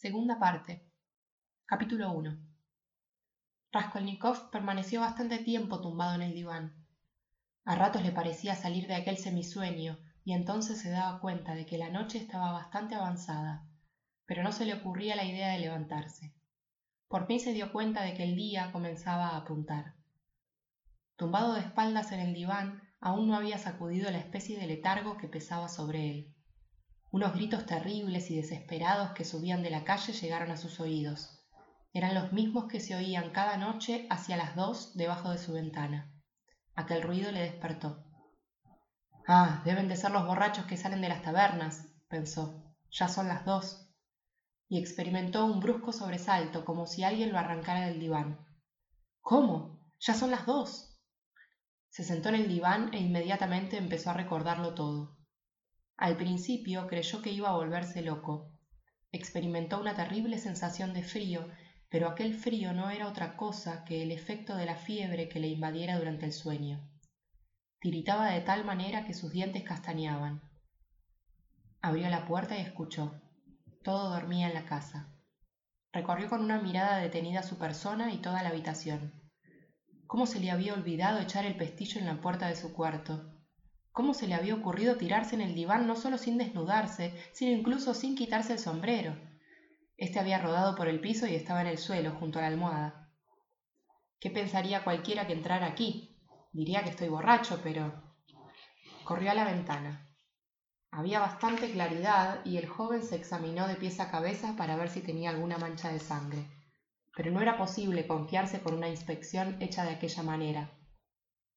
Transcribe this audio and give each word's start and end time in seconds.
Segunda 0.00 0.38
parte. 0.38 0.82
Capítulo 1.66 2.10
1. 2.12 2.34
Raskolnikov 3.70 4.50
permaneció 4.50 5.02
bastante 5.02 5.36
tiempo 5.36 5.82
tumbado 5.82 6.14
en 6.14 6.22
el 6.22 6.32
diván. 6.32 6.86
A 7.66 7.74
ratos 7.74 8.02
le 8.02 8.10
parecía 8.10 8.54
salir 8.54 8.86
de 8.86 8.94
aquel 8.94 9.18
semisueño 9.18 9.98
y 10.24 10.32
entonces 10.32 10.80
se 10.80 10.88
daba 10.88 11.20
cuenta 11.20 11.54
de 11.54 11.66
que 11.66 11.76
la 11.76 11.90
noche 11.90 12.16
estaba 12.16 12.50
bastante 12.50 12.94
avanzada, 12.94 13.68
pero 14.24 14.42
no 14.42 14.52
se 14.52 14.64
le 14.64 14.72
ocurría 14.72 15.16
la 15.16 15.26
idea 15.26 15.48
de 15.48 15.58
levantarse. 15.58 16.34
Por 17.06 17.26
fin 17.26 17.38
se 17.38 17.52
dio 17.52 17.70
cuenta 17.70 18.00
de 18.00 18.14
que 18.14 18.24
el 18.24 18.36
día 18.36 18.72
comenzaba 18.72 19.28
a 19.28 19.36
apuntar. 19.36 19.96
Tumbado 21.16 21.52
de 21.52 21.60
espaldas 21.60 22.10
en 22.12 22.20
el 22.20 22.32
diván, 22.32 22.80
aún 23.00 23.28
no 23.28 23.36
había 23.36 23.58
sacudido 23.58 24.10
la 24.10 24.20
especie 24.20 24.58
de 24.58 24.66
letargo 24.66 25.18
que 25.18 25.28
pesaba 25.28 25.68
sobre 25.68 26.10
él. 26.10 26.34
Unos 27.12 27.34
gritos 27.34 27.66
terribles 27.66 28.30
y 28.30 28.36
desesperados 28.36 29.10
que 29.10 29.24
subían 29.24 29.64
de 29.64 29.70
la 29.70 29.82
calle 29.82 30.12
llegaron 30.12 30.52
a 30.52 30.56
sus 30.56 30.78
oídos. 30.78 31.40
Eran 31.92 32.14
los 32.14 32.32
mismos 32.32 32.66
que 32.66 32.78
se 32.78 32.94
oían 32.94 33.30
cada 33.30 33.56
noche 33.56 34.06
hacia 34.10 34.36
las 34.36 34.54
dos 34.54 34.96
debajo 34.96 35.30
de 35.30 35.38
su 35.38 35.52
ventana. 35.52 36.14
Aquel 36.76 37.02
ruido 37.02 37.32
le 37.32 37.40
despertó. 37.40 38.04
Ah, 39.26 39.60
deben 39.64 39.88
de 39.88 39.96
ser 39.96 40.12
los 40.12 40.24
borrachos 40.24 40.66
que 40.66 40.76
salen 40.76 41.00
de 41.00 41.08
las 41.08 41.22
tabernas, 41.22 41.84
pensó. 42.08 42.76
Ya 42.92 43.08
son 43.08 43.26
las 43.26 43.44
dos. 43.44 43.88
Y 44.68 44.78
experimentó 44.78 45.46
un 45.46 45.58
brusco 45.58 45.92
sobresalto, 45.92 46.64
como 46.64 46.86
si 46.86 47.02
alguien 47.02 47.32
lo 47.32 47.38
arrancara 47.38 47.86
del 47.86 47.98
diván. 47.98 48.46
¿Cómo? 49.20 49.84
Ya 49.98 50.14
son 50.14 50.30
las 50.30 50.46
dos. 50.46 50.96
Se 51.88 52.04
sentó 52.04 52.28
en 52.28 52.36
el 52.36 52.48
diván 52.48 52.94
e 52.94 52.98
inmediatamente 52.98 53.78
empezó 53.78 54.10
a 54.10 54.14
recordarlo 54.14 54.74
todo. 54.74 55.19
Al 56.00 56.16
principio 56.16 56.86
creyó 56.86 57.20
que 57.20 57.30
iba 57.30 57.50
a 57.50 57.56
volverse 57.56 58.00
loco. 58.00 58.50
Experimentó 59.12 59.78
una 59.78 59.94
terrible 59.94 60.38
sensación 60.38 60.94
de 60.94 61.02
frío, 61.02 61.46
pero 61.90 62.08
aquel 62.08 62.32
frío 62.32 62.72
no 62.72 62.88
era 62.88 63.06
otra 63.06 63.36
cosa 63.36 63.84
que 63.84 64.02
el 64.02 64.10
efecto 64.10 64.56
de 64.56 64.64
la 64.64 64.76
fiebre 64.76 65.28
que 65.28 65.40
le 65.40 65.48
invadiera 65.48 65.98
durante 65.98 66.24
el 66.24 66.32
sueño. 66.32 66.80
Tiritaba 67.80 68.30
de 68.30 68.40
tal 68.40 68.64
manera 68.64 69.04
que 69.04 69.12
sus 69.12 69.30
dientes 69.30 69.62
castañaban. 69.62 70.40
Abrió 71.82 72.08
la 72.08 72.24
puerta 72.24 72.56
y 72.56 72.62
escuchó. 72.62 73.20
Todo 73.84 74.08
dormía 74.08 74.48
en 74.48 74.54
la 74.54 74.64
casa. 74.64 75.14
Recorrió 75.92 76.30
con 76.30 76.42
una 76.42 76.62
mirada 76.62 76.96
detenida 76.96 77.42
su 77.42 77.58
persona 77.58 78.10
y 78.10 78.22
toda 78.22 78.42
la 78.42 78.48
habitación. 78.48 79.12
¿Cómo 80.06 80.24
se 80.24 80.40
le 80.40 80.50
había 80.50 80.72
olvidado 80.72 81.20
echar 81.20 81.44
el 81.44 81.58
pestillo 81.58 82.00
en 82.00 82.06
la 82.06 82.22
puerta 82.22 82.48
de 82.48 82.56
su 82.56 82.72
cuarto? 82.72 83.39
¿Cómo 83.92 84.14
se 84.14 84.28
le 84.28 84.34
había 84.34 84.54
ocurrido 84.54 84.96
tirarse 84.96 85.34
en 85.34 85.40
el 85.40 85.54
diván 85.54 85.86
no 85.86 85.96
solo 85.96 86.16
sin 86.16 86.38
desnudarse, 86.38 87.12
sino 87.32 87.56
incluso 87.56 87.92
sin 87.92 88.14
quitarse 88.14 88.52
el 88.52 88.58
sombrero? 88.58 89.16
Este 89.96 90.20
había 90.20 90.38
rodado 90.38 90.76
por 90.76 90.88
el 90.88 91.00
piso 91.00 91.26
y 91.26 91.34
estaba 91.34 91.60
en 91.60 91.66
el 91.66 91.78
suelo, 91.78 92.12
junto 92.12 92.38
a 92.38 92.42
la 92.42 92.48
almohada. 92.48 93.10
¿Qué 94.20 94.30
pensaría 94.30 94.84
cualquiera 94.84 95.26
que 95.26 95.32
entrara 95.32 95.66
aquí? 95.66 96.16
Diría 96.52 96.82
que 96.82 96.90
estoy 96.90 97.08
borracho, 97.08 97.60
pero... 97.62 97.92
Corrió 99.04 99.30
a 99.30 99.34
la 99.34 99.44
ventana. 99.44 100.06
Había 100.92 101.20
bastante 101.20 101.70
claridad 101.70 102.44
y 102.44 102.56
el 102.56 102.68
joven 102.68 103.02
se 103.02 103.16
examinó 103.16 103.68
de 103.68 103.76
pies 103.76 104.00
a 104.00 104.10
cabeza 104.10 104.56
para 104.56 104.76
ver 104.76 104.88
si 104.88 105.00
tenía 105.00 105.30
alguna 105.30 105.58
mancha 105.58 105.92
de 105.92 106.00
sangre. 106.00 106.48
Pero 107.16 107.30
no 107.30 107.40
era 107.40 107.58
posible 107.58 108.06
confiarse 108.06 108.60
con 108.60 108.74
una 108.74 108.88
inspección 108.88 109.60
hecha 109.60 109.84
de 109.84 109.90
aquella 109.90 110.22
manera. 110.22 110.70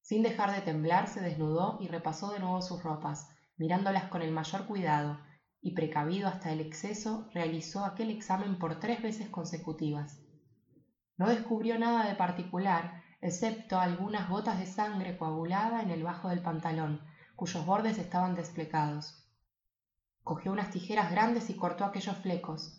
Sin 0.04 0.22
dejar 0.22 0.52
de 0.52 0.62
temblar, 0.62 1.08
se 1.08 1.22
desnudó 1.22 1.78
y 1.80 1.88
repasó 1.88 2.30
de 2.32 2.40
nuevo 2.40 2.62
sus 2.62 2.84
ropas, 2.84 3.30
mirándolas 3.56 4.10
con 4.10 4.22
el 4.22 4.32
mayor 4.32 4.68
cuidado, 4.68 5.18
y 5.62 5.76
precavido 5.76 6.28
hasta 6.28 6.52
el 6.52 6.60
exceso, 6.60 7.30
realizó 7.34 7.86
aquel 7.86 8.12
examen 8.12 8.60
por 8.60 8.82
tres 8.82 9.02
veces 9.02 9.30
consecutivas. 9.30 10.20
No 11.16 11.30
descubrió 11.30 11.80
nada 11.80 12.06
de 12.06 12.16
particular, 12.16 13.02
excepto 13.22 13.80
algunas 13.80 14.28
gotas 14.28 14.60
de 14.60 14.66
sangre 14.66 15.18
coagulada 15.18 15.82
en 15.82 15.90
el 15.90 16.04
bajo 16.04 16.28
del 16.28 16.42
pantalón, 16.42 17.02
cuyos 17.38 17.66
bordes 17.66 17.98
estaban 17.98 18.36
desplegados. 18.36 19.24
Cogió 20.22 20.52
unas 20.52 20.70
tijeras 20.70 21.12
grandes 21.12 21.50
y 21.50 21.56
cortó 21.56 21.86
aquellos 21.86 22.18
flecos. 22.18 22.78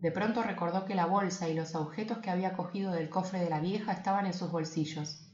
De 0.00 0.10
pronto 0.10 0.42
recordó 0.42 0.84
que 0.84 0.96
la 0.96 1.06
bolsa 1.06 1.48
y 1.48 1.54
los 1.54 1.76
objetos 1.76 2.18
que 2.18 2.30
había 2.30 2.52
cogido 2.52 2.90
del 2.90 3.10
cofre 3.10 3.38
de 3.38 3.48
la 3.48 3.60
vieja 3.60 3.92
estaban 3.92 4.26
en 4.26 4.34
sus 4.34 4.50
bolsillos. 4.50 5.27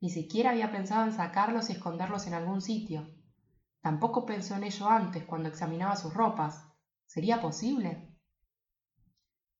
Ni 0.00 0.10
siquiera 0.10 0.50
había 0.50 0.70
pensado 0.70 1.04
en 1.04 1.12
sacarlos 1.12 1.68
y 1.68 1.72
esconderlos 1.72 2.26
en 2.26 2.34
algún 2.34 2.60
sitio. 2.60 3.08
Tampoco 3.80 4.26
pensó 4.26 4.54
en 4.54 4.64
ello 4.64 4.88
antes, 4.88 5.24
cuando 5.24 5.48
examinaba 5.48 5.96
sus 5.96 6.14
ropas. 6.14 6.64
¿Sería 7.06 7.40
posible? 7.40 8.14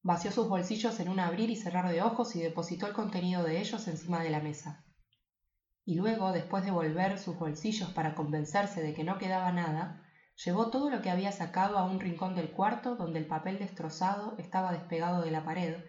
Vació 0.02 0.30
sus 0.30 0.48
bolsillos 0.48 1.00
en 1.00 1.08
un 1.08 1.18
abrir 1.18 1.50
y 1.50 1.56
cerrar 1.56 1.90
de 1.90 2.02
ojos 2.02 2.36
y 2.36 2.40
depositó 2.40 2.86
el 2.86 2.92
contenido 2.92 3.42
de 3.42 3.60
ellos 3.60 3.88
encima 3.88 4.22
de 4.22 4.30
la 4.30 4.40
mesa. 4.40 4.84
Y 5.84 5.96
luego, 5.96 6.32
después 6.32 6.64
de 6.64 6.70
volver 6.70 7.18
sus 7.18 7.38
bolsillos 7.38 7.90
para 7.90 8.14
convencerse 8.14 8.80
de 8.80 8.94
que 8.94 9.04
no 9.04 9.18
quedaba 9.18 9.50
nada, 9.52 10.04
llevó 10.44 10.70
todo 10.70 10.88
lo 10.88 11.02
que 11.02 11.10
había 11.10 11.32
sacado 11.32 11.78
a 11.78 11.84
un 11.84 11.98
rincón 11.98 12.36
del 12.36 12.52
cuarto 12.52 12.94
donde 12.94 13.18
el 13.18 13.26
papel 13.26 13.58
destrozado 13.58 14.36
estaba 14.38 14.72
despegado 14.72 15.22
de 15.22 15.30
la 15.32 15.44
pared, 15.44 15.82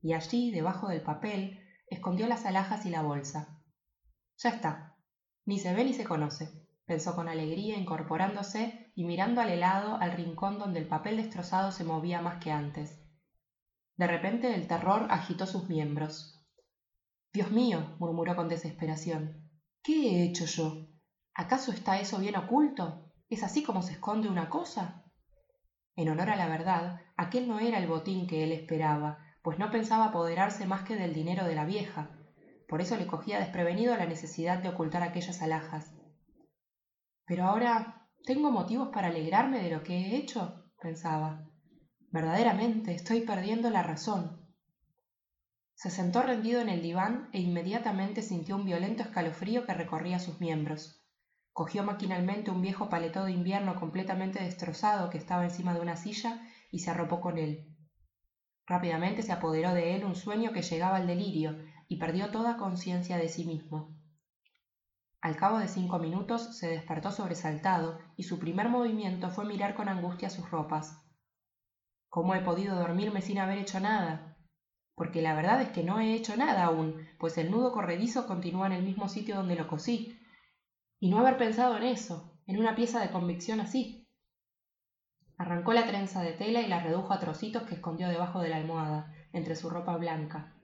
y 0.00 0.14
allí, 0.14 0.50
debajo 0.50 0.88
del 0.88 1.02
papel, 1.02 1.60
escondió 1.86 2.26
las 2.26 2.46
alhajas 2.46 2.84
y 2.86 2.90
la 2.90 3.02
bolsa. 3.02 3.61
Ya 4.42 4.50
está. 4.50 4.96
Ni 5.46 5.60
se 5.60 5.72
ve 5.72 5.84
ni 5.84 5.94
se 5.94 6.02
conoce, 6.02 6.50
pensó 6.84 7.14
con 7.14 7.28
alegría, 7.28 7.76
incorporándose 7.76 8.90
y 8.96 9.04
mirando 9.04 9.40
al 9.40 9.50
helado 9.50 9.98
al 10.00 10.12
rincón 10.12 10.58
donde 10.58 10.80
el 10.80 10.88
papel 10.88 11.16
destrozado 11.16 11.70
se 11.70 11.84
movía 11.84 12.20
más 12.20 12.42
que 12.42 12.50
antes. 12.50 13.00
De 13.96 14.08
repente 14.08 14.52
el 14.52 14.66
terror 14.66 15.06
agitó 15.10 15.46
sus 15.46 15.68
miembros. 15.68 16.44
Dios 17.32 17.52
mío, 17.52 17.94
murmuró 18.00 18.34
con 18.34 18.48
desesperación. 18.48 19.48
¿Qué 19.80 20.10
he 20.10 20.24
hecho 20.24 20.46
yo? 20.46 20.88
¿Acaso 21.34 21.70
está 21.70 22.00
eso 22.00 22.18
bien 22.18 22.36
oculto? 22.36 23.12
¿Es 23.28 23.44
así 23.44 23.62
como 23.62 23.80
se 23.82 23.92
esconde 23.92 24.28
una 24.28 24.50
cosa? 24.50 25.04
En 25.94 26.08
honor 26.08 26.30
a 26.30 26.36
la 26.36 26.48
verdad, 26.48 27.00
aquel 27.16 27.46
no 27.46 27.60
era 27.60 27.78
el 27.78 27.86
botín 27.86 28.26
que 28.26 28.42
él 28.42 28.50
esperaba, 28.50 29.18
pues 29.40 29.60
no 29.60 29.70
pensaba 29.70 30.06
apoderarse 30.06 30.66
más 30.66 30.82
que 30.82 30.96
del 30.96 31.14
dinero 31.14 31.44
de 31.44 31.54
la 31.54 31.64
vieja, 31.64 32.10
por 32.72 32.80
eso 32.80 32.96
le 32.96 33.06
cogía 33.06 33.38
desprevenido 33.38 33.94
la 33.98 34.06
necesidad 34.06 34.62
de 34.62 34.70
ocultar 34.70 35.02
aquellas 35.02 35.42
alhajas. 35.42 35.92
Pero 37.26 37.44
ahora 37.44 38.08
tengo 38.24 38.50
motivos 38.50 38.88
para 38.94 39.08
alegrarme 39.08 39.62
de 39.62 39.68
lo 39.68 39.82
que 39.82 39.94
he 39.94 40.16
hecho, 40.16 40.64
pensaba. 40.80 41.44
Verdaderamente 42.10 42.94
estoy 42.94 43.26
perdiendo 43.26 43.68
la 43.68 43.82
razón. 43.82 44.48
Se 45.74 45.90
sentó 45.90 46.22
rendido 46.22 46.62
en 46.62 46.70
el 46.70 46.80
diván 46.80 47.28
e 47.34 47.40
inmediatamente 47.40 48.22
sintió 48.22 48.56
un 48.56 48.64
violento 48.64 49.02
escalofrío 49.02 49.66
que 49.66 49.74
recorría 49.74 50.18
sus 50.18 50.40
miembros. 50.40 51.04
Cogió 51.52 51.84
maquinalmente 51.84 52.50
un 52.50 52.62
viejo 52.62 52.88
paletó 52.88 53.26
de 53.26 53.32
invierno 53.32 53.78
completamente 53.78 54.42
destrozado 54.42 55.10
que 55.10 55.18
estaba 55.18 55.44
encima 55.44 55.74
de 55.74 55.80
una 55.80 55.96
silla 55.96 56.40
y 56.70 56.78
se 56.78 56.90
arropó 56.90 57.20
con 57.20 57.36
él. 57.36 57.76
Rápidamente 58.66 59.22
se 59.22 59.32
apoderó 59.32 59.74
de 59.74 59.94
él 59.94 60.06
un 60.06 60.14
sueño 60.14 60.54
que 60.54 60.62
llegaba 60.62 60.96
al 60.96 61.06
delirio 61.06 61.70
y 61.92 61.96
perdió 61.96 62.30
toda 62.30 62.56
conciencia 62.56 63.18
de 63.18 63.28
sí 63.28 63.44
mismo. 63.44 63.86
Al 65.20 65.36
cabo 65.36 65.58
de 65.58 65.68
cinco 65.68 65.98
minutos 65.98 66.56
se 66.56 66.68
despertó 66.68 67.12
sobresaltado 67.12 67.98
y 68.16 68.22
su 68.22 68.38
primer 68.38 68.70
movimiento 68.70 69.28
fue 69.28 69.44
mirar 69.44 69.74
con 69.74 69.90
angustia 69.90 70.30
sus 70.30 70.50
ropas. 70.50 70.98
¿Cómo 72.08 72.34
he 72.34 72.40
podido 72.40 72.76
dormirme 72.76 73.20
sin 73.20 73.38
haber 73.38 73.58
hecho 73.58 73.78
nada? 73.78 74.38
Porque 74.94 75.20
la 75.20 75.34
verdad 75.34 75.60
es 75.60 75.68
que 75.68 75.84
no 75.84 76.00
he 76.00 76.14
hecho 76.14 76.34
nada 76.34 76.64
aún, 76.64 76.96
pues 77.18 77.36
el 77.36 77.50
nudo 77.50 77.72
corredizo 77.72 78.26
continúa 78.26 78.68
en 78.68 78.72
el 78.72 78.84
mismo 78.84 79.10
sitio 79.10 79.36
donde 79.36 79.56
lo 79.56 79.68
cosí. 79.68 80.18
Y 80.98 81.10
no 81.10 81.18
haber 81.18 81.36
pensado 81.36 81.76
en 81.76 81.82
eso, 81.82 82.32
en 82.46 82.58
una 82.58 82.74
pieza 82.74 83.00
de 83.00 83.10
convicción 83.10 83.60
así. 83.60 84.02
Arrancó 85.36 85.74
la 85.74 85.84
trenza 85.84 86.22
de 86.22 86.32
tela 86.32 86.62
y 86.62 86.68
la 86.68 86.80
redujo 86.80 87.12
a 87.12 87.18
trocitos 87.18 87.64
que 87.64 87.74
escondió 87.74 88.08
debajo 88.08 88.40
de 88.40 88.48
la 88.48 88.56
almohada, 88.56 89.12
entre 89.34 89.56
su 89.56 89.68
ropa 89.68 89.94
blanca. 89.98 90.54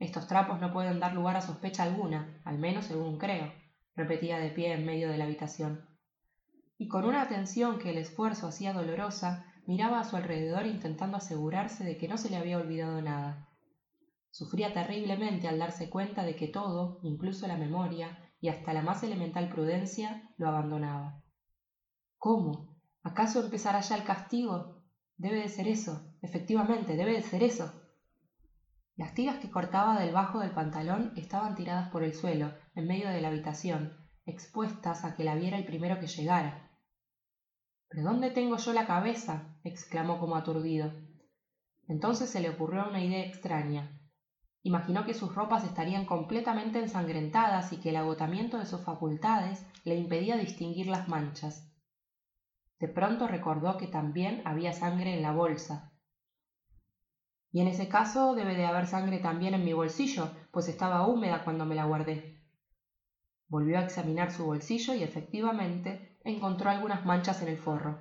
Estos 0.00 0.26
trapos 0.26 0.62
no 0.62 0.72
pueden 0.72 0.98
dar 0.98 1.12
lugar 1.12 1.36
a 1.36 1.42
sospecha 1.42 1.82
alguna, 1.82 2.40
al 2.46 2.58
menos 2.58 2.86
según 2.86 3.18
creo, 3.18 3.52
repetía 3.94 4.38
de 4.38 4.48
pie 4.48 4.72
en 4.72 4.86
medio 4.86 5.10
de 5.10 5.18
la 5.18 5.24
habitación. 5.24 5.86
Y 6.78 6.88
con 6.88 7.04
una 7.04 7.20
atención 7.20 7.78
que 7.78 7.90
el 7.90 7.98
esfuerzo 7.98 8.48
hacía 8.48 8.72
dolorosa, 8.72 9.44
miraba 9.66 10.00
a 10.00 10.04
su 10.04 10.16
alrededor 10.16 10.64
intentando 10.64 11.18
asegurarse 11.18 11.84
de 11.84 11.98
que 11.98 12.08
no 12.08 12.16
se 12.16 12.30
le 12.30 12.38
había 12.38 12.56
olvidado 12.56 13.02
nada. 13.02 13.46
Sufría 14.30 14.72
terriblemente 14.72 15.48
al 15.48 15.58
darse 15.58 15.90
cuenta 15.90 16.24
de 16.24 16.34
que 16.34 16.48
todo, 16.48 17.00
incluso 17.02 17.46
la 17.46 17.58
memoria 17.58 18.18
y 18.40 18.48
hasta 18.48 18.72
la 18.72 18.80
más 18.80 19.02
elemental 19.02 19.50
prudencia, 19.50 20.30
lo 20.38 20.48
abandonaba. 20.48 21.22
¿Cómo? 22.16 22.80
¿Acaso 23.02 23.44
empezará 23.44 23.80
ya 23.80 23.96
el 23.96 24.04
castigo? 24.04 24.82
Debe 25.18 25.40
de 25.42 25.48
ser 25.50 25.68
eso, 25.68 26.14
efectivamente, 26.22 26.96
debe 26.96 27.12
de 27.12 27.22
ser 27.22 27.42
eso. 27.42 27.79
Las 29.00 29.14
tiras 29.14 29.38
que 29.38 29.50
cortaba 29.50 29.98
del 29.98 30.12
bajo 30.12 30.40
del 30.40 30.50
pantalón 30.50 31.14
estaban 31.16 31.54
tiradas 31.54 31.88
por 31.88 32.02
el 32.02 32.12
suelo, 32.12 32.52
en 32.74 32.86
medio 32.86 33.08
de 33.08 33.22
la 33.22 33.28
habitación, 33.28 33.96
expuestas 34.26 35.06
a 35.06 35.16
que 35.16 35.24
la 35.24 35.36
viera 35.36 35.56
el 35.56 35.64
primero 35.64 35.98
que 35.98 36.06
llegara. 36.06 36.70
¿Pero 37.88 38.02
dónde 38.02 38.30
tengo 38.30 38.58
yo 38.58 38.74
la 38.74 38.86
cabeza? 38.86 39.56
exclamó 39.64 40.20
como 40.20 40.36
aturdido. 40.36 40.92
Entonces 41.88 42.28
se 42.28 42.40
le 42.40 42.50
ocurrió 42.50 42.90
una 42.90 43.02
idea 43.02 43.24
extraña. 43.24 43.98
Imaginó 44.64 45.06
que 45.06 45.14
sus 45.14 45.34
ropas 45.34 45.64
estarían 45.64 46.04
completamente 46.04 46.78
ensangrentadas 46.78 47.72
y 47.72 47.78
que 47.78 47.88
el 47.88 47.96
agotamiento 47.96 48.58
de 48.58 48.66
sus 48.66 48.82
facultades 48.82 49.66
le 49.84 49.94
impedía 49.94 50.36
distinguir 50.36 50.88
las 50.88 51.08
manchas. 51.08 51.72
De 52.78 52.88
pronto 52.88 53.26
recordó 53.26 53.78
que 53.78 53.86
también 53.86 54.42
había 54.44 54.74
sangre 54.74 55.14
en 55.14 55.22
la 55.22 55.32
bolsa. 55.32 55.89
Y 57.52 57.60
en 57.60 57.68
ese 57.68 57.88
caso 57.88 58.34
debe 58.34 58.54
de 58.54 58.66
haber 58.66 58.86
sangre 58.86 59.18
también 59.18 59.54
en 59.54 59.64
mi 59.64 59.72
bolsillo, 59.72 60.30
pues 60.52 60.68
estaba 60.68 61.06
húmeda 61.06 61.42
cuando 61.42 61.64
me 61.64 61.74
la 61.74 61.84
guardé. 61.84 62.40
Volvió 63.48 63.78
a 63.78 63.82
examinar 63.82 64.30
su 64.30 64.44
bolsillo 64.44 64.94
y 64.94 65.02
efectivamente 65.02 66.18
encontró 66.22 66.70
algunas 66.70 67.04
manchas 67.04 67.42
en 67.42 67.48
el 67.48 67.56
forro. 67.56 67.98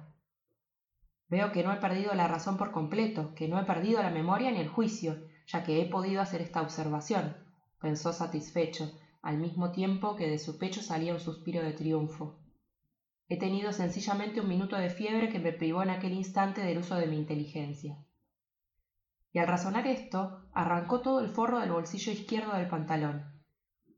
Veo 1.27 1.51
que 1.51 1.63
no 1.63 1.73
he 1.73 1.77
perdido 1.77 2.13
la 2.13 2.27
razón 2.27 2.57
por 2.57 2.71
completo, 2.71 3.33
que 3.33 3.47
no 3.47 3.59
he 3.59 3.63
perdido 3.63 4.01
la 4.03 4.11
memoria 4.11 4.51
ni 4.51 4.59
el 4.59 4.67
juicio, 4.67 5.17
ya 5.47 5.63
que 5.63 5.81
he 5.81 5.89
podido 5.89 6.21
hacer 6.21 6.41
esta 6.41 6.61
observación, 6.61 7.35
pensó 7.79 8.13
satisfecho, 8.13 8.91
al 9.21 9.37
mismo 9.37 9.71
tiempo 9.71 10.15
que 10.15 10.29
de 10.29 10.39
su 10.39 10.57
pecho 10.57 10.81
salía 10.81 11.13
un 11.13 11.19
suspiro 11.19 11.61
de 11.61 11.73
triunfo. 11.73 12.39
He 13.27 13.37
tenido 13.37 13.71
sencillamente 13.73 14.41
un 14.41 14.47
minuto 14.47 14.75
de 14.75 14.89
fiebre 14.89 15.29
que 15.29 15.39
me 15.39 15.53
privó 15.53 15.83
en 15.83 15.91
aquel 15.91 16.13
instante 16.13 16.61
del 16.61 16.79
uso 16.79 16.95
de 16.95 17.07
mi 17.07 17.17
inteligencia. 17.17 17.97
Y 19.31 19.39
al 19.39 19.47
razonar 19.47 19.87
esto, 19.87 20.49
arrancó 20.53 21.01
todo 21.01 21.19
el 21.19 21.29
forro 21.29 21.59
del 21.59 21.71
bolsillo 21.71 22.11
izquierdo 22.11 22.53
del 22.53 22.67
pantalón. 22.67 23.39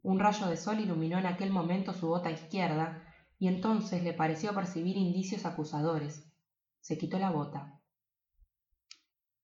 Un 0.03 0.19
rayo 0.19 0.47
de 0.47 0.57
sol 0.57 0.79
iluminó 0.79 1.19
en 1.19 1.25
aquel 1.25 1.51
momento 1.51 1.93
su 1.93 2.07
bota 2.07 2.31
izquierda, 2.31 3.03
y 3.37 3.47
entonces 3.47 4.03
le 4.03 4.13
pareció 4.13 4.53
percibir 4.53 4.97
indicios 4.97 5.45
acusadores. 5.45 6.31
Se 6.79 6.97
quitó 6.97 7.17
la 7.17 7.31
bota. 7.31 7.79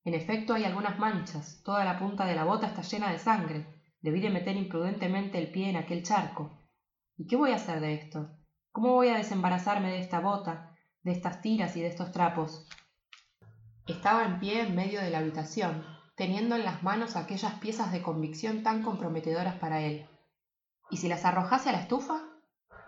En 0.03 0.13
efecto 0.13 0.53
hay 0.53 0.63
algunas 0.63 0.99
manchas, 0.99 1.61
toda 1.63 1.83
la 1.83 1.99
punta 1.99 2.25
de 2.25 2.35
la 2.35 2.43
bota 2.43 2.67
está 2.67 2.81
llena 2.81 3.11
de 3.11 3.19
sangre. 3.19 3.65
Debí 4.01 4.21
de 4.21 4.29
meter 4.29 4.55
imprudentemente 4.55 5.37
el 5.37 5.51
pie 5.51 5.69
en 5.69 5.75
aquel 5.75 6.03
charco. 6.03 6.61
¿Y 7.17 7.27
qué 7.27 7.35
voy 7.35 7.51
a 7.51 7.55
hacer 7.55 7.79
de 7.81 7.95
esto? 7.95 8.29
¿Cómo 8.71 8.93
voy 8.93 9.09
a 9.09 9.17
desembarazarme 9.17 9.89
de 9.89 9.99
esta 9.99 10.19
bota, 10.19 10.75
de 11.01 11.11
estas 11.11 11.41
tiras 11.41 11.75
y 11.75 11.81
de 11.81 11.87
estos 11.87 12.11
trapos? 12.11 12.67
Estaba 13.87 14.25
en 14.25 14.39
pie 14.39 14.61
en 14.61 14.75
medio 14.75 15.01
de 15.01 15.09
la 15.09 15.19
habitación, 15.19 15.85
teniendo 16.15 16.55
en 16.55 16.65
las 16.65 16.83
manos 16.83 17.15
aquellas 17.15 17.53
piezas 17.55 17.91
de 17.91 18.01
convicción 18.01 18.63
tan 18.63 18.83
comprometedoras 18.83 19.55
para 19.55 19.81
él. 19.81 20.07
¿Y 20.89 20.97
si 20.97 21.07
las 21.07 21.25
arrojase 21.25 21.69
a 21.69 21.71
la 21.71 21.81
estufa? 21.81 22.21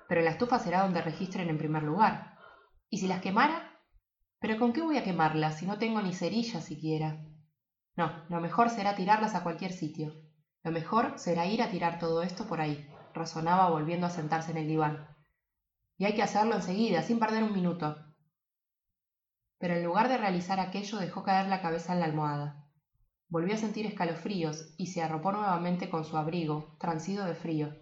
Pero 0.07 0.21
la 0.21 0.31
estufa 0.31 0.59
será 0.59 0.83
donde 0.83 1.01
registren 1.01 1.49
en 1.49 1.57
primer 1.57 1.83
lugar. 1.83 2.37
¿Y 2.89 2.97
si 2.99 3.07
las 3.07 3.21
quemara? 3.21 3.79
Pero 4.39 4.57
¿con 4.57 4.73
qué 4.73 4.81
voy 4.81 4.97
a 4.97 5.03
quemarlas 5.03 5.57
si 5.57 5.65
no 5.65 5.77
tengo 5.77 6.01
ni 6.01 6.13
cerilla 6.13 6.61
siquiera? 6.61 7.25
No, 7.95 8.25
lo 8.29 8.41
mejor 8.41 8.69
será 8.69 8.95
tirarlas 8.95 9.35
a 9.35 9.43
cualquier 9.43 9.71
sitio. 9.71 10.13
Lo 10.63 10.71
mejor 10.71 11.13
será 11.17 11.45
ir 11.45 11.61
a 11.61 11.69
tirar 11.69 11.99
todo 11.99 12.23
esto 12.23 12.45
por 12.45 12.61
ahí, 12.61 12.89
razonaba 13.13 13.69
volviendo 13.69 14.07
a 14.07 14.09
sentarse 14.09 14.51
en 14.51 14.57
el 14.57 14.67
diván 14.67 15.19
y 15.99 16.05
hay 16.05 16.15
que 16.15 16.23
hacerlo 16.23 16.55
enseguida, 16.55 17.03
sin 17.03 17.19
perder 17.19 17.43
un 17.43 17.53
minuto. 17.53 17.97
Pero 19.59 19.75
en 19.75 19.83
lugar 19.83 20.07
de 20.07 20.17
realizar 20.17 20.59
aquello 20.59 20.97
dejó 20.97 21.23
caer 21.23 21.47
la 21.47 21.61
cabeza 21.61 21.93
en 21.93 21.99
la 21.99 22.05
almohada. 22.05 22.65
Volvió 23.27 23.53
a 23.53 23.57
sentir 23.57 23.85
escalofríos 23.85 24.73
y 24.77 24.87
se 24.87 25.03
arropó 25.03 25.31
nuevamente 25.31 25.89
con 25.89 26.03
su 26.03 26.17
abrigo, 26.17 26.75
transido 26.79 27.25
de 27.25 27.35
frío. 27.35 27.75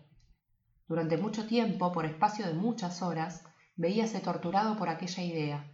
Durante 0.88 1.18
mucho 1.18 1.47
tiempo, 1.47 1.94
por 1.94 2.06
espacio 2.06 2.45
de 2.47 2.53
muchas 2.53 3.01
horas, 3.01 3.44
veíase 3.75 4.19
torturado 4.19 4.75
por 4.75 4.89
aquella 4.89 5.24
idea. 5.24 5.71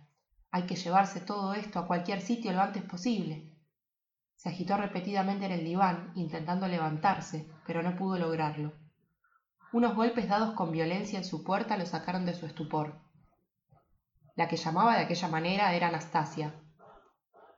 Hay 0.51 0.67
que 0.67 0.75
llevarse 0.75 1.21
todo 1.21 1.53
esto 1.53 1.79
a 1.79 1.87
cualquier 1.87 2.21
sitio 2.21 2.51
lo 2.51 2.61
antes 2.61 2.83
posible. 2.83 3.57
Se 4.35 4.49
agitó 4.49 4.75
repetidamente 4.77 5.45
en 5.45 5.53
el 5.53 5.63
diván, 5.63 6.11
intentando 6.15 6.67
levantarse, 6.67 7.49
pero 7.65 7.81
no 7.81 7.95
pudo 7.95 8.19
lograrlo. 8.19 8.73
Unos 9.71 9.95
golpes 9.95 10.27
dados 10.27 10.53
con 10.53 10.71
violencia 10.71 11.17
en 11.17 11.25
su 11.25 11.43
puerta 11.43 11.77
lo 11.77 11.85
sacaron 11.85 12.25
de 12.25 12.35
su 12.35 12.45
estupor. 12.45 13.02
La 14.35 14.47
que 14.47 14.55
llamaba 14.55 14.95
de 14.95 15.03
aquella 15.03 15.27
manera 15.27 15.73
era 15.73 15.89
Anastasia. 15.89 16.55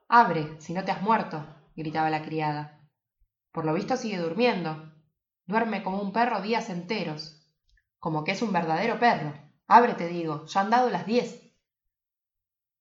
Abre, 0.08 0.60
si 0.60 0.74
no 0.74 0.84
te 0.84 0.92
has 0.92 1.02
muerto, 1.02 1.46
gritaba 1.76 2.10
la 2.10 2.24
criada. 2.24 2.82
Por 3.52 3.66
lo 3.66 3.74
visto 3.74 3.96
sigue 3.96 4.18
durmiendo. 4.18 4.94
Duerme 5.46 5.84
como 5.84 6.02
un 6.02 6.12
perro 6.12 6.42
días 6.42 6.70
enteros. 6.70 7.48
Como 8.00 8.24
que 8.24 8.34
es 8.34 8.42
un 8.42 8.52
verdadero 8.52 9.00
perro. 9.00 9.34
Abre, 9.68 9.94
te 9.94 10.08
digo, 10.08 10.46
ya 10.46 10.62
han 10.62 10.70
dado 10.70 10.90
las 10.90 11.06
diez. 11.06 11.54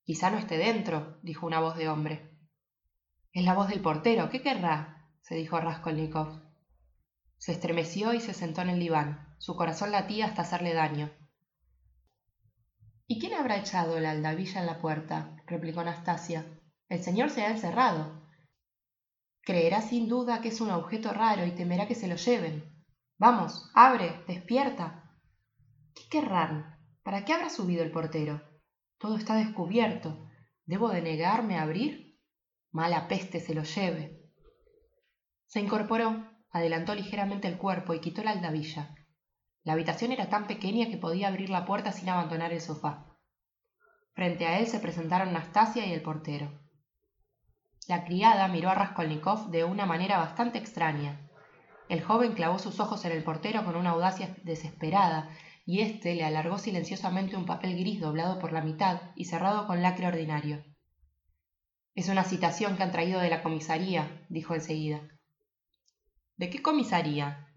Quizá 0.03 0.31
no 0.31 0.39
esté 0.39 0.59
dentro, 0.59 1.19
dijo 1.23 1.47
una 1.47 1.61
voz 1.61 1.77
de 1.77 1.89
hombre. 1.89 2.37
Es 3.33 3.45
la 3.45 3.55
voz 3.55 3.69
del 3.69 3.81
portero. 3.81 4.29
¿Qué 4.29 4.43
querrá? 4.43 5.09
se 5.23 5.35
dijo 5.37 5.59
Raskolnikov. 5.59 6.43
Se 7.39 7.53
estremeció 7.53 8.13
y 8.13 8.21
se 8.21 8.35
sentó 8.35 8.61
en 8.63 8.71
el 8.71 8.81
diván. 8.81 9.35
Su 9.39 9.57
corazón 9.57 9.93
latía 9.93 10.27
hasta 10.27 10.43
hacerle 10.43 10.75
daño. 10.75 11.11
¿Y 13.07 13.21
quién 13.21 13.35
habrá 13.35 13.57
echado 13.59 14.01
la 14.01 14.13
aldabilla 14.13 14.61
en 14.61 14.67
la 14.67 14.81
puerta? 14.81 15.37
replicó 15.47 15.81
Anastasia. 15.81 16.47
El 16.89 17.03
señor 17.03 17.31
se 17.31 17.43
ha 17.43 17.51
encerrado. 17.51 18.23
Creerá 19.43 19.83
sin 19.83 20.09
duda 20.09 20.41
que 20.41 20.49
es 20.49 20.61
un 20.63 20.71
objeto 20.71 21.13
raro 21.13 21.45
y 21.45 21.51
temerá 21.51 21.87
que 21.87 21.95
se 21.95 22.09
lo 22.09 22.17
lleven. 22.17 22.85
Vamos, 23.19 23.71
abre, 23.75 24.25
despierta. 24.27 25.19
¿Qué 25.95 26.09
querrán? 26.11 26.79
¿Para 27.03 27.25
qué 27.25 27.35
habrá 27.35 27.51
subido 27.51 27.85
el 27.85 27.93
portero? 27.93 28.43
Todo 28.99 29.19
está 29.19 29.37
descubierto. 29.37 30.31
¿Debo 30.65 30.89
de 30.89 31.03
negarme 31.03 31.59
a 31.59 31.63
abrir? 31.63 32.19
Mala 32.73 33.07
peste 33.07 33.39
se 33.39 33.55
lo 33.55 33.65
lleve. 33.65 34.25
Se 35.47 35.61
incorporó, 35.61 36.27
adelantó 36.51 36.95
ligeramente 36.95 37.49
el 37.49 37.59
cuerpo 37.59 37.93
y 37.93 38.01
quitó 38.01 38.25
la 38.25 38.31
aldabilla. 38.31 38.95
La 39.65 39.73
habitación 39.73 40.13
era 40.13 40.29
tan 40.29 40.47
pequeña 40.47 40.89
que 40.89 40.99
podía 40.99 41.29
abrir 41.29 41.51
la 41.51 41.65
puerta 41.65 41.91
sin 41.91 42.09
abandonar 42.09 42.53
el 42.53 42.61
sofá. 42.61 43.07
Frente 44.13 44.47
a 44.47 44.59
él 44.59 44.67
se 44.67 44.79
presentaron 44.79 45.33
Nastasia 45.33 45.87
y 45.87 45.93
el 45.93 46.03
portero. 46.03 46.53
La 47.89 48.05
criada 48.05 48.47
miró 48.49 48.71
a 48.71 48.75
Raskolnikov 48.75 49.51
de 49.51 49.65
una 49.65 49.87
manera 49.87 50.19
bastante 50.19 50.59
extraña. 50.59 51.29
El 51.89 52.03
joven 52.03 52.35
clavó 52.35 52.59
sus 52.59 52.79
ojos 52.79 53.05
en 53.05 53.13
el 53.13 53.25
portero 53.25 53.65
con 53.65 53.77
una 53.77 53.91
audacia 53.91 54.35
desesperada, 54.43 55.31
y 55.67 55.81
éste 55.81 56.15
le 56.15 56.25
alargó 56.25 56.59
silenciosamente 56.59 57.37
un 57.37 57.47
papel 57.47 57.79
gris 57.79 58.01
doblado 58.01 58.39
por 58.39 58.53
la 58.53 58.61
mitad 58.61 59.01
y 59.17 59.25
cerrado 59.25 59.67
con 59.67 59.81
lacre 59.81 60.07
ordinario. 60.07 60.63
Es 61.95 62.09
una 62.09 62.25
citación 62.25 62.77
que 62.77 62.83
han 62.83 62.93
traído 62.93 63.21
de 63.21 63.31
la 63.31 63.43
comisaría, 63.43 64.27
dijo 64.29 64.55
enseguida. 64.55 65.01
¿De 66.37 66.51
qué 66.51 66.61
comisaría? 66.61 67.49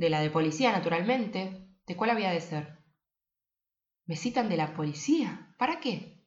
De 0.00 0.08
la 0.08 0.22
de 0.22 0.30
policía, 0.30 0.72
naturalmente. 0.72 1.68
¿De 1.86 1.94
cuál 1.94 2.08
había 2.08 2.30
de 2.30 2.40
ser? 2.40 2.78
¿Me 4.06 4.16
citan 4.16 4.48
de 4.48 4.56
la 4.56 4.72
policía? 4.72 5.54
¿Para 5.58 5.78
qué? 5.78 6.24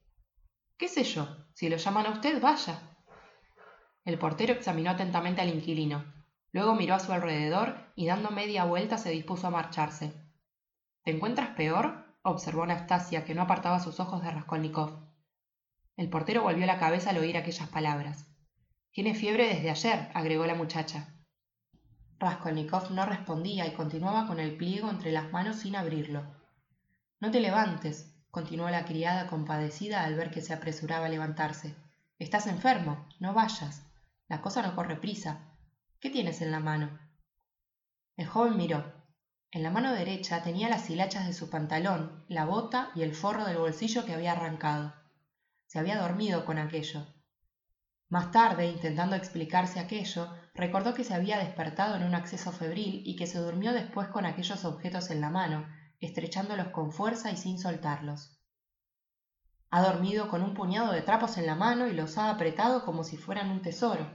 ¿Qué 0.77 0.87
sé 0.87 1.03
yo? 1.03 1.47
Si 1.55 1.69
lo 1.69 1.77
llaman 1.77 2.05
a 2.05 2.11
usted, 2.11 2.39
vaya. 2.39 2.79
El 4.05 4.19
portero 4.19 4.53
examinó 4.53 4.91
atentamente 4.91 5.41
al 5.41 5.49
inquilino. 5.49 6.05
Luego 6.51 6.75
miró 6.75 6.93
a 6.93 6.99
su 6.99 7.13
alrededor 7.13 7.91
y 7.95 8.05
dando 8.05 8.29
media 8.29 8.63
vuelta 8.65 8.99
se 8.99 9.09
dispuso 9.09 9.47
a 9.47 9.49
marcharse. 9.49 10.13
¿Te 11.03 11.09
encuentras 11.09 11.55
peor? 11.55 12.15
observó 12.21 12.61
Anastasia, 12.61 13.25
que 13.25 13.33
no 13.33 13.41
apartaba 13.41 13.79
sus 13.79 13.99
ojos 13.99 14.21
de 14.21 14.29
Raskolnikov. 14.29 15.09
El 15.97 16.11
portero 16.11 16.43
volvió 16.43 16.67
la 16.67 16.77
cabeza 16.77 17.09
al 17.09 17.17
oír 17.17 17.37
aquellas 17.37 17.69
palabras. 17.69 18.27
Tiene 18.91 19.15
fiebre 19.15 19.47
desde 19.47 19.71
ayer, 19.71 20.11
agregó 20.13 20.45
la 20.45 20.53
muchacha. 20.53 21.22
Raskolnikov 22.23 22.91
no 22.91 23.05
respondía 23.05 23.67
y 23.67 23.73
continuaba 23.73 24.27
con 24.27 24.39
el 24.39 24.55
pliego 24.55 24.89
entre 24.89 25.11
las 25.11 25.31
manos 25.31 25.57
sin 25.57 25.75
abrirlo. 25.75 26.23
No 27.19 27.31
te 27.31 27.39
levantes, 27.39 28.13
continuó 28.31 28.69
la 28.69 28.85
criada 28.85 29.27
compadecida 29.27 30.03
al 30.03 30.15
ver 30.15 30.31
que 30.31 30.41
se 30.41 30.53
apresuraba 30.53 31.05
a 31.05 31.09
levantarse. 31.09 31.75
Estás 32.17 32.47
enfermo, 32.47 33.07
no 33.19 33.33
vayas. 33.33 33.85
La 34.27 34.41
cosa 34.41 34.61
no 34.61 34.75
corre 34.75 34.95
prisa. 34.95 35.39
¿Qué 35.99 36.09
tienes 36.09 36.41
en 36.41 36.51
la 36.51 36.59
mano? 36.59 36.97
El 38.15 38.27
joven 38.27 38.57
miró. 38.57 38.91
En 39.51 39.61
la 39.61 39.69
mano 39.69 39.93
derecha 39.93 40.41
tenía 40.41 40.69
las 40.69 40.89
hilachas 40.89 41.27
de 41.27 41.33
su 41.33 41.49
pantalón, 41.49 42.25
la 42.27 42.45
bota 42.45 42.91
y 42.95 43.03
el 43.03 43.13
forro 43.13 43.45
del 43.45 43.57
bolsillo 43.57 44.05
que 44.05 44.13
había 44.13 44.31
arrancado. 44.31 44.93
Se 45.67 45.79
había 45.79 46.01
dormido 46.01 46.45
con 46.45 46.57
aquello. 46.57 47.05
Más 48.13 48.29
tarde, 48.29 48.67
intentando 48.67 49.15
explicarse 49.15 49.79
aquello, 49.79 50.29
recordó 50.53 50.93
que 50.93 51.03
se 51.03 51.15
había 51.15 51.39
despertado 51.39 51.95
en 51.95 52.03
un 52.03 52.13
acceso 52.13 52.51
febril 52.51 53.01
y 53.07 53.15
que 53.15 53.25
se 53.25 53.39
durmió 53.39 53.73
después 53.73 54.07
con 54.09 54.27
aquellos 54.27 54.65
objetos 54.65 55.09
en 55.09 55.19
la 55.19 55.31
mano, 55.31 55.67
estrechándolos 55.99 56.67
con 56.67 56.91
fuerza 56.91 57.31
y 57.31 57.37
sin 57.37 57.57
soltarlos. 57.57 58.37
Ha 59.71 59.81
dormido 59.81 60.27
con 60.27 60.43
un 60.43 60.53
puñado 60.53 60.91
de 60.91 61.01
trapos 61.01 61.39
en 61.39 61.47
la 61.47 61.55
mano 61.55 61.87
y 61.87 61.93
los 61.93 62.19
ha 62.19 62.29
apretado 62.29 62.85
como 62.85 63.03
si 63.03 63.17
fueran 63.17 63.49
un 63.49 63.63
tesoro. 63.63 64.07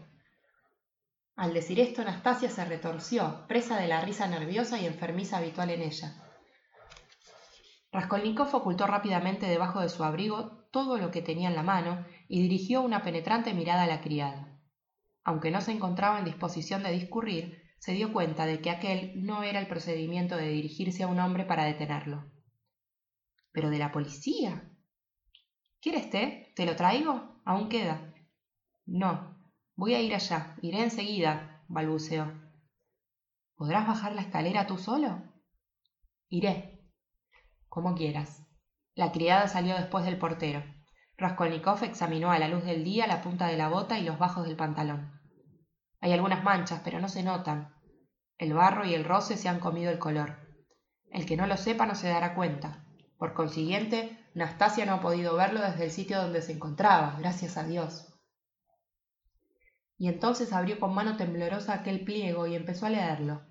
Al 1.35 1.53
decir 1.53 1.81
esto, 1.81 2.03
Anastasia 2.03 2.51
se 2.51 2.65
retorció, 2.65 3.49
presa 3.49 3.81
de 3.81 3.89
la 3.89 4.01
risa 4.01 4.29
nerviosa 4.29 4.79
y 4.79 4.87
enfermiza 4.87 5.39
habitual 5.39 5.71
en 5.71 5.83
ella. 5.83 6.15
Raskolnikov 7.91 8.55
ocultó 8.55 8.87
rápidamente 8.87 9.47
debajo 9.47 9.81
de 9.81 9.89
su 9.89 10.05
abrigo 10.05 10.69
todo 10.71 10.99
lo 10.99 11.11
que 11.11 11.21
tenía 11.21 11.49
en 11.49 11.57
la 11.57 11.65
mano 11.65 12.07
y 12.29 12.43
dirigió 12.43 12.83
una 12.83 13.03
penetrante 13.03 13.55
mirada 13.55 13.85
a 13.85 13.87
la 13.87 14.01
criada. 14.01 14.61
Aunque 15.25 15.51
no 15.51 15.61
se 15.61 15.73
encontraba 15.73 16.19
en 16.19 16.27
disposición 16.27 16.83
de 16.83 16.93
discurrir, 16.93 17.63
se 17.79 17.93
dio 17.93 18.13
cuenta 18.13 18.47
de 18.47 18.61
que 18.61 18.71
aquel 18.71 19.25
no 19.25 19.43
era 19.43 19.61
el 19.61 19.67
procedimiento 19.67 20.37
de 20.37 20.49
dirigirse 20.49 21.03
a 21.03 21.07
un 21.07 21.19
hombre 21.21 21.45
para 21.45 21.65
detenerlo. 21.65 22.31
¿Pero 23.53 23.71
de 23.71 23.79
la 23.79 23.93
policía? 23.93 24.71
¿Quieres 25.81 26.11
té? 26.11 26.53
¿Te 26.55 26.67
lo 26.67 26.77
traigo? 26.77 27.41
Aún 27.45 27.69
queda. 27.69 28.15
No, 28.85 29.37
voy 29.75 29.95
a 29.95 30.01
ir 30.01 30.15
allá. 30.15 30.57
Iré 30.61 30.83
enseguida, 30.83 31.65
balbuceó. 31.69 32.33
¿Podrás 33.55 33.87
bajar 33.87 34.15
la 34.15 34.23
escalera 34.23 34.67
tú 34.67 34.77
solo? 34.79 35.23
Iré. 36.29 36.91
Como 37.69 37.95
quieras. 37.95 38.47
La 38.95 39.13
criada 39.13 39.49
salió 39.49 39.77
después 39.77 40.05
del 40.05 40.19
portero. 40.19 40.78
Raskolnikov 41.19 41.83
examinó 41.83 42.31
a 42.31 42.39
la 42.39 42.47
luz 42.47 42.65
del 42.65 42.85
día 42.85 43.09
la 43.09 43.23
punta 43.23 43.49
de 43.49 43.57
la 43.57 43.69
bota 43.69 43.99
y 43.99 44.05
los 44.05 44.21
bajos 44.21 44.47
del 44.47 44.55
pantalón. 44.55 45.21
Hay 46.01 46.13
algunas 46.13 46.45
manchas, 46.45 46.81
pero 46.85 47.01
no 47.01 47.09
se 47.09 47.25
notan. 47.25 47.75
El 48.39 48.55
barro 48.55 48.85
y 48.85 48.95
el 48.95 49.05
roce 49.05 49.37
se 49.37 49.49
han 49.49 49.59
comido 49.59 49.91
el 49.91 49.99
color. 49.99 50.39
El 51.11 51.27
que 51.27 51.37
no 51.37 51.49
lo 51.49 51.57
sepa 51.57 51.87
no 51.87 51.97
se 51.97 52.09
dará 52.09 52.37
cuenta. 52.37 52.85
Por 53.19 53.35
consiguiente, 53.35 54.17
Nastasia 54.35 54.87
no 54.87 54.95
ha 54.95 55.01
podido 55.01 55.35
verlo 55.35 55.61
desde 55.61 55.87
el 55.87 55.91
sitio 55.91 56.23
donde 56.23 56.41
se 56.41 56.53
encontraba, 56.53 57.17
gracias 57.19 57.57
a 57.57 57.65
Dios. 57.65 58.15
Y 59.97 60.07
entonces 60.07 60.53
abrió 60.53 60.79
con 60.79 60.95
mano 60.95 61.17
temblorosa 61.17 61.75
aquel 61.75 62.05
pliego 62.05 62.47
y 62.47 62.55
empezó 62.55 62.87
a 62.87 62.91
leerlo. 62.91 63.43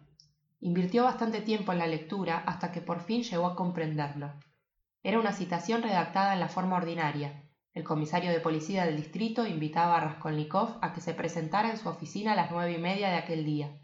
Invirtió 0.62 1.04
bastante 1.04 1.42
tiempo 1.42 1.74
en 1.74 1.80
la 1.80 1.88
lectura 1.88 2.38
hasta 2.46 2.72
que 2.72 2.80
por 2.80 3.02
fin 3.02 3.24
llegó 3.24 3.46
a 3.46 3.58
comprenderlo. 3.58 4.40
Era 5.04 5.20
una 5.20 5.34
citación 5.34 5.84
redactada 5.84 6.34
en 6.34 6.40
la 6.40 6.48
forma 6.48 6.78
ordinaria, 6.78 7.44
el 7.78 7.84
comisario 7.84 8.32
de 8.32 8.40
policía 8.40 8.86
del 8.86 8.98
distrito 8.98 9.46
invitaba 9.46 9.98
a 9.98 10.00
Raskolnikov 10.00 10.80
a 10.82 10.94
que 10.94 11.00
se 11.00 11.14
presentara 11.14 11.70
en 11.70 11.78
su 11.78 11.88
oficina 11.88 12.32
a 12.32 12.36
las 12.36 12.50
nueve 12.50 12.72
y 12.72 12.80
media 12.80 13.10
de 13.10 13.18
aquel 13.18 13.46
día. 13.46 13.80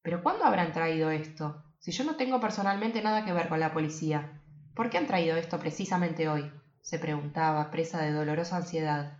¿Pero 0.00 0.22
cuándo 0.22 0.44
habrán 0.44 0.72
traído 0.72 1.10
esto? 1.10 1.64
Si 1.80 1.90
yo 1.90 2.04
no 2.04 2.14
tengo 2.14 2.38
personalmente 2.38 3.02
nada 3.02 3.24
que 3.24 3.32
ver 3.32 3.48
con 3.48 3.58
la 3.58 3.72
policía, 3.72 4.40
¿por 4.76 4.90
qué 4.90 4.98
han 4.98 5.08
traído 5.08 5.36
esto 5.36 5.58
precisamente 5.58 6.28
hoy? 6.28 6.48
se 6.82 7.00
preguntaba, 7.00 7.72
presa 7.72 8.00
de 8.00 8.12
dolorosa 8.12 8.58
ansiedad. 8.58 9.18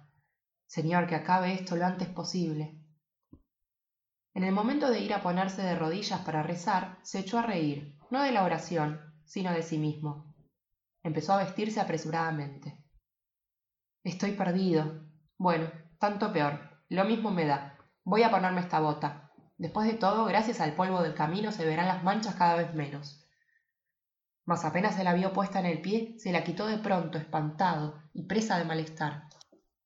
Señor, 0.68 1.08
que 1.08 1.16
acabe 1.16 1.52
esto 1.52 1.74
lo 1.74 1.84
antes 1.84 2.06
posible. 2.06 2.80
En 4.34 4.44
el 4.44 4.52
momento 4.52 4.88
de 4.88 5.00
ir 5.00 5.12
a 5.12 5.22
ponerse 5.22 5.62
de 5.62 5.74
rodillas 5.74 6.20
para 6.20 6.44
rezar, 6.44 7.00
se 7.02 7.18
echó 7.18 7.40
a 7.40 7.42
reír, 7.42 7.98
no 8.08 8.22
de 8.22 8.30
la 8.30 8.44
oración, 8.44 9.00
sino 9.24 9.52
de 9.52 9.64
sí 9.64 9.78
mismo. 9.78 10.32
Empezó 11.02 11.32
a 11.32 11.38
vestirse 11.42 11.80
apresuradamente. 11.80 12.85
Estoy 14.06 14.30
perdido. 14.34 15.04
Bueno, 15.36 15.68
tanto 15.98 16.32
peor. 16.32 16.60
Lo 16.88 17.04
mismo 17.06 17.32
me 17.32 17.44
da. 17.44 17.76
Voy 18.04 18.22
a 18.22 18.30
ponerme 18.30 18.60
esta 18.60 18.78
bota. 18.78 19.32
Después 19.58 19.88
de 19.88 19.94
todo, 19.94 20.26
gracias 20.26 20.60
al 20.60 20.76
polvo 20.76 21.02
del 21.02 21.16
camino 21.16 21.50
se 21.50 21.66
verán 21.66 21.88
las 21.88 22.04
manchas 22.04 22.36
cada 22.36 22.54
vez 22.54 22.72
menos. 22.72 23.26
Mas 24.44 24.64
apenas 24.64 24.94
se 24.94 25.02
la 25.02 25.12
vio 25.12 25.32
puesta 25.32 25.58
en 25.58 25.66
el 25.66 25.80
pie, 25.80 26.14
se 26.20 26.30
la 26.30 26.44
quitó 26.44 26.68
de 26.68 26.78
pronto, 26.78 27.18
espantado 27.18 28.00
y 28.12 28.28
presa 28.28 28.58
de 28.58 28.64
malestar. 28.64 29.24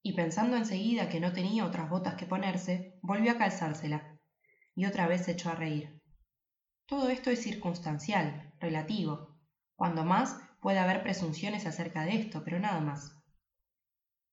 Y 0.03 0.13
pensando 0.13 0.55
enseguida 0.55 1.09
que 1.09 1.19
no 1.19 1.33
tenía 1.33 1.65
otras 1.65 1.89
botas 1.89 2.13
que 2.13 2.27
ponerse, 2.27 2.99
volvió 3.01 3.31
a 3.31 3.39
calzársela, 3.39 4.19
y 4.75 4.85
otra 4.85 5.07
vez 5.07 5.25
se 5.25 5.31
echó 5.31 5.49
a 5.49 5.55
reír. 5.55 5.99
Todo 6.85 7.09
esto 7.09 7.31
es 7.31 7.41
circunstancial, 7.41 8.53
relativo. 8.59 9.39
Cuando 9.75 10.05
más 10.05 10.39
puede 10.61 10.77
haber 10.77 11.01
presunciones 11.01 11.65
acerca 11.65 12.03
de 12.03 12.17
esto, 12.17 12.43
pero 12.43 12.59
nada 12.59 12.81
más. 12.81 13.20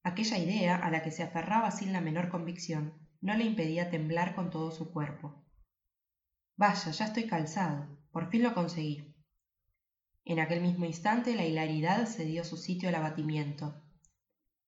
Aquella 0.08 0.38
idea, 0.38 0.76
a 0.76 0.90
la 0.90 1.02
que 1.02 1.10
se 1.10 1.22
aferraba 1.22 1.70
sin 1.70 1.92
la 1.92 2.00
menor 2.00 2.30
convicción, 2.30 2.94
no 3.20 3.34
le 3.36 3.44
impedía 3.44 3.90
temblar 3.90 4.34
con 4.34 4.48
todo 4.48 4.70
su 4.70 4.90
cuerpo. 4.90 5.44
Vaya, 6.56 6.90
ya 6.92 7.04
estoy 7.04 7.26
calzado. 7.26 7.86
Por 8.10 8.30
fin 8.30 8.42
lo 8.42 8.54
conseguí. 8.54 9.14
En 10.24 10.40
aquel 10.40 10.62
mismo 10.62 10.86
instante 10.86 11.34
la 11.34 11.44
hilaridad 11.44 12.06
cedió 12.06 12.42
su 12.42 12.56
sitio 12.56 12.88
al 12.88 12.94
abatimiento. 12.94 13.84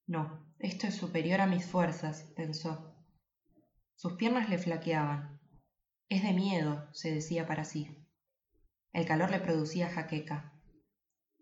No, 0.05 0.45
esto 0.59 0.85
es 0.85 0.93
superior 0.93 1.41
a 1.41 1.47
mis 1.47 1.65
fuerzas, 1.65 2.31
pensó. 2.35 2.95
Sus 3.95 4.13
piernas 4.13 4.47
le 4.47 4.59
flaqueaban. 4.59 5.41
Es 6.07 6.21
de 6.21 6.33
miedo, 6.33 6.87
se 6.93 7.11
decía 7.11 7.47
para 7.47 7.65
sí. 7.65 8.07
El 8.93 9.07
calor 9.07 9.31
le 9.31 9.39
producía 9.39 9.89
jaqueca. 9.89 10.53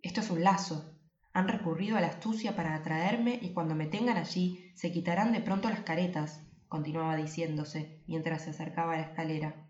Esto 0.01 0.22
es 0.22 0.29
un 0.29 0.41
lazo, 0.41 0.98
han 1.33 1.48
recurrido 1.48 1.98
a 1.98 2.01
la 2.01 2.07
astucia 2.07 2.55
para 2.55 2.75
atraerme 2.75 3.39
y 3.41 3.53
cuando 3.53 3.75
me 3.75 3.86
tengan 3.86 4.17
allí 4.17 4.71
se 4.75 4.91
quitarán 4.91 5.31
de 5.31 5.41
pronto 5.41 5.69
las 5.69 5.81
caretas, 5.81 6.41
continuaba 6.67 7.15
diciéndose 7.15 8.03
mientras 8.07 8.43
se 8.43 8.50
acercaba 8.50 8.93
a 8.93 8.98
la 8.98 9.03
escalera. 9.03 9.67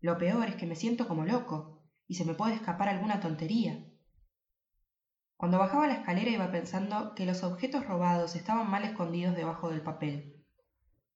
Lo 0.00 0.18
peor 0.18 0.48
es 0.48 0.56
que 0.56 0.66
me 0.66 0.76
siento 0.76 1.08
como 1.08 1.24
loco 1.24 1.82
y 2.06 2.14
se 2.14 2.24
me 2.24 2.34
puede 2.34 2.54
escapar 2.54 2.88
alguna 2.88 3.20
tontería. 3.20 3.84
Cuando 5.36 5.58
bajaba 5.58 5.86
la 5.86 5.94
escalera 5.94 6.30
iba 6.30 6.52
pensando 6.52 7.14
que 7.14 7.26
los 7.26 7.42
objetos 7.42 7.86
robados 7.86 8.36
estaban 8.36 8.70
mal 8.70 8.84
escondidos 8.84 9.34
debajo 9.34 9.70
del 9.70 9.80
papel. 9.80 10.44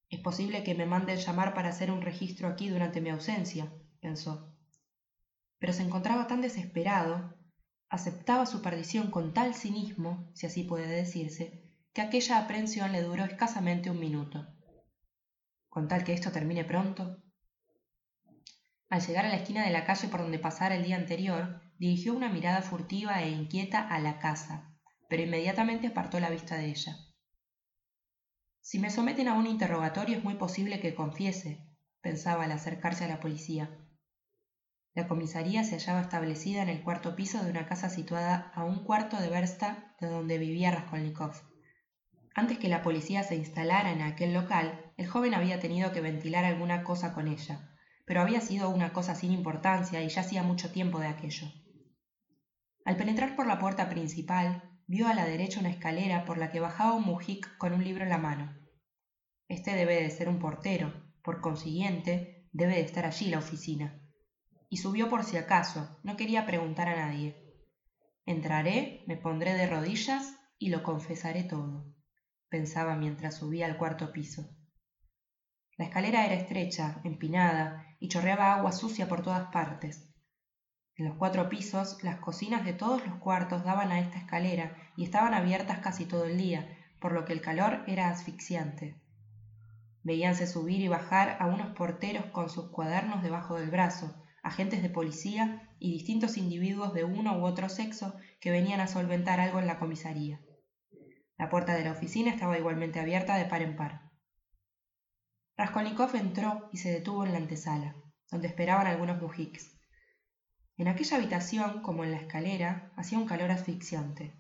Es 0.09 0.21
posible 0.21 0.65
que 0.65 0.75
me 0.75 0.87
manden 0.87 1.19
llamar 1.19 1.53
para 1.55 1.69
hacer 1.69 1.91
un 1.91 2.01
registro 2.01 2.49
aquí 2.49 2.69
durante 2.69 3.01
mi 3.01 3.11
ausencia, 3.11 3.73
pensó. 4.01 4.53
Pero 5.59 5.73
se 5.73 5.83
encontraba 5.83 6.27
tan 6.27 6.41
desesperado 6.41 7.36
aceptaba 7.89 8.47
su 8.47 8.63
perdición 8.63 9.11
con 9.11 9.33
tal 9.33 9.55
cinismo, 9.55 10.31
si 10.35 10.47
así 10.47 10.65
puede 10.65 10.87
decirse, 10.87 11.63
que 11.93 12.03
aquella 12.03 12.39
aprensión 12.39 12.93
le 12.93 13.03
duró 13.03 13.25
escasamente 13.25 13.91
un 13.91 14.01
minuto. 14.01 14.47
Con 15.69 15.89
tal 15.89 16.05
que 16.05 16.13
esto 16.13 16.31
termine 16.33 16.65
pronto. 16.65 17.23
Al 18.89 19.01
llegar 19.01 19.27
a 19.27 19.29
la 19.29 19.37
esquina 19.37 19.65
de 19.65 19.73
la 19.73 19.85
calle 19.85 20.09
por 20.09 20.21
donde 20.21 20.39
pasara 20.39 20.77
el 20.77 20.85
día 20.85 20.97
anterior, 20.97 21.61
dirigió 21.79 22.15
una 22.15 22.29
mirada 22.29 22.63
furtiva 22.63 23.23
e 23.23 23.31
inquieta 23.31 23.87
a 23.87 23.99
la 23.99 24.19
casa, 24.19 24.77
pero 25.09 25.23
inmediatamente 25.23 25.89
apartó 25.89 26.21
la 26.21 26.31
vista 26.31 26.57
de 26.57 26.71
ella. 26.71 26.97
Si 28.61 28.79
me 28.79 28.91
someten 28.91 29.29
a 29.29 29.35
un 29.35 29.47
interrogatorio 29.47 30.17
es 30.17 30.25
muy 30.25 30.35
posible 30.35 30.81
que 30.81 30.95
confiese, 30.95 31.65
pensaba 32.01 32.45
al 32.45 32.53
acercarse 32.53 33.05
a 33.05 33.09
la 33.09 33.21
policía. 33.21 33.71
La 34.97 35.09
comisaría 35.09 35.63
se 35.63 35.75
hallaba 35.75 36.01
establecida 36.01 36.63
en 36.63 36.71
el 36.71 36.83
cuarto 36.83 37.15
piso 37.17 37.45
de 37.45 37.51
una 37.51 37.67
casa 37.67 37.91
situada 37.91 38.51
a 38.55 38.65
un 38.65 38.83
cuarto 38.83 39.21
de 39.21 39.29
versta 39.29 39.95
de 40.01 40.07
donde 40.07 40.39
vivía 40.39 40.71
Raskolnikov. 40.71 41.35
Antes 42.35 42.57
que 42.59 42.71
la 42.71 42.81
policía 42.81 43.23
se 43.23 43.37
instalara 43.37 43.93
en 43.93 44.01
aquel 44.01 44.33
local, 44.33 44.95
el 44.97 45.07
joven 45.07 45.35
había 45.35 45.61
tenido 45.61 45.93
que 45.93 46.01
ventilar 46.01 46.47
alguna 46.47 46.83
cosa 46.83 47.13
con 47.13 47.29
ella, 47.29 47.75
pero 48.07 48.23
había 48.23 48.41
sido 48.41 48.71
una 48.71 48.95
cosa 48.95 49.15
sin 49.15 49.33
importancia 49.33 50.03
y 50.03 50.09
ya 50.09 50.23
hacía 50.23 50.43
mucho 50.43 50.73
tiempo 50.73 50.99
de 50.99 51.09
aquello. 51.09 51.47
Al 52.87 52.97
penetrar 52.97 53.37
por 53.37 53.47
la 53.47 53.59
puerta 53.59 53.91
principal, 53.91 54.81
vio 54.87 55.09
a 55.09 55.15
la 55.15 55.27
derecha 55.27 55.61
una 55.61 55.69
escalera 55.69 56.25
por 56.25 56.39
la 56.39 56.51
que 56.51 56.61
bajaba 56.61 56.95
un 56.95 57.05
mujik 57.05 57.59
con 57.59 57.75
un 57.75 57.85
libro 57.85 58.05
en 58.05 58.11
la 58.11 58.19
mano. 58.19 58.57
Este 59.47 59.75
debe 59.75 60.03
de 60.03 60.09
ser 60.09 60.31
un 60.31 60.39
portero, 60.39 60.91
por 61.23 61.43
consiguiente, 61.43 62.49
debe 62.53 62.77
de 62.77 62.81
estar 62.81 63.05
allí 63.05 63.29
la 63.29 63.41
oficina 63.41 64.01
y 64.69 64.79
subió 64.79 65.09
por 65.09 65.25
si 65.25 65.37
acaso, 65.37 65.99
no 66.03 66.17
quería 66.17 66.47
preguntar 66.47 66.89
a 66.89 66.97
nadie. 66.97 67.37
Entraré, 68.25 69.05
me 69.07 69.17
pondré 69.17 69.55
de 69.55 69.67
rodillas 69.67 70.35
y 70.59 70.71
lo 70.71 70.83
confesaré 70.83 71.45
todo, 71.45 71.95
pensaba 72.49 72.97
mientras 72.97 73.37
subía 73.37 73.67
al 73.67 73.77
cuarto 73.77 74.13
piso. 74.13 74.57
La 75.77 75.85
escalera 75.85 76.25
era 76.25 76.35
estrecha, 76.35 77.01
empinada, 77.05 77.85
y 77.99 78.09
chorreaba 78.09 78.53
agua 78.53 78.73
sucia 78.73 79.09
por 79.09 79.23
todas 79.23 79.51
partes. 79.51 80.09
En 80.97 81.05
los 81.07 81.17
cuatro 81.17 81.49
pisos, 81.51 82.03
las 82.03 82.17
cocinas 82.17 82.65
de 82.65 82.73
todos 82.73 83.07
los 83.07 83.17
cuartos 83.17 83.65
daban 83.65 83.93
a 83.93 84.01
esta 84.01 84.19
escalera 84.19 84.75
y 84.97 85.05
estaban 85.05 85.35
abiertas 85.35 85.81
casi 85.81 86.07
todo 86.07 86.25
el 86.25 86.39
día, 86.39 86.67
por 87.01 87.13
lo 87.13 87.27
que 87.27 87.35
el 87.35 87.43
calor 87.43 87.85
era 87.87 88.09
asfixiante. 88.09 88.97
Veíanse 90.03 90.47
subir 90.47 90.81
y 90.81 90.89
bajar 90.89 91.37
a 91.41 91.47
unos 91.47 91.75
porteros 91.77 92.27
con 92.27 92.49
sus 92.49 92.71
cuadernos 92.71 93.23
debajo 93.23 93.57
del 93.57 93.71
brazo, 93.71 94.15
agentes 94.47 94.81
de 94.81 94.89
policía 94.89 95.69
y 95.81 95.91
distintos 95.93 96.37
individuos 96.37 96.95
de 96.95 97.03
uno 97.03 97.37
u 97.37 97.45
otro 97.45 97.69
sexo 97.69 98.15
que 98.41 98.53
venían 98.53 98.81
a 98.81 98.87
solventar 98.87 99.41
algo 99.41 99.59
en 99.59 99.67
la 99.67 99.81
comisaría. 99.81 100.41
La 101.37 101.51
puerta 101.51 101.75
de 101.75 101.83
la 101.83 101.91
oficina 101.91 102.31
estaba 102.31 102.57
igualmente 102.57 103.01
abierta 103.01 103.37
de 103.37 103.47
par 103.47 103.63
en 103.63 103.77
par. 103.77 104.13
Raskolnikov 105.57 106.15
entró 106.15 106.69
y 106.73 106.79
se 106.79 106.93
detuvo 106.93 107.25
en 107.25 107.33
la 107.33 107.39
antesala, 107.39 107.97
donde 108.31 108.47
esperaban 108.47 108.87
algunos 108.87 109.21
mujiks. 109.21 109.77
En 110.77 110.87
aquella 110.87 111.17
habitación, 111.17 111.83
como 111.83 112.05
en 112.05 112.13
la 112.13 112.19
escalera, 112.19 112.93
hacía 112.97 113.19
un 113.19 113.27
calor 113.27 113.51
asfixiante. 113.51 114.33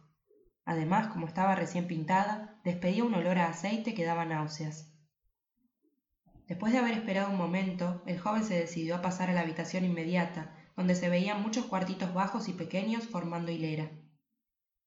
Además, 0.64 1.08
como 1.08 1.26
estaba 1.26 1.56
recién 1.56 1.88
pintada, 1.88 2.60
despedía 2.64 3.04
un 3.04 3.14
olor 3.14 3.38
a 3.38 3.48
aceite 3.48 3.94
que 3.94 4.04
daba 4.04 4.24
náuseas. 4.24 4.95
Después 6.46 6.72
de 6.72 6.78
haber 6.78 6.94
esperado 6.94 7.30
un 7.30 7.36
momento, 7.36 8.02
el 8.06 8.20
joven 8.20 8.44
se 8.44 8.58
decidió 8.58 8.96
a 8.96 9.02
pasar 9.02 9.30
a 9.30 9.32
la 9.32 9.40
habitación 9.40 9.84
inmediata, 9.84 10.54
donde 10.76 10.94
se 10.94 11.08
veían 11.08 11.42
muchos 11.42 11.66
cuartitos 11.66 12.14
bajos 12.14 12.48
y 12.48 12.52
pequeños 12.52 13.04
formando 13.04 13.50
hilera. 13.50 13.90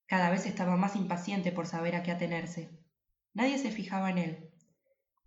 Cada 0.05 0.29
vez 0.29 0.45
estaba 0.45 0.77
más 0.77 0.95
impaciente 0.95 1.51
por 1.51 1.67
saber 1.67 1.95
a 1.95 2.03
qué 2.03 2.11
atenerse. 2.11 2.79
Nadie 3.33 3.57
se 3.57 3.71
fijaba 3.71 4.09
en 4.09 4.17
él. 4.17 4.49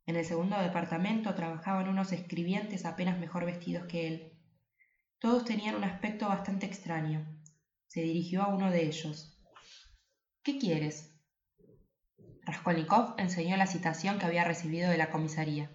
En 0.06 0.16
el 0.16 0.24
segundo 0.24 0.58
departamento 0.58 1.34
trabajaban 1.34 1.88
unos 1.88 2.12
escribientes 2.12 2.86
apenas 2.86 3.18
mejor 3.18 3.44
vestidos 3.44 3.86
que 3.86 4.08
él. 4.08 4.32
Todos 5.18 5.44
tenían 5.44 5.76
un 5.76 5.84
aspecto 5.84 6.28
bastante 6.28 6.66
extraño. 6.66 7.24
Se 7.86 8.00
dirigió 8.00 8.42
a 8.42 8.48
uno 8.48 8.70
de 8.70 8.86
ellos. 8.86 9.38
¿Qué 10.42 10.58
quieres? 10.58 11.14
Raskolnikov 12.44 13.14
enseñó 13.18 13.56
la 13.56 13.68
citación 13.68 14.18
que 14.18 14.26
había 14.26 14.42
recibido 14.42 14.90
de 14.90 14.98
la 14.98 15.10
comisaría. 15.10 15.70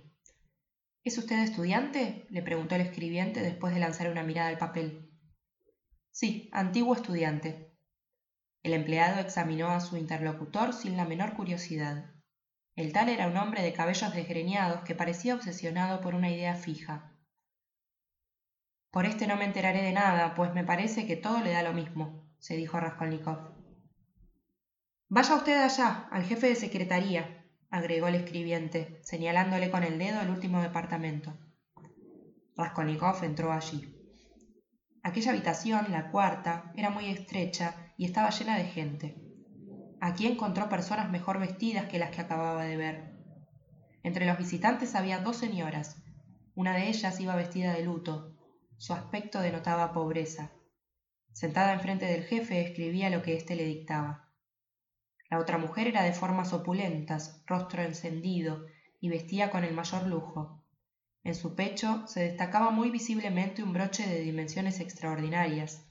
¿Es 1.08 1.18
usted 1.18 1.40
estudiante? 1.40 2.28
le 2.30 2.42
preguntó 2.42 2.76
el 2.76 2.82
escribiente 2.82 3.40
después 3.40 3.74
de 3.74 3.80
lanzar 3.80 4.12
una 4.12 4.24
mirada 4.24 4.50
al 4.50 4.58
papel. 4.58 5.10
Sí, 6.12 6.50
antiguo 6.52 6.94
estudiante. 6.94 7.72
El 8.62 8.74
empleado 8.74 9.22
examinó 9.22 9.70
a 9.70 9.80
su 9.80 9.96
interlocutor 9.96 10.74
sin 10.74 10.98
la 10.98 11.06
menor 11.06 11.34
curiosidad. 11.34 12.14
El 12.76 12.92
tal 12.92 13.08
era 13.08 13.28
un 13.28 13.38
hombre 13.38 13.62
de 13.62 13.72
cabellos 13.72 14.14
desgreñados 14.14 14.82
que 14.82 14.96
parecía 14.96 15.36
obsesionado 15.36 16.02
por 16.02 16.14
una 16.14 16.30
idea 16.30 16.56
fija. 16.56 17.16
Por 18.92 19.06
este 19.06 19.28
no 19.28 19.38
me 19.38 19.46
enteraré 19.46 19.84
de 19.84 19.94
nada, 19.94 20.36
pues 20.36 20.54
me 20.54 20.66
parece 20.66 21.08
que 21.08 21.16
todo 21.16 21.40
le 21.40 21.54
da 21.54 21.64
lo 21.64 21.72
mismo, 21.72 22.30
se 22.38 22.58
dijo 22.58 22.82
Raskolnikov. 22.82 23.56
Vaya 25.08 25.36
usted 25.36 25.64
allá, 25.64 26.10
al 26.12 26.26
jefe 26.26 26.48
de 26.50 26.56
secretaría, 26.56 27.47
agregó 27.70 28.08
el 28.08 28.16
escribiente, 28.16 29.00
señalándole 29.04 29.70
con 29.70 29.84
el 29.84 29.98
dedo 30.00 30.22
el 30.22 30.30
último 30.30 30.62
departamento. 30.62 31.38
Raskolnikov 32.56 33.24
entró 33.24 33.52
allí. 33.52 33.94
Aquella 35.04 35.32
habitación, 35.32 35.92
la 35.92 36.12
cuarta, 36.12 36.72
era 36.76 36.90
muy 36.90 37.10
estrecha 37.10 37.94
y 37.98 38.06
estaba 38.06 38.30
llena 38.30 38.58
de 38.58 38.66
gente. 38.66 39.16
Aquí 40.00 40.28
encontró 40.28 40.70
personas 40.70 41.10
mejor 41.10 41.40
vestidas 41.40 41.86
que 41.86 42.00
las 42.00 42.12
que 42.12 42.22
acababa 42.22 42.64
de 42.66 42.78
ver. 42.78 43.18
Entre 44.04 44.26
los 44.26 44.38
visitantes 44.38 44.96
había 44.96 45.20
dos 45.20 45.38
señoras. 45.38 45.98
Una 46.56 46.74
de 46.74 46.88
ellas 46.88 47.20
iba 47.20 47.36
vestida 47.36 47.74
de 47.74 47.84
luto. 47.84 48.36
Su 48.78 48.94
aspecto 48.94 49.40
denotaba 49.40 49.94
pobreza. 49.94 50.52
Sentada 51.34 51.74
enfrente 51.74 52.06
del 52.06 52.24
jefe 52.24 52.62
escribía 52.62 53.10
lo 53.10 53.22
que 53.22 53.36
éste 53.36 53.56
le 53.56 53.66
dictaba. 53.66 54.27
La 55.30 55.40
otra 55.40 55.58
mujer 55.58 55.88
era 55.88 56.04
de 56.04 56.14
formas 56.14 56.54
opulentas, 56.54 57.44
rostro 57.46 57.82
encendido, 57.82 58.66
y 59.00 59.10
vestía 59.10 59.52
con 59.52 59.64
el 59.64 59.74
mayor 59.74 60.08
lujo. 60.08 60.64
En 61.24 61.36
su 61.36 61.56
pecho 61.56 62.08
se 62.08 62.22
destacaba 62.22 62.70
muy 62.70 62.90
visiblemente 62.90 63.62
un 63.62 63.74
broche 63.74 64.08
de 64.08 64.22
dimensiones 64.22 64.80
extraordinarias. 64.80 65.86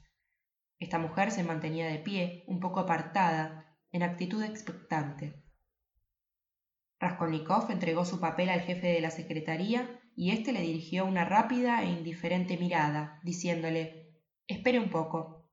Esta 0.78 0.98
mujer 0.98 1.30
se 1.30 1.44
mantenía 1.44 1.86
de 1.88 1.98
pie, 1.98 2.44
un 2.46 2.60
poco 2.60 2.80
apartada, 2.80 3.76
en 3.92 4.02
actitud 4.02 4.42
expectante. 4.42 5.42
Raskolnikov 6.98 7.70
entregó 7.70 8.04
su 8.04 8.20
papel 8.20 8.48
al 8.48 8.60
jefe 8.62 8.86
de 8.88 9.00
la 9.00 9.10
secretaría 9.10 10.00
y 10.16 10.30
éste 10.30 10.52
le 10.52 10.62
dirigió 10.62 11.04
una 11.04 11.26
rápida 11.26 11.82
e 11.82 11.90
indiferente 11.90 12.56
mirada, 12.56 13.20
diciéndole 13.22 14.14
Espere 14.46 14.78
un 14.78 14.88
poco. 14.88 15.50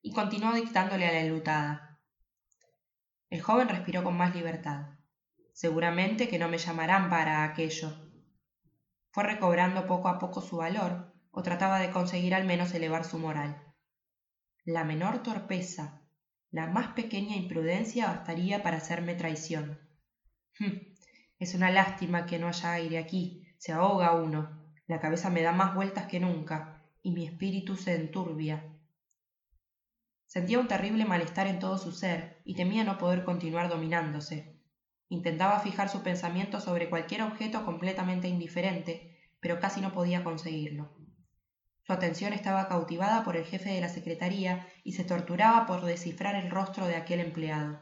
Y 0.00 0.12
continuó 0.12 0.52
dictándole 0.52 1.06
a 1.06 1.12
la 1.12 1.20
enlutada. 1.20 1.95
El 3.28 3.42
joven 3.42 3.68
respiró 3.68 4.04
con 4.04 4.16
más 4.16 4.34
libertad. 4.34 4.86
Seguramente 5.52 6.28
que 6.28 6.38
no 6.38 6.48
me 6.48 6.58
llamarán 6.58 7.08
para 7.10 7.44
aquello. 7.44 7.92
Fue 9.10 9.24
recobrando 9.24 9.86
poco 9.86 10.08
a 10.08 10.18
poco 10.18 10.40
su 10.40 10.58
valor, 10.58 11.12
o 11.30 11.42
trataba 11.42 11.80
de 11.80 11.90
conseguir 11.90 12.34
al 12.34 12.44
menos 12.44 12.72
elevar 12.74 13.04
su 13.04 13.18
moral. 13.18 13.62
La 14.64 14.84
menor 14.84 15.22
torpeza, 15.22 16.02
la 16.50 16.66
más 16.66 16.88
pequeña 16.88 17.36
imprudencia 17.36 18.06
bastaría 18.06 18.62
para 18.62 18.78
hacerme 18.78 19.14
traición. 19.14 19.80
Hm, 20.58 20.94
es 21.38 21.54
una 21.54 21.70
lástima 21.70 22.26
que 22.26 22.38
no 22.38 22.48
haya 22.48 22.72
aire 22.72 22.98
aquí, 22.98 23.46
se 23.58 23.72
ahoga 23.72 24.14
uno, 24.14 24.72
la 24.86 25.00
cabeza 25.00 25.30
me 25.30 25.42
da 25.42 25.52
más 25.52 25.74
vueltas 25.74 26.06
que 26.06 26.20
nunca, 26.20 26.82
y 27.02 27.10
mi 27.12 27.26
espíritu 27.26 27.76
se 27.76 27.94
enturbia. 27.94 28.75
Sentía 30.26 30.58
un 30.58 30.68
terrible 30.68 31.04
malestar 31.04 31.46
en 31.46 31.58
todo 31.58 31.78
su 31.78 31.92
ser 31.92 32.42
y 32.44 32.54
temía 32.54 32.84
no 32.84 32.98
poder 32.98 33.24
continuar 33.24 33.68
dominándose. 33.68 34.60
Intentaba 35.08 35.60
fijar 35.60 35.88
su 35.88 36.02
pensamiento 36.02 36.60
sobre 36.60 36.90
cualquier 36.90 37.22
objeto 37.22 37.64
completamente 37.64 38.28
indiferente, 38.28 39.18
pero 39.40 39.60
casi 39.60 39.80
no 39.80 39.92
podía 39.92 40.24
conseguirlo. 40.24 40.92
Su 41.86 41.92
atención 41.92 42.32
estaba 42.32 42.66
cautivada 42.66 43.22
por 43.22 43.36
el 43.36 43.44
jefe 43.44 43.70
de 43.70 43.80
la 43.80 43.88
secretaría 43.88 44.66
y 44.82 44.92
se 44.92 45.04
torturaba 45.04 45.66
por 45.66 45.84
descifrar 45.84 46.34
el 46.34 46.50
rostro 46.50 46.86
de 46.86 46.96
aquel 46.96 47.20
empleado. 47.20 47.80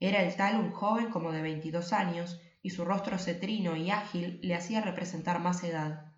Era 0.00 0.22
el 0.22 0.34
tal 0.36 0.58
un 0.58 0.72
joven 0.72 1.10
como 1.10 1.30
de 1.30 1.42
veintidós 1.42 1.92
años, 1.92 2.40
y 2.62 2.70
su 2.70 2.86
rostro 2.86 3.18
cetrino 3.18 3.76
y 3.76 3.90
ágil 3.90 4.40
le 4.42 4.54
hacía 4.54 4.80
representar 4.80 5.38
más 5.38 5.62
edad. 5.64 6.14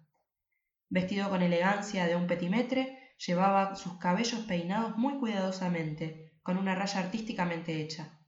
Vestido 0.88 1.28
con 1.28 1.42
elegancia 1.42 2.06
de 2.06 2.14
un 2.14 2.28
petimetre, 2.28 3.05
Llevaba 3.18 3.76
sus 3.76 3.98
cabellos 3.98 4.44
peinados 4.46 4.96
muy 4.98 5.18
cuidadosamente, 5.18 6.32
con 6.42 6.58
una 6.58 6.74
raya 6.74 7.00
artísticamente 7.00 7.80
hecha. 7.80 8.20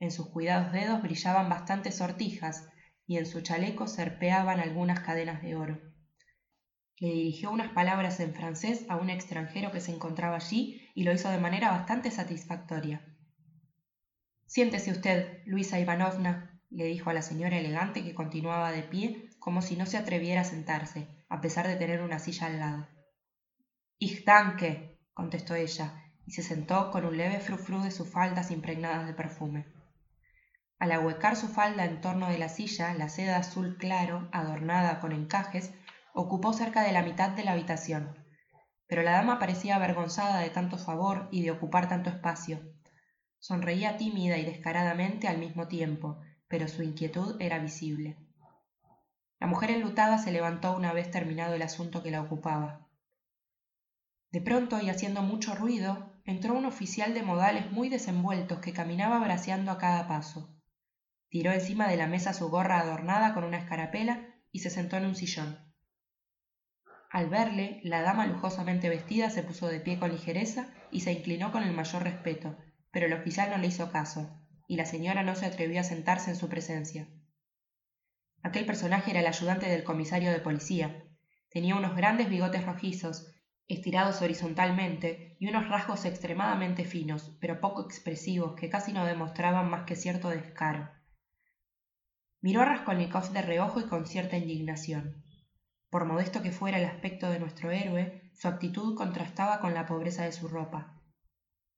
En 0.00 0.10
sus 0.10 0.28
cuidados 0.28 0.72
dedos 0.72 1.02
brillaban 1.02 1.48
bastantes 1.48 1.96
sortijas 1.96 2.68
y 3.06 3.16
en 3.16 3.26
su 3.26 3.40
chaleco 3.40 3.86
serpeaban 3.86 4.60
algunas 4.60 5.00
cadenas 5.00 5.40
de 5.40 5.56
oro. 5.56 5.80
Le 6.98 7.08
dirigió 7.08 7.50
unas 7.50 7.72
palabras 7.72 8.20
en 8.20 8.34
francés 8.34 8.86
a 8.88 8.96
un 8.96 9.10
extranjero 9.10 9.70
que 9.70 9.80
se 9.80 9.92
encontraba 9.92 10.36
allí 10.36 10.90
y 10.94 11.04
lo 11.04 11.12
hizo 11.12 11.30
de 11.30 11.38
manera 11.38 11.70
bastante 11.70 12.10
satisfactoria. 12.10 13.04
Siéntese 14.46 14.90
usted, 14.90 15.42
Luisa 15.46 15.78
Ivanovna, 15.78 16.58
le 16.70 16.84
dijo 16.84 17.10
a 17.10 17.14
la 17.14 17.22
señora 17.22 17.58
elegante 17.58 18.02
que 18.02 18.14
continuaba 18.14 18.72
de 18.72 18.82
pie 18.82 19.28
como 19.38 19.62
si 19.62 19.76
no 19.76 19.86
se 19.86 19.96
atreviera 19.96 20.40
a 20.40 20.44
sentarse, 20.44 21.06
a 21.28 21.40
pesar 21.40 21.68
de 21.68 21.76
tener 21.76 22.02
una 22.02 22.18
silla 22.18 22.46
al 22.46 22.58
lado. 22.58 22.95
Contestó 25.14 25.54
ella, 25.54 26.02
y 26.26 26.32
se 26.32 26.42
sentó 26.42 26.90
con 26.90 27.06
un 27.06 27.16
leve 27.16 27.40
frufru 27.40 27.80
de 27.80 27.90
sus 27.90 28.10
faldas 28.10 28.50
impregnadas 28.50 29.06
de 29.06 29.14
perfume. 29.14 29.66
Al 30.78 30.92
ahuecar 30.92 31.36
su 31.36 31.48
falda 31.48 31.86
en 31.86 32.02
torno 32.02 32.28
de 32.28 32.36
la 32.36 32.50
silla, 32.50 32.92
la 32.92 33.08
seda 33.08 33.38
azul 33.38 33.78
claro, 33.78 34.28
adornada 34.32 35.00
con 35.00 35.12
encajes, 35.12 35.72
ocupó 36.12 36.52
cerca 36.52 36.82
de 36.82 36.92
la 36.92 37.02
mitad 37.02 37.30
de 37.30 37.44
la 37.44 37.52
habitación. 37.52 38.14
Pero 38.86 39.02
la 39.02 39.12
dama 39.12 39.38
parecía 39.38 39.76
avergonzada 39.76 40.40
de 40.40 40.50
tanto 40.50 40.76
favor 40.76 41.28
y 41.30 41.42
de 41.42 41.52
ocupar 41.52 41.88
tanto 41.88 42.10
espacio. 42.10 42.60
Sonreía 43.38 43.96
tímida 43.96 44.36
y 44.36 44.44
descaradamente 44.44 45.28
al 45.28 45.38
mismo 45.38 45.68
tiempo, 45.68 46.20
pero 46.48 46.68
su 46.68 46.82
inquietud 46.82 47.40
era 47.40 47.58
visible. 47.58 48.18
La 49.40 49.46
mujer 49.46 49.70
enlutada 49.70 50.18
se 50.18 50.32
levantó 50.32 50.76
una 50.76 50.92
vez 50.92 51.10
terminado 51.10 51.54
el 51.54 51.62
asunto 51.62 52.02
que 52.02 52.10
la 52.10 52.20
ocupaba. 52.20 52.85
De 54.30 54.40
pronto, 54.40 54.80
y 54.80 54.90
haciendo 54.90 55.22
mucho 55.22 55.54
ruido, 55.54 56.12
entró 56.24 56.54
un 56.54 56.66
oficial 56.66 57.14
de 57.14 57.22
modales 57.22 57.70
muy 57.70 57.88
desenvueltos 57.88 58.58
que 58.60 58.72
caminaba 58.72 59.18
braceando 59.20 59.70
a 59.70 59.78
cada 59.78 60.08
paso. 60.08 60.52
Tiró 61.28 61.52
encima 61.52 61.88
de 61.88 61.96
la 61.96 62.06
mesa 62.06 62.32
su 62.32 62.48
gorra 62.48 62.80
adornada 62.80 63.34
con 63.34 63.44
una 63.44 63.58
escarapela 63.58 64.34
y 64.52 64.60
se 64.60 64.70
sentó 64.70 64.96
en 64.96 65.06
un 65.06 65.14
sillón. 65.14 65.58
Al 67.10 67.28
verle, 67.28 67.80
la 67.84 68.02
dama 68.02 68.26
lujosamente 68.26 68.88
vestida 68.88 69.30
se 69.30 69.42
puso 69.42 69.68
de 69.68 69.80
pie 69.80 69.98
con 69.98 70.10
ligereza 70.10 70.68
y 70.90 71.00
se 71.00 71.12
inclinó 71.12 71.52
con 71.52 71.62
el 71.62 71.72
mayor 71.72 72.02
respeto, 72.02 72.56
pero 72.90 73.06
el 73.06 73.12
oficial 73.12 73.50
no 73.50 73.58
le 73.58 73.68
hizo 73.68 73.90
caso, 73.90 74.40
y 74.66 74.76
la 74.76 74.86
señora 74.86 75.22
no 75.22 75.36
se 75.36 75.46
atrevió 75.46 75.80
a 75.80 75.84
sentarse 75.84 76.30
en 76.30 76.36
su 76.36 76.48
presencia. 76.48 77.08
Aquel 78.42 78.66
personaje 78.66 79.12
era 79.12 79.20
el 79.20 79.26
ayudante 79.26 79.66
del 79.66 79.84
comisario 79.84 80.30
de 80.30 80.40
policía. 80.40 81.04
Tenía 81.50 81.76
unos 81.76 81.96
grandes 81.96 82.28
bigotes 82.28 82.64
rojizos 82.64 83.32
estirados 83.68 84.22
horizontalmente 84.22 85.36
y 85.40 85.48
unos 85.48 85.68
rasgos 85.68 86.04
extremadamente 86.04 86.84
finos, 86.84 87.36
pero 87.40 87.60
poco 87.60 87.82
expresivos, 87.82 88.54
que 88.54 88.68
casi 88.68 88.92
no 88.92 89.04
demostraban 89.04 89.68
más 89.70 89.84
que 89.84 89.96
cierto 89.96 90.28
descaro. 90.28 90.90
Miró 92.40 92.62
a 92.62 92.66
Raskolnikov 92.66 93.32
de 93.32 93.42
reojo 93.42 93.80
y 93.80 93.84
con 93.84 94.06
cierta 94.06 94.36
indignación. 94.36 95.24
Por 95.90 96.04
modesto 96.04 96.42
que 96.42 96.52
fuera 96.52 96.78
el 96.78 96.84
aspecto 96.84 97.30
de 97.30 97.40
nuestro 97.40 97.70
héroe, 97.70 98.30
su 98.34 98.48
actitud 98.48 98.96
contrastaba 98.96 99.60
con 99.60 99.74
la 99.74 99.86
pobreza 99.86 100.24
de 100.24 100.32
su 100.32 100.46
ropa. 100.46 101.02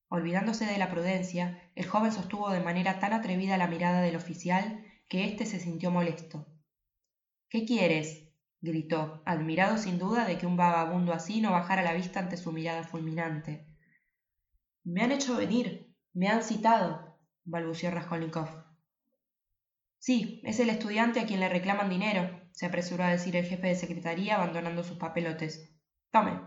Olvidándose 0.09 0.67
de 0.67 0.79
la 0.79 0.91
prudencia, 0.91 1.71
el 1.75 1.87
joven 1.87 2.13
sostuvo 2.13 2.51
de 2.51 2.61
manera 2.61 2.99
tan 2.99 3.13
atrevida 3.13 3.59
la 3.59 3.69
mirada 3.69 4.01
del 4.01 4.17
oficial 4.17 4.85
que 5.09 5.25
éste 5.25 5.47
se 5.47 5.61
sintió 5.61 5.91
molesto. 5.91 6.47
¿Qué 7.49 7.65
quieres? 7.65 8.28
Gritó, 8.61 9.23
admirado 9.25 9.79
sin 9.79 9.99
duda 9.99 10.25
de 10.25 10.39
que 10.39 10.47
un 10.47 10.57
vagabundo 10.57 11.13
así 11.13 11.41
no 11.41 11.53
bajara 11.53 11.83
la 11.83 11.95
vista 11.95 12.21
ante 12.21 12.37
su 12.37 12.53
mirada 12.53 12.83
fulminante. 12.83 13.67
Me 14.85 15.03
han 15.03 15.13
hecho 15.13 15.37
venir, 15.37 15.95
me 16.13 16.29
han 16.29 16.43
citado, 16.43 17.19
balbució 17.45 17.91
Raskolnikov. 17.91 18.49
Sí, 19.99 20.41
es 20.45 20.61
el 20.61 20.71
estudiante 20.71 21.21
a 21.21 21.27
quien 21.27 21.41
le 21.41 21.49
reclaman 21.49 21.91
dinero, 21.91 22.41
se 22.53 22.67
apresuró 22.67 23.05
a 23.05 23.11
decir 23.11 23.37
el 23.37 23.47
jefe 23.47 23.69
de 23.69 23.75
secretaría 23.75 24.37
abandonando 24.37 24.83
sus 24.83 24.99
papelotes. 24.99 25.75
Tome. 26.11 26.41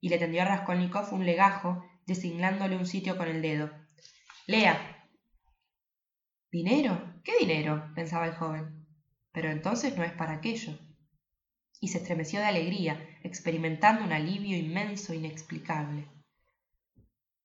Y 0.00 0.08
le 0.08 0.18
tendió 0.18 0.42
a 0.42 0.44
Raskolnikov 0.44 1.12
un 1.12 1.24
legajo 1.24 1.84
designándole 2.06 2.76
un 2.76 2.86
sitio 2.86 3.16
con 3.16 3.28
el 3.28 3.42
dedo. 3.42 3.70
Lea. 4.46 5.08
¿Dinero? 6.52 7.20
¿Qué 7.24 7.32
dinero? 7.40 7.90
pensaba 7.94 8.26
el 8.26 8.34
joven. 8.34 8.86
Pero 9.32 9.50
entonces 9.50 9.96
no 9.96 10.04
es 10.04 10.12
para 10.12 10.34
aquello. 10.34 10.78
Y 11.80 11.88
se 11.88 11.98
estremeció 11.98 12.40
de 12.40 12.46
alegría, 12.46 12.98
experimentando 13.22 14.04
un 14.04 14.12
alivio 14.12 14.56
inmenso 14.56 15.12
e 15.12 15.16
inexplicable. 15.16 16.08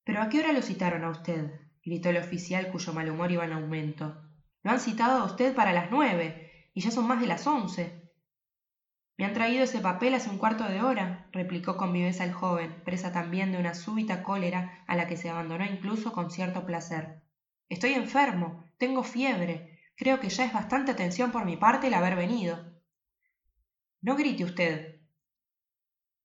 ¿Pero 0.03 0.21
a 0.21 0.29
qué 0.29 0.39
hora 0.39 0.51
lo 0.51 0.61
citaron 0.61 1.03
a 1.03 1.09
usted? 1.09 1.51
gritó 1.83 2.09
el 2.09 2.17
oficial 2.17 2.71
cuyo 2.71 2.93
mal 2.93 3.09
humor 3.09 3.31
iba 3.31 3.45
en 3.45 3.53
aumento. 3.53 4.21
Lo 4.63 4.71
han 4.71 4.79
citado 4.79 5.21
a 5.21 5.25
usted 5.25 5.55
para 5.55 5.73
las 5.73 5.91
nueve, 5.91 6.69
y 6.73 6.81
ya 6.81 6.91
son 6.91 7.07
más 7.07 7.19
de 7.19 7.27
las 7.27 7.45
once. 7.47 8.01
Me 9.17 9.25
han 9.25 9.33
traído 9.33 9.63
ese 9.63 9.79
papel 9.79 10.15
hace 10.15 10.29
un 10.29 10.37
cuarto 10.37 10.63
de 10.63 10.81
hora, 10.81 11.27
replicó 11.31 11.77
con 11.77 11.93
viveza 11.93 12.23
el 12.23 12.33
joven, 12.33 12.81
presa 12.83 13.11
también 13.11 13.51
de 13.51 13.59
una 13.59 13.73
súbita 13.73 14.23
cólera 14.23 14.83
a 14.87 14.95
la 14.95 15.07
que 15.07 15.17
se 15.17 15.29
abandonó 15.29 15.65
incluso 15.65 16.11
con 16.11 16.31
cierto 16.31 16.65
placer. 16.65 17.21
Estoy 17.69 17.93
enfermo, 17.93 18.65
tengo 18.77 19.03
fiebre. 19.03 19.79
Creo 19.95 20.19
que 20.19 20.29
ya 20.29 20.45
es 20.45 20.53
bastante 20.53 20.91
atención 20.91 21.31
por 21.31 21.45
mi 21.45 21.55
parte 21.55 21.87
el 21.87 21.93
haber 21.93 22.15
venido. 22.15 22.70
No 24.03 24.15
grite 24.15 24.43
usted. 24.43 24.99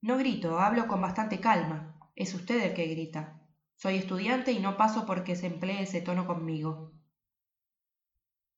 No 0.01 0.17
grito, 0.17 0.59
hablo 0.59 0.89
con 0.89 1.03
bastante 1.03 1.41
calma. 1.41 1.99
Es 2.15 2.33
usted 2.33 2.63
el 2.63 2.75
que 2.75 2.87
grita. 2.87 3.43
Soy 3.75 3.97
estudiante 3.97 4.53
y 4.53 4.61
no 4.61 4.79
paso 4.79 5.05
porque 5.05 5.37
se 5.37 5.49
emplee 5.49 5.83
ese 5.83 6.01
tono 6.01 6.27
conmigo. 6.27 6.95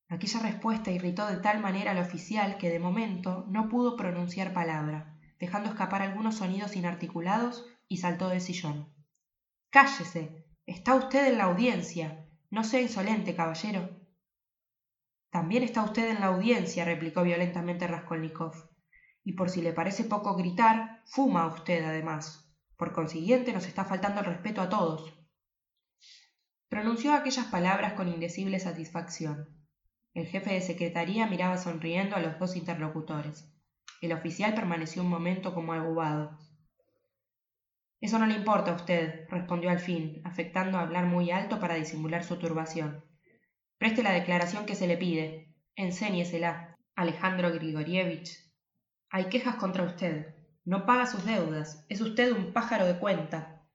Aquella 0.09 0.39
respuesta 0.39 0.93
irritó 0.93 1.27
de 1.27 1.39
tal 1.39 1.61
manera 1.61 1.91
al 1.91 1.99
oficial 1.99 2.59
que 2.59 2.71
de 2.71 2.79
momento 2.79 3.45
no 3.49 3.69
pudo 3.69 3.97
pronunciar 3.97 4.53
palabra, 4.53 5.19
dejando 5.41 5.71
escapar 5.71 6.03
algunos 6.03 6.37
sonidos 6.37 6.77
inarticulados 6.77 7.67
y 7.89 7.97
saltó 7.97 8.29
del 8.29 8.41
sillón. 8.41 8.89
Cállese. 9.71 10.47
Está 10.65 10.95
usted 10.95 11.27
en 11.27 11.39
la 11.39 11.45
audiencia. 11.45 12.29
No 12.51 12.63
sea 12.63 12.81
insolente, 12.81 13.35
caballero. 13.35 13.91
También 15.31 15.65
está 15.65 15.83
usted 15.83 16.09
en 16.09 16.21
la 16.21 16.27
audiencia, 16.27 16.85
replicó 16.85 17.25
violentamente 17.25 17.89
Raskolnikov. 17.89 18.68
Y 19.25 19.33
por 19.33 19.51
si 19.51 19.63
le 19.63 19.73
parece 19.73 20.05
poco 20.05 20.37
gritar, 20.37 21.03
fuma 21.07 21.47
usted 21.47 21.85
además. 21.85 22.49
Por 22.77 22.93
consiguiente, 22.93 23.53
nos 23.53 23.67
está 23.67 23.85
faltando 23.85 24.21
el 24.21 24.27
respeto 24.27 24.61
a 24.61 24.69
todos. 24.69 25.15
Pronunció 26.69 27.15
aquellas 27.15 27.47
palabras 27.47 27.95
con 27.95 28.09
indecible 28.09 28.61
satisfacción. 28.61 29.49
El 30.15 30.27
jefe 30.27 30.55
de 30.55 30.61
secretaría 30.61 31.27
miraba 31.27 31.57
sonriendo 31.57 32.17
a 32.17 32.21
los 32.21 32.39
dos 32.39 32.57
interlocutores. 32.57 33.51
El 34.01 34.13
oficial 34.13 34.55
permaneció 34.55 35.03
un 35.03 35.09
momento 35.09 35.55
como 35.55 35.73
abobado. 35.73 36.39
Eso 38.01 38.19
no 38.19 38.27
le 38.27 38.35
importa 38.35 38.73
a 38.73 38.77
usted, 38.77 39.27
respondió 39.29 39.71
al 39.71 39.81
fin, 39.81 40.21
afectando 40.25 40.79
a 40.79 40.83
hablar 40.83 41.07
muy 41.07 41.31
alto 41.33 41.59
para 41.59 41.75
disimular 41.75 42.23
su 42.23 42.37
turbación. 42.37 43.05
Preste 43.79 44.03
la 44.03 44.13
declaración 44.13 44.67
que 44.67 44.77
se 44.77 44.87
le 44.87 44.97
pide. 44.97 45.55
Enséñesela, 45.75 46.77
Alejandro 46.95 47.53
Grigorievich. 47.53 48.48
Hay 49.11 49.31
quejas 49.31 49.57
contra 49.57 49.85
usted. 49.85 50.35
No 50.65 50.85
paga 50.85 51.07
sus 51.07 51.25
deudas. 51.25 51.87
Es 51.89 52.03
usted 52.03 52.31
un 52.33 52.53
pájaro 52.53 52.87
de 52.87 52.99
cuenta. 52.99 53.67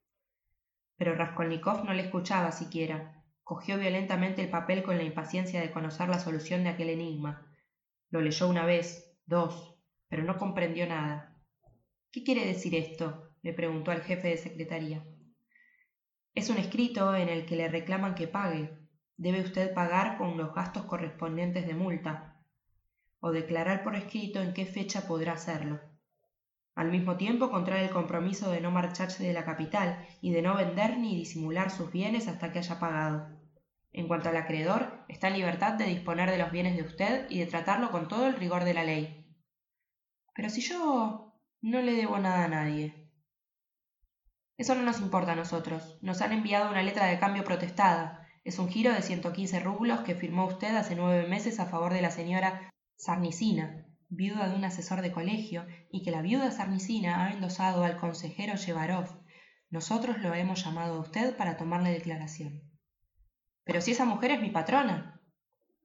Pero 0.96 1.16
Raskolnikov 1.16 1.86
no 1.86 1.94
le 1.94 2.04
escuchaba 2.04 2.52
siquiera. 2.52 3.24
Cogió 3.44 3.80
violentamente 3.80 4.44
el 4.44 4.50
papel 4.50 4.84
con 4.84 4.98
la 4.98 5.04
impaciencia 5.04 5.60
de 5.60 5.72
conocer 5.72 6.08
la 6.08 6.20
solución 6.20 6.64
de 6.64 6.70
aquel 6.70 6.90
enigma. 6.90 7.52
Lo 8.12 8.22
leyó 8.22 8.48
una 8.48 8.66
vez, 8.66 9.18
dos, 9.26 9.76
pero 10.08 10.24
no 10.24 10.38
comprendió 10.38 10.86
nada. 10.88 11.36
¿Qué 12.12 12.24
quiere 12.24 12.46
decir 12.46 12.76
esto? 12.76 13.32
le 13.42 13.54
preguntó 13.54 13.90
al 13.90 14.04
jefe 14.04 14.30
de 14.30 14.38
secretaría. 14.38 15.04
Es 16.36 16.50
un 16.50 16.58
escrito 16.58 17.16
en 17.16 17.28
el 17.28 17.46
que 17.46 17.56
le 17.56 17.70
reclaman 17.70 18.14
que 18.14 18.28
pague. 18.28 18.78
Debe 19.18 19.42
usted 19.42 19.74
pagar 19.74 20.18
con 20.18 20.38
los 20.38 20.54
gastos 20.54 20.86
correspondientes 20.86 21.66
de 21.66 21.74
multa, 21.74 22.33
o 23.26 23.32
declarar 23.32 23.84
por 23.84 23.96
escrito 23.96 24.42
en 24.42 24.54
qué 24.54 24.66
fecha 24.66 25.08
podrá 25.08 25.32
hacerlo. 25.32 25.80
Al 26.76 26.92
mismo 26.92 27.16
tiempo 27.16 27.50
contrae 27.50 27.86
el 27.86 27.90
compromiso 27.90 28.52
de 28.52 28.60
no 28.60 28.70
marcharse 28.70 29.24
de 29.24 29.32
la 29.32 29.46
capital 29.46 30.06
y 30.20 30.32
de 30.32 30.42
no 30.42 30.56
vender 30.56 30.98
ni 30.98 31.16
disimular 31.16 31.72
sus 31.72 31.90
bienes 31.90 32.28
hasta 32.28 32.52
que 32.52 32.60
haya 32.60 32.80
pagado. 32.80 33.30
En 33.94 34.10
cuanto 34.10 34.28
al 34.28 34.36
acreedor, 34.36 35.06
está 35.08 35.30
en 35.30 35.36
libertad 35.36 35.74
de 35.74 35.86
disponer 35.86 36.30
de 36.32 36.38
los 36.38 36.52
bienes 36.52 36.76
de 36.76 36.82
usted 36.82 37.26
y 37.30 37.40
de 37.40 37.46
tratarlo 37.46 37.92
con 37.92 38.10
todo 38.10 38.28
el 38.28 38.36
rigor 38.36 38.66
de 38.66 38.74
la 38.74 38.84
ley. 38.84 39.26
Pero 40.36 40.50
si 40.50 40.60
yo 40.60 41.34
no 41.62 41.82
le 41.82 41.94
debo 41.94 42.20
nada 42.20 42.44
a 42.44 42.50
nadie, 42.50 43.10
eso 44.58 44.76
no 44.76 44.82
nos 44.82 45.00
importa 45.00 45.32
a 45.32 45.38
nosotros. 45.38 45.98
Nos 46.02 46.22
han 46.22 46.34
enviado 46.34 46.70
una 46.70 46.84
letra 46.84 47.06
de 47.06 47.20
cambio 47.20 47.46
protestada. 47.46 48.28
Es 48.44 48.60
un 48.60 48.68
giro 48.68 48.92
de 48.92 49.02
115 49.02 49.62
rublos 49.62 50.02
que 50.02 50.14
firmó 50.14 50.46
usted 50.46 50.76
hace 50.76 50.96
nueve 50.96 51.26
meses 51.30 51.62
a 51.62 51.68
favor 51.68 51.94
de 51.94 52.02
la 52.02 52.12
señora 52.12 52.73
Sarnicina, 52.96 53.88
viuda 54.10 54.50
de 54.50 54.56
un 54.56 54.66
asesor 54.66 55.02
de 55.02 55.12
colegio, 55.12 55.66
y 55.92 56.04
que 56.04 56.12
la 56.12 56.22
viuda 56.22 56.52
Sarnicina 56.52 57.26
ha 57.26 57.32
endosado 57.32 57.84
al 57.84 57.98
consejero 57.98 58.56
Yevarov. 58.56 59.24
Nosotros 59.70 60.20
lo 60.20 60.34
hemos 60.34 60.64
llamado 60.64 60.96
a 60.96 61.00
usted 61.00 61.36
para 61.36 61.58
tomarle 61.58 61.92
declaración. 61.92 62.62
Pero 63.64 63.82
si 63.82 63.92
esa 63.92 64.06
mujer 64.06 64.32
es 64.32 64.42
mi 64.42 64.52
patrona. 64.52 65.22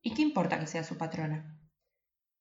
¿Y 0.02 0.14
qué 0.14 0.22
importa 0.22 0.58
que 0.60 0.66
sea 0.66 0.84
su 0.84 0.96
patrona? 0.96 1.58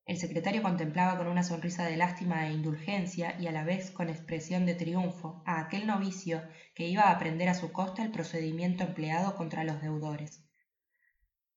El 0.08 0.18
secretario 0.18 0.64
contemplaba 0.64 1.18
con 1.18 1.28
una 1.28 1.44
sonrisa 1.44 1.84
de 1.86 1.98
lástima 1.98 2.48
e 2.48 2.54
indulgencia 2.54 3.38
y 3.42 3.48
a 3.48 3.52
la 3.52 3.66
vez 3.66 3.92
con 3.92 4.10
expresión 4.10 4.66
de 4.66 4.74
triunfo 4.74 5.44
a 5.46 5.60
aquel 5.60 5.86
novicio 5.86 6.42
que 6.76 6.88
iba 6.88 7.04
a 7.04 7.12
aprender 7.12 7.50
a 7.50 7.54
su 7.54 7.74
costa 7.74 8.04
el 8.04 8.12
procedimiento 8.12 8.86
empleado 8.86 9.36
contra 9.36 9.66
los 9.66 9.82
deudores. 9.82 10.47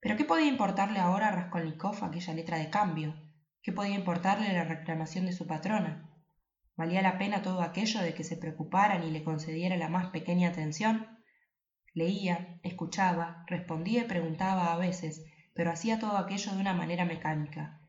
Pero 0.00 0.16
¿qué 0.16 0.24
podía 0.24 0.46
importarle 0.46 0.98
ahora 0.98 1.28
a 1.28 1.32
Raskolnikov 1.32 2.02
aquella 2.02 2.34
letra 2.34 2.58
de 2.58 2.70
cambio? 2.70 3.14
¿Qué 3.62 3.72
podía 3.72 3.94
importarle 3.94 4.52
la 4.52 4.64
reclamación 4.64 5.26
de 5.26 5.32
su 5.32 5.46
patrona? 5.46 6.10
¿Valía 6.76 7.02
la 7.02 7.18
pena 7.18 7.42
todo 7.42 7.60
aquello 7.60 8.00
de 8.00 8.14
que 8.14 8.24
se 8.24 8.36
preocuparan 8.36 9.04
y 9.04 9.10
le 9.10 9.22
concediera 9.22 9.76
la 9.76 9.88
más 9.88 10.06
pequeña 10.08 10.48
atención? 10.48 11.18
Leía, 11.92 12.58
escuchaba, 12.62 13.44
respondía 13.46 14.02
y 14.02 14.08
preguntaba 14.08 14.72
a 14.72 14.78
veces, 14.78 15.24
pero 15.54 15.70
hacía 15.70 15.98
todo 15.98 16.16
aquello 16.16 16.52
de 16.52 16.60
una 16.60 16.72
manera 16.72 17.04
mecánica, 17.04 17.80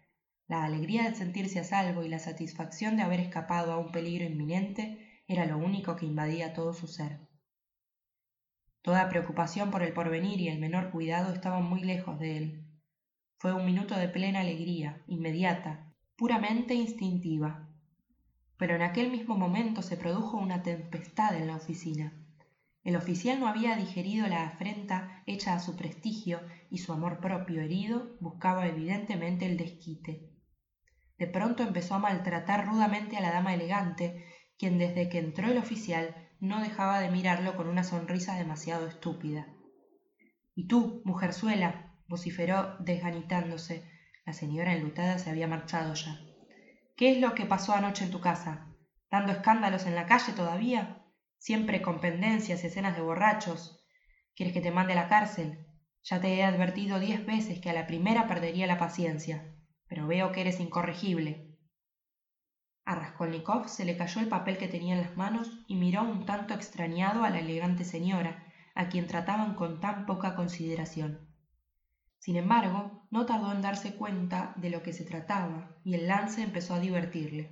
la 0.51 0.65
alegría 0.65 1.03
de 1.03 1.15
sentirse 1.15 1.59
a 1.59 1.63
salvo 1.63 2.03
y 2.03 2.09
la 2.09 2.19
satisfacción 2.19 2.97
de 2.97 3.03
haber 3.03 3.21
escapado 3.21 3.71
a 3.71 3.77
un 3.77 3.93
peligro 3.93 4.25
inminente 4.25 5.23
era 5.25 5.45
lo 5.45 5.57
único 5.57 5.95
que 5.95 6.05
invadía 6.05 6.51
todo 6.51 6.73
su 6.73 6.87
ser. 6.87 7.21
Toda 8.81 9.09
preocupación 9.09 9.69
por 9.69 9.83
el 9.83 9.93
porvenir 9.93 10.41
y 10.41 10.47
el 10.47 10.59
menor 10.59 10.89
cuidado 10.89 11.33
estaban 11.33 11.63
muy 11.63 11.81
lejos 11.81 12.19
de 12.19 12.37
él. 12.37 12.65
Fue 13.37 13.53
un 13.53 13.65
minuto 13.65 13.95
de 13.95 14.07
plena 14.07 14.39
alegría, 14.39 15.03
inmediata, 15.07 15.93
puramente 16.15 16.73
instintiva. 16.73 17.67
Pero 18.57 18.75
en 18.75 18.81
aquel 18.81 19.11
mismo 19.11 19.37
momento 19.37 19.81
se 19.81 19.97
produjo 19.97 20.37
una 20.37 20.63
tempestad 20.63 21.35
en 21.35 21.47
la 21.47 21.55
oficina. 21.55 22.13
El 22.83 22.95
oficial 22.95 23.39
no 23.39 23.47
había 23.47 23.75
digerido 23.75 24.27
la 24.27 24.45
afrenta 24.47 25.21
hecha 25.27 25.53
a 25.53 25.59
su 25.59 25.75
prestigio 25.75 26.41
y 26.71 26.79
su 26.79 26.91
amor 26.91 27.19
propio 27.19 27.61
herido 27.61 28.17
buscaba 28.19 28.67
evidentemente 28.67 29.45
el 29.45 29.57
desquite. 29.57 30.31
De 31.19 31.27
pronto 31.27 31.61
empezó 31.61 31.93
a 31.93 31.99
maltratar 31.99 32.65
rudamente 32.65 33.17
a 33.17 33.21
la 33.21 33.31
dama 33.31 33.53
elegante, 33.53 34.25
quien 34.57 34.79
desde 34.79 35.09
que 35.09 35.19
entró 35.19 35.51
el 35.51 35.59
oficial 35.59 36.30
no 36.41 36.59
dejaba 36.59 36.99
de 36.99 37.09
mirarlo 37.09 37.55
con 37.55 37.67
una 37.67 37.85
sonrisa 37.85 38.35
demasiado 38.35 38.87
estúpida. 38.87 39.47
Y 40.53 40.67
tú, 40.67 41.01
mujerzuela, 41.05 41.95
vociferó 42.07 42.75
desganitándose. 42.79 43.89
La 44.25 44.33
señora 44.33 44.73
enlutada 44.73 45.17
se 45.17 45.29
había 45.29 45.47
marchado 45.47 45.93
ya. 45.93 46.19
¿Qué 46.97 47.11
es 47.11 47.21
lo 47.21 47.33
que 47.33 47.45
pasó 47.45 47.73
anoche 47.73 48.03
en 48.03 48.11
tu 48.11 48.19
casa? 48.19 48.67
¿Dando 49.09 49.31
escándalos 49.31 49.85
en 49.85 49.95
la 49.95 50.05
calle 50.05 50.33
todavía? 50.33 51.05
Siempre 51.37 51.81
con 51.81 52.01
pendencias 52.01 52.63
y 52.63 52.67
escenas 52.67 52.95
de 52.95 53.01
borrachos. 53.01 53.85
¿Quieres 54.35 54.53
que 54.53 54.61
te 54.61 54.71
mande 54.71 54.91
a 54.91 54.97
la 54.97 55.07
cárcel? 55.07 55.65
Ya 56.03 56.19
te 56.19 56.35
he 56.35 56.43
advertido 56.43 56.99
diez 56.99 57.25
veces 57.25 57.61
que 57.61 57.69
a 57.69 57.73
la 57.73 57.87
primera 57.87 58.27
perdería 58.27 58.67
la 58.67 58.77
paciencia 58.77 59.51
pero 59.91 60.07
veo 60.07 60.31
que 60.31 60.39
eres 60.39 60.61
incorregible. 60.61 61.50
A 62.91 62.95
Raskolnikov 62.95 63.69
se 63.69 63.85
le 63.85 63.95
cayó 63.95 64.19
el 64.19 64.27
papel 64.27 64.57
que 64.57 64.67
tenía 64.67 64.95
en 64.95 65.01
las 65.01 65.15
manos 65.15 65.49
y 65.65 65.75
miró 65.75 66.03
un 66.03 66.25
tanto 66.25 66.53
extrañado 66.53 67.23
a 67.23 67.29
la 67.29 67.39
elegante 67.39 67.85
señora, 67.85 68.43
a 68.75 68.89
quien 68.89 69.07
trataban 69.07 69.55
con 69.55 69.79
tan 69.79 70.05
poca 70.05 70.35
consideración. 70.35 71.25
Sin 72.19 72.35
embargo, 72.35 73.07
no 73.09 73.25
tardó 73.25 73.53
en 73.53 73.61
darse 73.61 73.95
cuenta 73.95 74.53
de 74.57 74.71
lo 74.71 74.83
que 74.83 74.91
se 74.91 75.05
trataba, 75.05 75.73
y 75.85 75.93
el 75.93 76.09
lance 76.09 76.43
empezó 76.43 76.73
a 76.73 76.81
divertirle. 76.81 77.49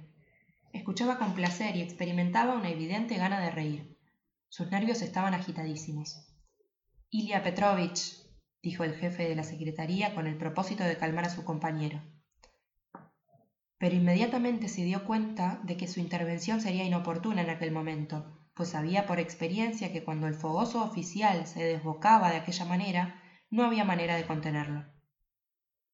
Escuchaba 0.74 1.18
con 1.18 1.34
placer 1.34 1.74
y 1.78 1.84
experimentaba 1.84 2.56
una 2.56 2.72
evidente 2.72 3.16
gana 3.16 3.40
de 3.40 3.52
reír. 3.52 3.98
Sus 4.50 4.70
nervios 4.70 5.02
estaban 5.02 5.34
agitadísimos. 5.34 6.28
Ilya 7.12 7.44
Petrovich, 7.44 8.12
dijo 8.62 8.84
el 8.84 8.96
jefe 8.96 9.30
de 9.30 9.38
la 9.38 9.44
secretaría 9.44 10.14
con 10.14 10.28
el 10.28 10.38
propósito 10.38 10.84
de 10.84 10.98
calmar 10.98 11.24
a 11.24 11.30
su 11.30 11.46
compañero 11.46 12.02
pero 13.80 13.96
inmediatamente 13.96 14.68
se 14.68 14.84
dio 14.84 15.06
cuenta 15.06 15.62
de 15.64 15.78
que 15.78 15.88
su 15.88 16.02
intervención 16.02 16.60
sería 16.60 16.84
inoportuna 16.84 17.42
en 17.42 17.50
aquel 17.50 17.72
momento, 17.72 18.38
pues 18.54 18.70
sabía 18.70 19.06
por 19.06 19.20
experiencia 19.20 19.94
que 19.94 20.04
cuando 20.04 20.28
el 20.28 20.36
fogoso 20.36 20.84
oficial 20.84 21.48
se 21.48 21.64
desbocaba 21.64 22.30
de 22.30 22.38
aquella 22.38 22.66
manera, 22.66 23.24
no 23.50 23.64
había 23.64 23.86
manera 23.86 24.18
de 24.18 24.28
contenerlo. 24.28 24.86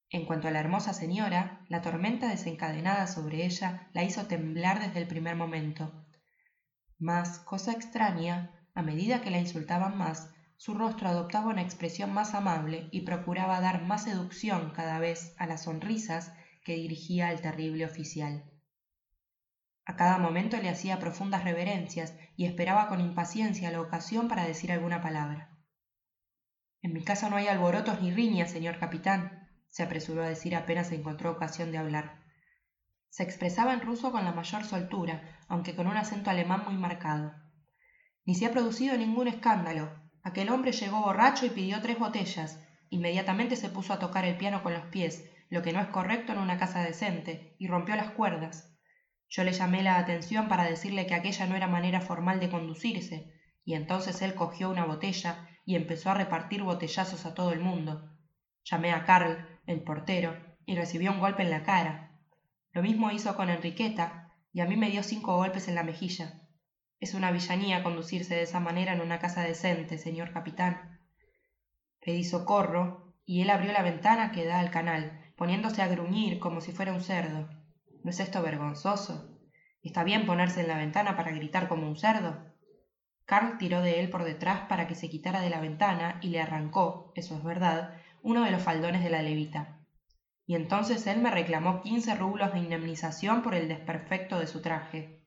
En 0.09 0.25
cuanto 0.25 0.47
a 0.47 0.51
la 0.51 0.59
hermosa 0.59 0.93
señora, 0.93 1.63
la 1.69 1.81
tormenta 1.81 2.27
desencadenada 2.27 3.05
sobre 3.05 3.45
ella 3.45 3.87
la 3.93 4.03
hizo 4.03 4.25
temblar 4.25 4.79
desde 4.79 4.99
el 4.99 5.07
primer 5.07 5.35
momento. 5.35 5.91
Mas, 6.97 7.37
cosa 7.39 7.71
extraña, 7.71 8.67
a 8.73 8.81
medida 8.81 9.21
que 9.21 9.29
la 9.29 9.39
insultaban 9.39 9.95
más, 9.95 10.31
su 10.57 10.73
rostro 10.73 11.07
adoptaba 11.07 11.51
una 11.51 11.61
expresión 11.61 12.11
más 12.13 12.33
amable 12.33 12.87
y 12.91 13.01
procuraba 13.01 13.61
dar 13.61 13.83
más 13.83 14.05
seducción 14.05 14.71
cada 14.71 14.99
vez 14.99 15.35
a 15.37 15.45
las 15.45 15.63
sonrisas 15.63 16.31
que 16.65 16.73
dirigía 16.73 17.29
al 17.29 17.41
terrible 17.41 17.85
oficial. 17.85 18.43
A 19.85 19.95
cada 19.95 20.17
momento 20.17 20.57
le 20.57 20.69
hacía 20.69 20.99
profundas 20.99 21.43
reverencias 21.43 22.17
y 22.35 22.45
esperaba 22.45 22.87
con 22.87 22.99
impaciencia 22.99 23.71
la 23.71 23.79
ocasión 23.79 24.27
para 24.27 24.45
decir 24.45 24.71
alguna 24.71 24.99
palabra. 24.99 25.55
En 26.81 26.91
mi 26.91 27.03
casa 27.03 27.29
no 27.29 27.35
hay 27.35 27.47
alborotos 27.47 28.01
ni 28.01 28.11
riñas, 28.11 28.49
señor 28.49 28.79
capitán, 28.79 29.47
se 29.69 29.83
apresuró 29.83 30.23
a 30.23 30.29
decir 30.29 30.55
apenas 30.55 30.91
encontró 30.91 31.31
ocasión 31.31 31.71
de 31.71 31.77
hablar. 31.77 32.23
Se 33.09 33.23
expresaba 33.23 33.73
en 33.73 33.81
ruso 33.81 34.11
con 34.11 34.25
la 34.25 34.31
mayor 34.31 34.63
soltura, 34.65 35.21
aunque 35.47 35.75
con 35.75 35.85
un 35.85 35.97
acento 35.97 36.31
alemán 36.31 36.63
muy 36.65 36.75
marcado. 36.75 37.33
Ni 38.25 38.33
se 38.33 38.47
ha 38.47 38.51
producido 38.51 38.97
ningún 38.97 39.27
escándalo. 39.27 39.93
Aquel 40.23 40.49
hombre 40.49 40.71
llegó 40.71 41.01
borracho 41.01 41.45
y 41.45 41.51
pidió 41.51 41.81
tres 41.81 41.99
botellas. 41.99 42.59
Inmediatamente 42.89 43.55
se 43.55 43.69
puso 43.69 43.93
a 43.93 43.99
tocar 43.99 44.25
el 44.25 44.37
piano 44.37 44.63
con 44.63 44.73
los 44.73 44.85
pies, 44.87 45.29
lo 45.49 45.61
que 45.61 45.73
no 45.73 45.79
es 45.79 45.87
correcto 45.87 46.33
en 46.33 46.39
una 46.39 46.57
casa 46.57 46.81
decente, 46.81 47.55
y 47.57 47.67
rompió 47.67 47.95
las 47.95 48.11
cuerdas. 48.11 48.75
Yo 49.29 49.43
le 49.43 49.53
llamé 49.53 49.83
la 49.83 49.97
atención 49.97 50.47
para 50.47 50.65
decirle 50.65 51.05
que 51.05 51.15
aquella 51.15 51.45
no 51.47 51.55
era 51.55 51.67
manera 51.67 52.01
formal 52.01 52.39
de 52.39 52.49
conducirse, 52.49 53.33
y 53.63 53.73
entonces 53.73 54.21
él 54.21 54.35
cogió 54.35 54.69
una 54.69 54.85
botella 54.85 55.47
y 55.65 55.75
empezó 55.75 56.11
a 56.11 56.13
repartir 56.13 56.63
botellazos 56.63 57.25
a 57.25 57.33
todo 57.33 57.51
el 57.51 57.59
mundo. 57.59 58.11
Llamé 58.63 58.91
a 58.91 59.03
Karl, 59.03 59.59
el 59.65 59.81
portero, 59.81 60.35
y 60.65 60.75
recibió 60.75 61.11
un 61.11 61.19
golpe 61.19 61.43
en 61.43 61.49
la 61.49 61.63
cara. 61.63 62.11
Lo 62.71 62.81
mismo 62.81 63.11
hizo 63.11 63.35
con 63.35 63.49
Enriqueta, 63.49 64.33
y 64.53 64.61
a 64.61 64.65
mí 64.65 64.77
me 64.77 64.89
dio 64.89 65.03
cinco 65.03 65.35
golpes 65.35 65.67
en 65.67 65.75
la 65.75 65.83
mejilla. 65.83 66.41
Es 66.99 67.13
una 67.13 67.31
villanía 67.31 67.83
conducirse 67.83 68.35
de 68.35 68.43
esa 68.43 68.59
manera 68.59 68.93
en 68.93 69.01
una 69.01 69.19
casa 69.19 69.41
decente, 69.41 69.97
señor 69.97 70.31
capitán. 70.31 70.99
Pedí 71.99 72.23
socorro, 72.23 73.15
y 73.25 73.41
él 73.41 73.49
abrió 73.49 73.71
la 73.73 73.81
ventana 73.81 74.31
que 74.31 74.45
da 74.45 74.59
al 74.59 74.71
canal, 74.71 75.24
poniéndose 75.35 75.81
a 75.81 75.87
gruñir 75.87 76.39
como 76.39 76.61
si 76.61 76.71
fuera 76.71 76.93
un 76.93 77.01
cerdo. 77.01 77.49
¿No 78.03 78.09
es 78.09 78.19
esto 78.19 78.41
vergonzoso? 78.41 79.39
¿Está 79.81 80.03
bien 80.03 80.25
ponerse 80.25 80.61
en 80.61 80.67
la 80.67 80.77
ventana 80.77 81.15
para 81.15 81.31
gritar 81.31 81.67
como 81.67 81.87
un 81.87 81.95
cerdo? 81.95 82.53
Carl 83.25 83.57
tiró 83.57 83.81
de 83.81 83.99
él 83.99 84.09
por 84.09 84.23
detrás 84.23 84.61
para 84.67 84.87
que 84.87 84.95
se 84.95 85.09
quitara 85.09 85.41
de 85.41 85.49
la 85.49 85.59
ventana 85.59 86.19
y 86.21 86.29
le 86.29 86.41
arrancó, 86.41 87.11
eso 87.15 87.35
es 87.35 87.43
verdad, 87.43 87.97
uno 88.21 88.43
de 88.43 88.51
los 88.51 88.61
faldones 88.61 89.03
de 89.03 89.09
la 89.09 89.21
levita. 89.21 89.79
Y 90.47 90.55
entonces 90.55 91.07
él 91.07 91.19
me 91.19 91.31
reclamó 91.31 91.81
quince 91.81 92.15
rublos 92.15 92.53
de 92.53 92.59
indemnización 92.59 93.41
por 93.41 93.55
el 93.55 93.67
desperfecto 93.67 94.39
de 94.39 94.47
su 94.47 94.61
traje. 94.61 95.23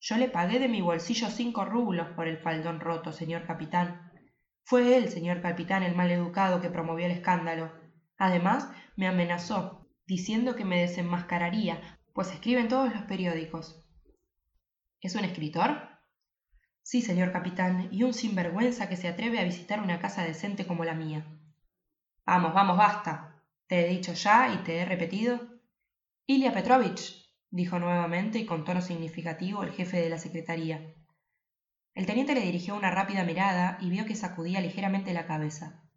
Yo 0.00 0.16
le 0.16 0.28
pagué 0.28 0.58
de 0.58 0.68
mi 0.68 0.80
bolsillo 0.80 1.28
cinco 1.28 1.66
rublos 1.66 2.08
por 2.16 2.26
el 2.26 2.38
faldón 2.38 2.80
roto, 2.80 3.12
señor 3.12 3.44
capitán. 3.46 4.10
Fue 4.64 4.96
él, 4.96 5.10
señor 5.10 5.42
capitán, 5.42 5.82
el 5.82 5.94
mal 5.94 6.10
educado 6.10 6.62
que 6.62 6.70
promovió 6.70 7.04
el 7.04 7.12
escándalo. 7.12 7.70
Además, 8.20 8.68
me 8.96 9.08
amenazó, 9.08 9.88
diciendo 10.06 10.54
que 10.54 10.66
me 10.66 10.78
desenmascararía, 10.78 11.80
pues 12.12 12.30
escribe 12.30 12.60
en 12.60 12.68
todos 12.68 12.92
los 12.92 13.04
periódicos. 13.04 13.82
¿Es 15.00 15.14
un 15.14 15.24
escritor? 15.24 15.88
Sí, 16.82 17.00
señor 17.00 17.32
capitán, 17.32 17.88
y 17.90 18.02
un 18.02 18.12
sinvergüenza 18.12 18.90
que 18.90 18.98
se 18.98 19.08
atreve 19.08 19.40
a 19.40 19.44
visitar 19.44 19.80
una 19.80 20.00
casa 20.00 20.22
decente 20.22 20.66
como 20.66 20.84
la 20.84 20.92
mía. 20.92 21.24
Vamos, 22.26 22.52
vamos, 22.52 22.76
basta. 22.76 23.42
Te 23.66 23.86
he 23.86 23.88
dicho 23.88 24.12
ya 24.12 24.52
y 24.52 24.58
te 24.64 24.76
he 24.76 24.84
repetido. 24.84 25.40
Ilia 26.26 26.52
Petrovich, 26.52 27.26
dijo 27.48 27.78
nuevamente 27.78 28.38
y 28.38 28.44
con 28.44 28.66
tono 28.66 28.82
significativo 28.82 29.62
el 29.62 29.72
jefe 29.72 29.96
de 29.96 30.10
la 30.10 30.18
secretaría. 30.18 30.94
El 31.94 32.04
teniente 32.04 32.34
le 32.34 32.42
dirigió 32.42 32.76
una 32.76 32.90
rápida 32.90 33.24
mirada 33.24 33.78
y 33.80 33.88
vio 33.88 34.04
que 34.04 34.14
sacudía 34.14 34.60
ligeramente 34.60 35.14
la 35.14 35.26
cabeza. 35.26 35.89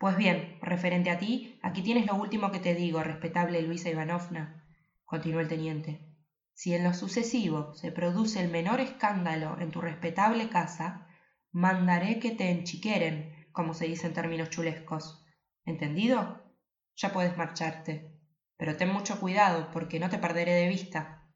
Pues 0.00 0.16
bien, 0.16 0.56
referente 0.62 1.10
a 1.10 1.18
ti, 1.18 1.58
aquí 1.62 1.82
tienes 1.82 2.06
lo 2.06 2.14
último 2.14 2.50
que 2.50 2.58
te 2.58 2.74
digo, 2.74 3.02
respetable 3.02 3.60
Luisa 3.60 3.90
Ivanovna, 3.90 4.64
continuó 5.04 5.42
el 5.42 5.48
teniente. 5.48 6.00
Si 6.54 6.72
en 6.72 6.84
lo 6.84 6.94
sucesivo 6.94 7.74
se 7.74 7.92
produce 7.92 8.40
el 8.40 8.48
menor 8.48 8.80
escándalo 8.80 9.58
en 9.60 9.70
tu 9.70 9.82
respetable 9.82 10.48
casa, 10.48 11.06
mandaré 11.52 12.18
que 12.18 12.30
te 12.30 12.48
enchiqueren, 12.48 13.30
como 13.52 13.74
se 13.74 13.84
dice 13.84 14.06
en 14.06 14.14
términos 14.14 14.48
chulescos. 14.48 15.22
¿Entendido? 15.66 16.46
Ya 16.96 17.12
puedes 17.12 17.36
marcharte. 17.36 18.10
Pero 18.56 18.78
ten 18.78 18.88
mucho 18.88 19.20
cuidado, 19.20 19.70
porque 19.70 20.00
no 20.00 20.08
te 20.08 20.16
perderé 20.16 20.52
de 20.54 20.68
vista. 20.68 21.26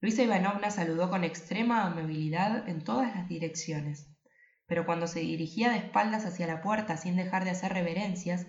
Luisa 0.00 0.22
Ivanovna 0.22 0.70
saludó 0.70 1.10
con 1.10 1.24
extrema 1.24 1.84
amabilidad 1.84 2.66
en 2.66 2.82
todas 2.82 3.14
las 3.14 3.28
direcciones 3.28 4.09
pero 4.70 4.86
cuando 4.86 5.08
se 5.08 5.18
dirigía 5.18 5.72
de 5.72 5.78
espaldas 5.78 6.24
hacia 6.26 6.46
la 6.46 6.62
puerta 6.62 6.96
sin 6.96 7.16
dejar 7.16 7.42
de 7.42 7.50
hacer 7.50 7.72
reverencias, 7.72 8.46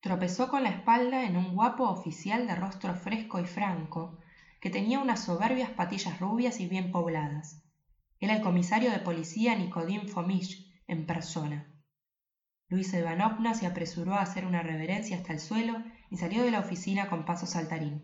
tropezó 0.00 0.48
con 0.48 0.62
la 0.62 0.70
espalda 0.70 1.26
en 1.26 1.36
un 1.36 1.54
guapo 1.54 1.90
oficial 1.90 2.46
de 2.46 2.54
rostro 2.54 2.94
fresco 2.94 3.38
y 3.38 3.44
franco, 3.44 4.18
que 4.62 4.70
tenía 4.70 4.98
unas 4.98 5.24
soberbias 5.24 5.68
patillas 5.68 6.20
rubias 6.20 6.58
y 6.60 6.66
bien 6.66 6.90
pobladas. 6.90 7.62
Era 8.18 8.32
el 8.32 8.40
comisario 8.40 8.90
de 8.90 9.00
policía 9.00 9.54
Nicodim 9.56 10.08
Fomish 10.08 10.72
en 10.86 11.04
persona. 11.04 11.70
Luisa 12.70 12.98
Ivanovna 12.98 13.52
se 13.52 13.66
apresuró 13.66 14.14
a 14.14 14.22
hacer 14.22 14.46
una 14.46 14.62
reverencia 14.62 15.18
hasta 15.18 15.34
el 15.34 15.38
suelo 15.38 15.82
y 16.08 16.16
salió 16.16 16.44
de 16.44 16.50
la 16.50 16.60
oficina 16.60 17.10
con 17.10 17.26
paso 17.26 17.44
saltarín. 17.44 18.02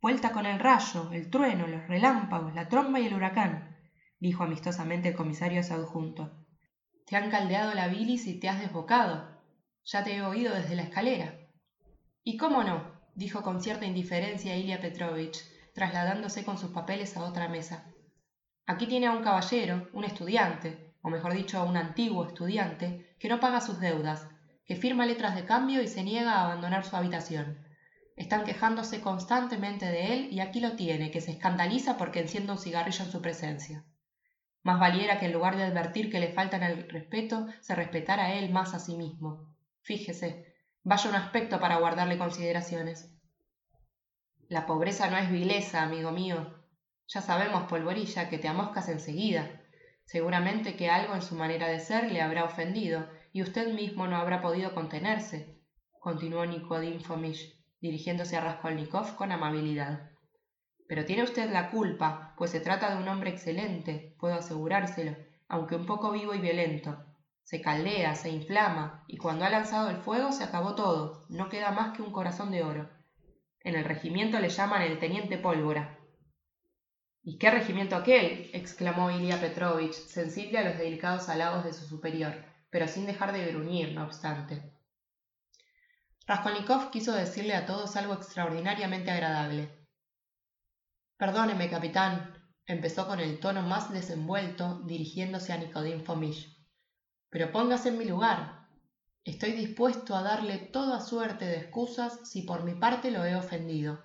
Vuelta 0.00 0.32
con 0.32 0.46
el 0.46 0.58
rayo, 0.58 1.12
el 1.12 1.28
trueno, 1.28 1.66
los 1.66 1.86
relámpagos, 1.86 2.54
la 2.54 2.70
tromba 2.70 2.98
y 2.98 3.04
el 3.04 3.14
huracán, 3.14 3.71
dijo 4.22 4.44
amistosamente 4.44 5.08
el 5.08 5.16
comisario 5.16 5.60
adjunto. 5.62 6.30
Te 7.08 7.16
han 7.16 7.28
caldeado 7.28 7.74
la 7.74 7.88
bilis 7.88 8.28
y 8.28 8.38
te 8.38 8.48
has 8.48 8.60
desbocado. 8.60 9.26
Ya 9.84 10.04
te 10.04 10.14
he 10.14 10.22
oído 10.22 10.54
desde 10.54 10.76
la 10.76 10.84
escalera. 10.84 11.34
¿Y 12.22 12.36
cómo 12.36 12.62
no? 12.62 13.00
dijo 13.16 13.42
con 13.42 13.60
cierta 13.60 13.84
indiferencia 13.84 14.56
Ilya 14.56 14.80
Petrovich, 14.80 15.42
trasladándose 15.74 16.44
con 16.44 16.56
sus 16.56 16.70
papeles 16.70 17.16
a 17.16 17.24
otra 17.24 17.48
mesa. 17.48 17.92
Aquí 18.64 18.86
tiene 18.86 19.08
a 19.08 19.10
un 19.10 19.24
caballero, 19.24 19.88
un 19.92 20.04
estudiante, 20.04 20.94
o 21.02 21.10
mejor 21.10 21.34
dicho, 21.34 21.58
a 21.58 21.64
un 21.64 21.76
antiguo 21.76 22.24
estudiante, 22.24 23.16
que 23.18 23.28
no 23.28 23.40
paga 23.40 23.60
sus 23.60 23.80
deudas, 23.80 24.28
que 24.64 24.76
firma 24.76 25.04
letras 25.04 25.34
de 25.34 25.46
cambio 25.46 25.82
y 25.82 25.88
se 25.88 26.04
niega 26.04 26.34
a 26.34 26.44
abandonar 26.44 26.84
su 26.84 26.94
habitación. 26.94 27.66
Están 28.14 28.44
quejándose 28.44 29.00
constantemente 29.00 29.86
de 29.86 30.14
él 30.14 30.28
y 30.30 30.38
aquí 30.38 30.60
lo 30.60 30.76
tiene, 30.76 31.10
que 31.10 31.20
se 31.20 31.32
escandaliza 31.32 31.96
porque 31.96 32.20
enciende 32.20 32.52
un 32.52 32.58
cigarrillo 32.58 33.04
en 33.04 33.10
su 33.10 33.20
presencia. 33.20 33.84
Más 34.62 34.78
valiera 34.78 35.18
que 35.18 35.26
en 35.26 35.32
lugar 35.32 35.56
de 35.56 35.64
advertir 35.64 36.10
que 36.10 36.20
le 36.20 36.32
faltan 36.32 36.62
el 36.62 36.88
respeto, 36.88 37.48
se 37.60 37.74
respetara 37.74 38.34
él 38.34 38.50
más 38.50 38.74
a 38.74 38.78
sí 38.78 38.96
mismo. 38.96 39.56
Fíjese, 39.82 40.54
vaya 40.84 41.10
un 41.10 41.16
aspecto 41.16 41.58
para 41.58 41.78
guardarle 41.78 42.16
consideraciones. 42.16 43.12
La 44.48 44.66
pobreza 44.66 45.10
no 45.10 45.16
es 45.16 45.30
vileza, 45.30 45.82
amigo 45.82 46.12
mío. 46.12 46.62
Ya 47.08 47.20
sabemos, 47.20 47.64
polvorilla, 47.64 48.28
que 48.28 48.38
te 48.38 48.48
amoscas 48.48 48.88
enseguida. 48.88 49.62
Seguramente 50.04 50.76
que 50.76 50.90
algo 50.90 51.14
en 51.14 51.22
su 51.22 51.34
manera 51.34 51.68
de 51.68 51.80
ser 51.80 52.12
le 52.12 52.22
habrá 52.22 52.44
ofendido, 52.44 53.08
y 53.32 53.42
usted 53.42 53.72
mismo 53.74 54.06
no 54.06 54.16
habrá 54.16 54.42
podido 54.42 54.74
contenerse, 54.74 55.58
continuó 55.98 56.44
Nikodin 56.46 57.00
Fomish, 57.00 57.56
dirigiéndose 57.80 58.36
a 58.36 58.42
Raskolnikov 58.42 59.16
con 59.16 59.32
amabilidad. 59.32 60.11
Pero 60.92 61.06
tiene 61.06 61.22
usted 61.22 61.50
la 61.50 61.70
culpa, 61.70 62.34
pues 62.36 62.50
se 62.50 62.60
trata 62.60 62.90
de 62.90 63.02
un 63.02 63.08
hombre 63.08 63.30
excelente, 63.30 64.14
puedo 64.20 64.34
asegurárselo, 64.34 65.16
aunque 65.48 65.74
un 65.74 65.86
poco 65.86 66.10
vivo 66.10 66.34
y 66.34 66.38
violento. 66.38 67.02
Se 67.44 67.62
caldea, 67.62 68.14
se 68.14 68.28
inflama, 68.28 69.02
y 69.08 69.16
cuando 69.16 69.46
ha 69.46 69.48
lanzado 69.48 69.88
el 69.88 69.96
fuego 69.96 70.32
se 70.32 70.44
acabó 70.44 70.74
todo, 70.74 71.24
no 71.30 71.48
queda 71.48 71.70
más 71.70 71.96
que 71.96 72.02
un 72.02 72.12
corazón 72.12 72.50
de 72.50 72.62
oro. 72.62 72.90
En 73.60 73.74
el 73.74 73.86
regimiento 73.86 74.38
le 74.38 74.50
llaman 74.50 74.82
el 74.82 74.98
teniente 74.98 75.38
pólvora. 75.38 75.98
¿Y 77.22 77.38
qué 77.38 77.50
regimiento 77.50 77.96
aquel? 77.96 78.50
exclamó 78.52 79.10
Ilya 79.10 79.40
Petrovich, 79.40 79.94
sensible 79.94 80.58
a 80.58 80.64
los 80.64 80.76
delicados 80.76 81.30
halagos 81.30 81.64
de 81.64 81.72
su 81.72 81.86
superior, 81.86 82.34
pero 82.68 82.86
sin 82.86 83.06
dejar 83.06 83.32
de 83.32 83.46
gruñir, 83.46 83.94
no 83.94 84.04
obstante. 84.04 84.74
Raskolnikov 86.26 86.90
quiso 86.90 87.14
decirle 87.14 87.54
a 87.54 87.64
todos 87.64 87.96
algo 87.96 88.12
extraordinariamente 88.12 89.10
agradable, 89.10 89.81
Perdóneme, 91.22 91.70
capitán, 91.70 92.34
empezó 92.66 93.06
con 93.06 93.20
el 93.20 93.38
tono 93.38 93.62
más 93.62 93.92
desenvuelto, 93.92 94.80
dirigiéndose 94.80 95.52
a 95.52 95.56
Nicodim 95.56 96.02
Fomish. 96.02 96.52
Pero 97.30 97.52
póngase 97.52 97.90
en 97.90 97.98
mi 97.98 98.04
lugar. 98.04 98.66
Estoy 99.22 99.52
dispuesto 99.52 100.16
a 100.16 100.24
darle 100.24 100.58
toda 100.58 101.00
suerte 101.00 101.44
de 101.44 101.58
excusas 101.58 102.28
si 102.28 102.42
por 102.42 102.64
mi 102.64 102.74
parte 102.74 103.12
lo 103.12 103.24
he 103.24 103.36
ofendido. 103.36 104.02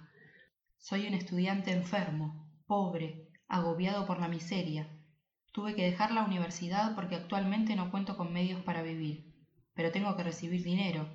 Soy 0.77 1.07
un 1.07 1.15
estudiante 1.15 1.71
enfermo, 1.71 2.51
pobre, 2.67 3.31
agobiado 3.47 4.05
por 4.05 4.19
la 4.19 4.27
miseria. 4.27 4.87
Tuve 5.51 5.73
que 5.73 5.89
dejar 5.89 6.11
la 6.11 6.23
universidad 6.23 6.93
porque 6.93 7.15
actualmente 7.15 7.75
no 7.75 7.89
cuento 7.89 8.15
con 8.15 8.31
medios 8.31 8.61
para 8.61 8.83
vivir, 8.83 9.33
pero 9.73 9.91
tengo 9.91 10.15
que 10.15 10.23
recibir 10.23 10.63
dinero. 10.63 11.09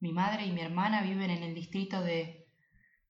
Mi 0.00 0.12
madre 0.12 0.44
y 0.44 0.52
mi 0.52 0.60
hermana 0.60 1.00
viven 1.00 1.30
en 1.30 1.42
el 1.42 1.54
distrito 1.54 2.02
de... 2.02 2.45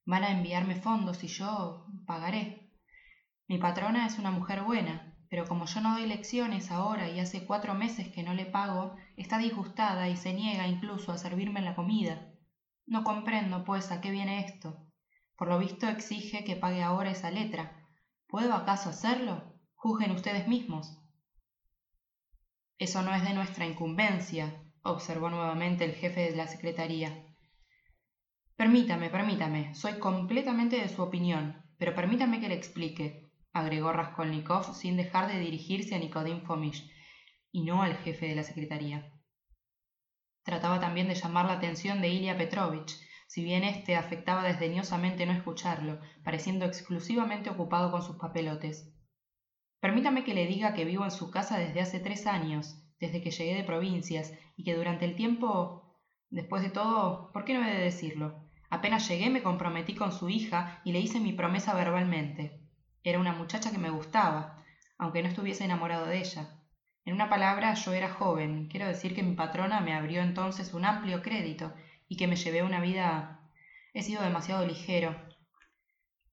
Van 0.07 0.23
a 0.23 0.31
enviarme 0.31 0.77
fondos 0.77 1.25
y 1.25 1.27
yo 1.27 1.85
pagaré. 2.07 2.71
Mi 3.49 3.59
patrona 3.59 4.07
es 4.07 4.19
una 4.19 4.31
mujer 4.31 4.63
buena, 4.63 5.17
pero 5.29 5.47
como 5.47 5.67
yo 5.67 5.81
no 5.81 5.95
doy 5.95 6.07
lecciones 6.07 6.71
ahora 6.71 7.09
y 7.09 7.19
hace 7.19 7.45
cuatro 7.45 7.75
meses 7.75 8.09
que 8.09 8.23
no 8.23 8.33
le 8.33 8.47
pago, 8.47 8.95
está 9.17 9.37
disgustada 9.39 10.09
y 10.09 10.17
se 10.17 10.33
niega 10.33 10.69
incluso 10.69 11.11
a 11.11 11.19
servirme 11.19 11.61
la 11.61 11.75
comida. 11.75 12.33
No 12.87 13.03
comprendo, 13.03 13.65
pues, 13.65 13.91
a 13.91 14.01
qué 14.01 14.13
viene 14.13 14.47
esto. 14.47 14.87
Por 15.37 15.49
lo 15.49 15.59
visto 15.59 15.89
exige 15.89 16.45
que 16.45 16.55
pague 16.55 16.85
ahora 16.85 17.11
esa 17.11 17.33
letra. 17.33 17.85
¿Puedo 18.29 18.55
acaso 18.55 18.91
hacerlo? 18.91 19.59
Juzguen 19.75 20.13
ustedes 20.13 20.47
mismos. 20.47 21.03
Eso 22.79 23.03
no 23.03 23.13
es 23.13 23.25
de 23.25 23.35
nuestra 23.35 23.67
incumbencia, 23.67 24.63
observó 24.83 25.31
nuevamente 25.31 25.85
el 25.85 25.95
jefe 25.95 26.31
de 26.31 26.37
la 26.37 26.47
Secretaría. 26.47 27.26
Permítame, 28.57 29.11
permítame, 29.11 29.75
soy 29.75 29.99
completamente 29.99 30.77
de 30.77 30.89
su 30.89 31.03
opinión, 31.03 31.63
pero 31.77 31.95
permítame 31.95 32.41
que 32.41 32.49
le 32.49 32.55
explique, 32.55 33.31
agregó 33.53 33.93
Raskolnikov 33.93 34.75
sin 34.75 34.97
dejar 34.97 35.29
de 35.29 35.39
dirigirse 35.39 35.95
a 35.95 35.99
Nikodim 35.99 36.41
Fomish, 36.41 36.91
y 37.53 37.65
no 37.65 37.83
al 37.83 37.97
jefe 37.99 38.29
de 38.29 38.35
la 38.35 38.45
Secretaría. 38.45 39.13
Trataba 40.43 40.81
también 40.81 41.07
de 41.07 41.15
llamar 41.15 41.45
la 41.45 41.53
atención 41.53 42.01
de 42.01 42.09
Ilya 42.09 42.39
Petrovich, 42.39 42.97
si 43.27 43.45
bien 43.45 43.63
éste 43.63 43.95
afectaba 43.95 44.43
desdeñosamente 44.43 45.27
no 45.27 45.33
escucharlo, 45.33 46.01
pareciendo 46.25 46.65
exclusivamente 46.65 47.51
ocupado 47.51 47.91
con 47.91 48.03
sus 48.03 48.17
papelotes. 48.17 48.91
Permítame 49.81 50.25
que 50.25 50.33
le 50.33 50.47
diga 50.47 50.73
que 50.73 50.87
vivo 50.87 51.05
en 51.05 51.11
su 51.11 51.31
casa 51.31 51.59
desde 51.59 51.83
hace 51.83 52.01
tres 52.01 52.27
años, 52.27 52.83
desde 53.01 53.21
que 53.21 53.33
llegué 53.33 53.55
de 53.55 53.65
provincias, 53.65 54.33
y 54.57 54.65
que 54.65 54.75
durante 54.75 55.05
el 55.05 55.15
tiempo. 55.15 56.01
Después 56.31 56.63
de 56.63 56.71
todo, 56.71 57.31
¿por 57.33 57.45
qué 57.45 57.53
no 57.53 57.63
he 57.63 57.71
de 57.71 57.83
decirlo? 57.83 58.46
Apenas 58.71 59.09
llegué 59.09 59.31
me 59.31 59.43
comprometí 59.43 59.95
con 59.95 60.13
su 60.13 60.29
hija 60.29 60.81
y 60.85 60.93
le 60.93 61.01
hice 61.01 61.21
mi 61.21 61.33
promesa 61.33 61.75
verbalmente. 61.75 62.61
Era 63.05 63.21
una 63.21 63.33
muchacha 63.33 63.71
que 63.71 63.79
me 63.79 63.91
gustaba, 63.91 64.65
aunque 64.99 65.23
no 65.23 65.29
estuviese 65.29 65.65
enamorado 65.65 66.07
de 66.07 66.19
ella. 66.19 66.57
En 67.05 67.15
una 67.15 67.29
palabra, 67.29 67.75
yo 67.75 67.93
era 67.93 68.13
joven. 68.13 68.67
Quiero 68.69 68.87
decir 68.87 69.15
que 69.15 69.23
mi 69.23 69.37
patrona 69.37 69.81
me 69.81 69.95
abrió 69.95 70.23
entonces 70.23 70.75
un 70.75 70.85
amplio 70.85 71.23
crédito 71.23 71.73
y 72.09 72.17
que 72.17 72.27
me 72.27 72.37
llevé 72.37 72.63
una 72.63 72.81
vida... 72.81 73.41
He 73.95 74.03
sido 74.03 74.23
demasiado 74.23 74.67
ligero. 74.67 75.17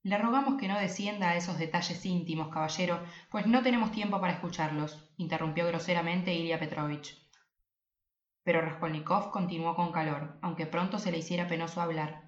Le 0.01 0.17
rogamos 0.17 0.59
que 0.59 0.67
no 0.67 0.77
descienda 0.77 1.29
a 1.29 1.35
esos 1.37 1.57
detalles 1.57 2.05
íntimos, 2.05 2.49
caballero, 2.49 2.99
pues 3.29 3.45
no 3.45 3.61
tenemos 3.61 3.91
tiempo 3.91 4.19
para 4.19 4.33
escucharlos, 4.33 5.09
interrumpió 5.15 5.65
groseramente 5.67 6.33
Ilya 6.33 6.59
Petrovich. 6.59 7.15
Pero 8.43 8.59
Raskolnikov 8.59 9.31
continuó 9.31 9.75
con 9.75 9.93
calor, 9.93 10.39
aunque 10.41 10.65
pronto 10.65 10.99
se 10.99 11.11
le 11.11 11.19
hiciera 11.19 11.47
penoso 11.47 11.81
hablar. 11.81 12.22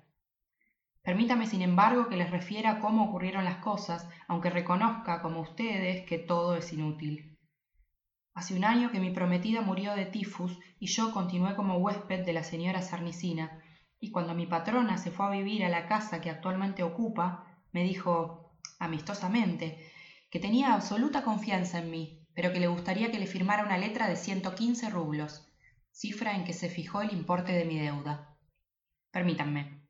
Permítame, 1.06 1.46
sin 1.46 1.62
embargo, 1.62 2.10
que 2.10 2.18
les 2.18 2.32
refiera 2.32 2.80
cómo 2.80 3.06
ocurrieron 3.06 3.46
las 3.46 3.58
cosas, 3.58 4.10
aunque 4.28 4.50
reconozca, 4.50 5.22
como 5.22 5.42
ustedes, 5.42 6.04
que 6.08 6.18
todo 6.18 6.56
es 6.56 6.74
inútil. 6.74 7.38
Hace 8.34 8.56
un 8.56 8.66
año 8.66 8.92
que 8.92 9.00
mi 9.00 9.12
prometida 9.12 9.62
murió 9.62 9.94
de 9.94 10.08
tifus 10.08 10.60
y 10.80 10.88
yo 10.88 11.14
continué 11.14 11.56
como 11.56 11.78
huésped 11.78 12.26
de 12.26 12.34
la 12.34 12.44
señora 12.44 12.82
Sarnicina, 12.82 13.62
y 14.00 14.10
cuando 14.10 14.34
mi 14.34 14.48
patrona 14.48 14.98
se 14.98 15.12
fue 15.12 15.28
a 15.28 15.30
vivir 15.30 15.64
a 15.64 15.70
la 15.70 15.86
casa 15.88 16.22
que 16.22 16.32
actualmente 16.32 16.82
ocupa, 16.82 17.62
me 17.72 17.84
dijo, 17.84 18.58
amistosamente, 18.80 19.92
que 20.32 20.40
tenía 20.40 20.74
absoluta 20.74 21.24
confianza 21.24 21.78
en 21.78 21.92
mí, 21.92 22.26
pero 22.34 22.52
que 22.52 22.60
le 22.60 22.68
gustaría 22.68 23.12
que 23.12 23.20
le 23.20 23.28
firmara 23.28 23.64
una 23.64 23.78
letra 23.78 24.08
de 24.08 24.16
ciento 24.16 24.56
quince 24.56 24.90
rublos, 24.90 25.48
cifra 25.92 26.36
en 26.36 26.46
que 26.46 26.54
se 26.54 26.68
fijó 26.68 27.04
el 27.04 27.14
importe 27.14 27.54
de 27.54 27.66
mi 27.66 27.78
deuda. 27.78 28.36
Permítanme. 29.12 29.85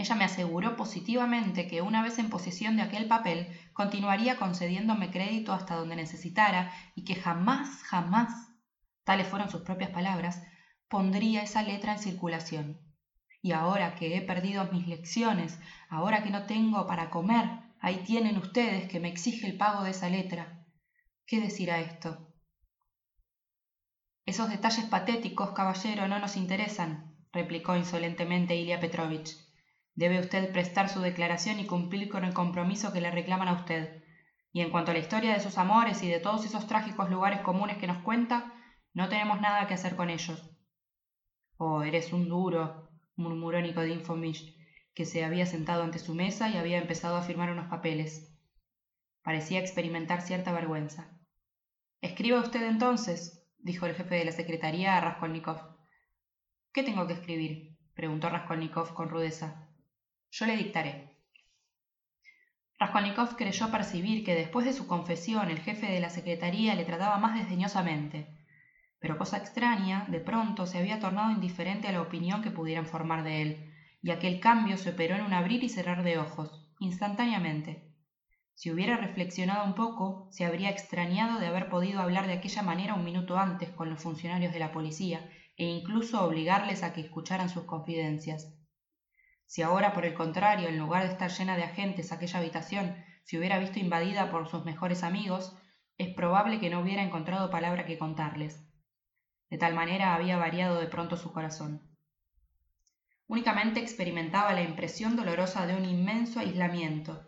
Ella 0.00 0.14
me 0.14 0.24
aseguró 0.24 0.76
positivamente 0.78 1.66
que 1.66 1.82
una 1.82 2.02
vez 2.02 2.18
en 2.18 2.30
posesión 2.30 2.74
de 2.74 2.80
aquel 2.80 3.06
papel 3.06 3.54
continuaría 3.74 4.38
concediéndome 4.38 5.10
crédito 5.10 5.52
hasta 5.52 5.76
donde 5.76 5.94
necesitara 5.94 6.72
y 6.94 7.04
que 7.04 7.16
jamás, 7.16 7.82
jamás, 7.82 8.32
tales 9.04 9.28
fueron 9.28 9.50
sus 9.50 9.60
propias 9.60 9.90
palabras, 9.90 10.42
pondría 10.88 11.42
esa 11.42 11.62
letra 11.62 11.92
en 11.92 11.98
circulación. 11.98 12.80
Y 13.42 13.52
ahora 13.52 13.94
que 13.94 14.16
he 14.16 14.22
perdido 14.22 14.64
mis 14.72 14.86
lecciones, 14.86 15.58
ahora 15.90 16.22
que 16.22 16.30
no 16.30 16.46
tengo 16.46 16.86
para 16.86 17.10
comer, 17.10 17.50
ahí 17.78 18.02
tienen 18.02 18.38
ustedes 18.38 18.88
que 18.88 19.00
me 19.00 19.08
exige 19.10 19.46
el 19.46 19.58
pago 19.58 19.82
de 19.82 19.90
esa 19.90 20.08
letra. 20.08 20.64
¿Qué 21.26 21.40
decir 21.40 21.70
a 21.70 21.78
esto? 21.78 22.26
Esos 24.24 24.48
detalles 24.48 24.86
patéticos, 24.86 25.50
caballero, 25.50 26.08
no 26.08 26.18
nos 26.18 26.38
interesan, 26.38 27.14
replicó 27.34 27.76
insolentemente 27.76 28.56
Ilya 28.56 28.80
Petrovich. 28.80 29.36
Debe 30.00 30.18
usted 30.18 30.50
prestar 30.50 30.88
su 30.88 31.02
declaración 31.02 31.60
y 31.60 31.66
cumplir 31.66 32.08
con 32.08 32.24
el 32.24 32.32
compromiso 32.32 32.90
que 32.90 33.02
le 33.02 33.10
reclaman 33.10 33.48
a 33.48 33.52
usted. 33.52 34.02
Y 34.50 34.62
en 34.62 34.70
cuanto 34.70 34.92
a 34.92 34.94
la 34.94 35.00
historia 35.00 35.34
de 35.34 35.40
sus 35.40 35.58
amores 35.58 36.02
y 36.02 36.08
de 36.08 36.20
todos 36.20 36.46
esos 36.46 36.66
trágicos 36.66 37.10
lugares 37.10 37.42
comunes 37.42 37.76
que 37.76 37.86
nos 37.86 37.98
cuenta, 37.98 38.50
no 38.94 39.10
tenemos 39.10 39.42
nada 39.42 39.66
que 39.66 39.74
hacer 39.74 39.96
con 39.96 40.08
ellos. 40.08 40.56
Oh, 41.58 41.82
eres 41.82 42.14
un 42.14 42.30
duro, 42.30 42.88
murmuró 43.14 43.60
Nicodim 43.60 44.00
Fomish, 44.00 44.56
que 44.94 45.04
se 45.04 45.22
había 45.22 45.44
sentado 45.44 45.82
ante 45.82 45.98
su 45.98 46.14
mesa 46.14 46.48
y 46.48 46.56
había 46.56 46.78
empezado 46.78 47.16
a 47.16 47.22
firmar 47.22 47.50
unos 47.50 47.68
papeles. 47.68 48.34
Parecía 49.22 49.60
experimentar 49.60 50.22
cierta 50.22 50.50
vergüenza. 50.50 51.10
Escriba 52.00 52.40
usted 52.40 52.66
entonces, 52.66 53.46
dijo 53.58 53.84
el 53.84 53.94
jefe 53.94 54.14
de 54.14 54.24
la 54.24 54.32
secretaría 54.32 54.96
a 54.96 55.00
Raskolnikov. 55.02 55.76
¿Qué 56.72 56.84
tengo 56.84 57.06
que 57.06 57.12
escribir? 57.12 57.76
preguntó 57.92 58.30
Raskolnikov 58.30 58.94
con 58.94 59.10
rudeza. 59.10 59.66
Yo 60.30 60.46
le 60.46 60.56
dictaré. 60.56 61.10
Raskolnikov 62.78 63.36
creyó 63.36 63.70
percibir 63.70 64.24
que 64.24 64.34
después 64.34 64.64
de 64.64 64.72
su 64.72 64.86
confesión 64.86 65.50
el 65.50 65.58
jefe 65.60 65.86
de 65.86 66.00
la 66.00 66.08
secretaría 66.08 66.74
le 66.74 66.84
trataba 66.84 67.18
más 67.18 67.34
desdeñosamente, 67.34 68.26
pero 69.00 69.18
cosa 69.18 69.38
extraña, 69.38 70.06
de 70.08 70.20
pronto 70.20 70.66
se 70.66 70.78
había 70.78 71.00
tornado 71.00 71.30
indiferente 71.30 71.88
a 71.88 71.92
la 71.92 72.00
opinión 72.00 72.42
que 72.42 72.50
pudieran 72.50 72.86
formar 72.86 73.22
de 73.24 73.42
él, 73.42 73.72
y 74.02 74.10
aquel 74.10 74.40
cambio 74.40 74.76
se 74.78 74.90
operó 74.90 75.16
en 75.16 75.22
un 75.22 75.32
abrir 75.32 75.62
y 75.64 75.68
cerrar 75.68 76.02
de 76.02 76.18
ojos, 76.18 76.64
instantáneamente. 76.78 77.82
Si 78.54 78.70
hubiera 78.70 78.96
reflexionado 78.96 79.64
un 79.64 79.74
poco, 79.74 80.28
se 80.30 80.44
habría 80.44 80.70
extrañado 80.70 81.38
de 81.38 81.46
haber 81.46 81.68
podido 81.68 82.00
hablar 82.00 82.26
de 82.26 82.34
aquella 82.34 82.62
manera 82.62 82.94
un 82.94 83.04
minuto 83.04 83.38
antes 83.38 83.70
con 83.72 83.90
los 83.90 84.00
funcionarios 84.00 84.52
de 84.52 84.58
la 84.60 84.70
policía 84.70 85.24
e 85.56 85.64
incluso 85.66 86.22
obligarles 86.22 86.82
a 86.82 86.92
que 86.92 87.00
escucharan 87.00 87.48
sus 87.48 87.64
confidencias. 87.64 88.59
Si 89.50 89.62
ahora, 89.62 89.92
por 89.92 90.06
el 90.06 90.14
contrario, 90.14 90.68
en 90.68 90.78
lugar 90.78 91.02
de 91.02 91.08
estar 91.08 91.28
llena 91.28 91.56
de 91.56 91.64
agentes 91.64 92.12
aquella 92.12 92.38
habitación 92.38 92.94
se 93.24 93.36
hubiera 93.36 93.58
visto 93.58 93.80
invadida 93.80 94.30
por 94.30 94.48
sus 94.48 94.64
mejores 94.64 95.02
amigos, 95.02 95.56
es 95.98 96.14
probable 96.14 96.60
que 96.60 96.70
no 96.70 96.78
hubiera 96.78 97.02
encontrado 97.02 97.50
palabra 97.50 97.84
que 97.84 97.98
contarles. 97.98 98.64
De 99.50 99.58
tal 99.58 99.74
manera 99.74 100.14
había 100.14 100.36
variado 100.36 100.78
de 100.78 100.86
pronto 100.86 101.16
su 101.16 101.32
corazón. 101.32 101.82
Únicamente 103.26 103.80
experimentaba 103.80 104.52
la 104.52 104.62
impresión 104.62 105.16
dolorosa 105.16 105.66
de 105.66 105.74
un 105.74 105.84
inmenso 105.84 106.38
aislamiento. 106.38 107.20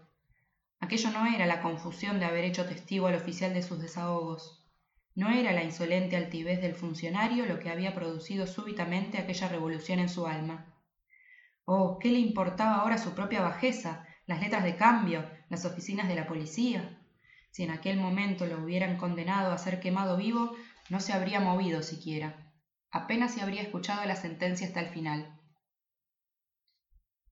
Aquello 0.79 1.11
no 1.11 1.27
era 1.27 1.47
la 1.47 1.61
confusión 1.61 2.21
de 2.21 2.27
haber 2.27 2.45
hecho 2.45 2.67
testigo 2.67 3.09
al 3.09 3.17
oficial 3.17 3.53
de 3.53 3.63
sus 3.63 3.81
desahogos. 3.81 4.65
No 5.17 5.29
era 5.31 5.51
la 5.51 5.65
insolente 5.65 6.17
altivez 6.17 6.61
del 6.61 6.77
funcionario 6.77 7.47
lo 7.47 7.59
que 7.59 7.71
había 7.71 7.97
producido 7.97 8.47
súbitamente 8.47 9.19
aquella 9.19 9.49
revolución 9.49 9.99
en 9.99 10.09
su 10.09 10.29
alma 10.29 10.73
Oh, 11.65 11.99
¿qué 12.01 12.11
le 12.11 12.19
importaba 12.19 12.77
ahora 12.77 12.99
su 12.99 13.15
propia 13.15 13.41
bajeza, 13.41 14.01
las 14.27 14.41
letras 14.41 14.65
de 14.65 14.77
cambio, 14.77 15.27
las 15.49 15.65
oficinas 15.65 16.09
de 16.09 16.15
la 16.17 16.27
policía? 16.27 16.93
Si 17.51 17.63
en 17.63 17.71
aquel 17.71 17.99
momento 17.99 18.47
lo 18.47 18.63
hubieran 18.63 18.97
condenado 18.97 19.53
a 19.53 19.59
ser 19.59 19.79
quemado 19.79 20.17
vivo, 20.17 20.53
no 20.91 21.01
se 21.01 21.13
habría 21.13 21.41
movido 21.41 21.83
siquiera. 21.83 22.37
Apenas 22.91 23.33
se 23.33 23.43
habría 23.43 23.63
escuchado 23.63 24.05
la 24.07 24.17
sentencia 24.17 24.67
hasta 24.67 24.81
el 24.81 24.89
final. 24.89 25.31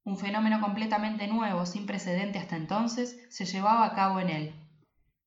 Un 0.05 0.16
fenómeno 0.16 0.61
completamente 0.61 1.26
nuevo, 1.26 1.66
sin 1.66 1.87
precedente 1.87 2.39
hasta 2.39 2.57
entonces, 2.57 3.16
se 3.28 3.45
llevaba 3.45 3.85
a 3.85 3.93
cabo 3.93 4.20
en 4.20 4.28
él. 4.31 4.55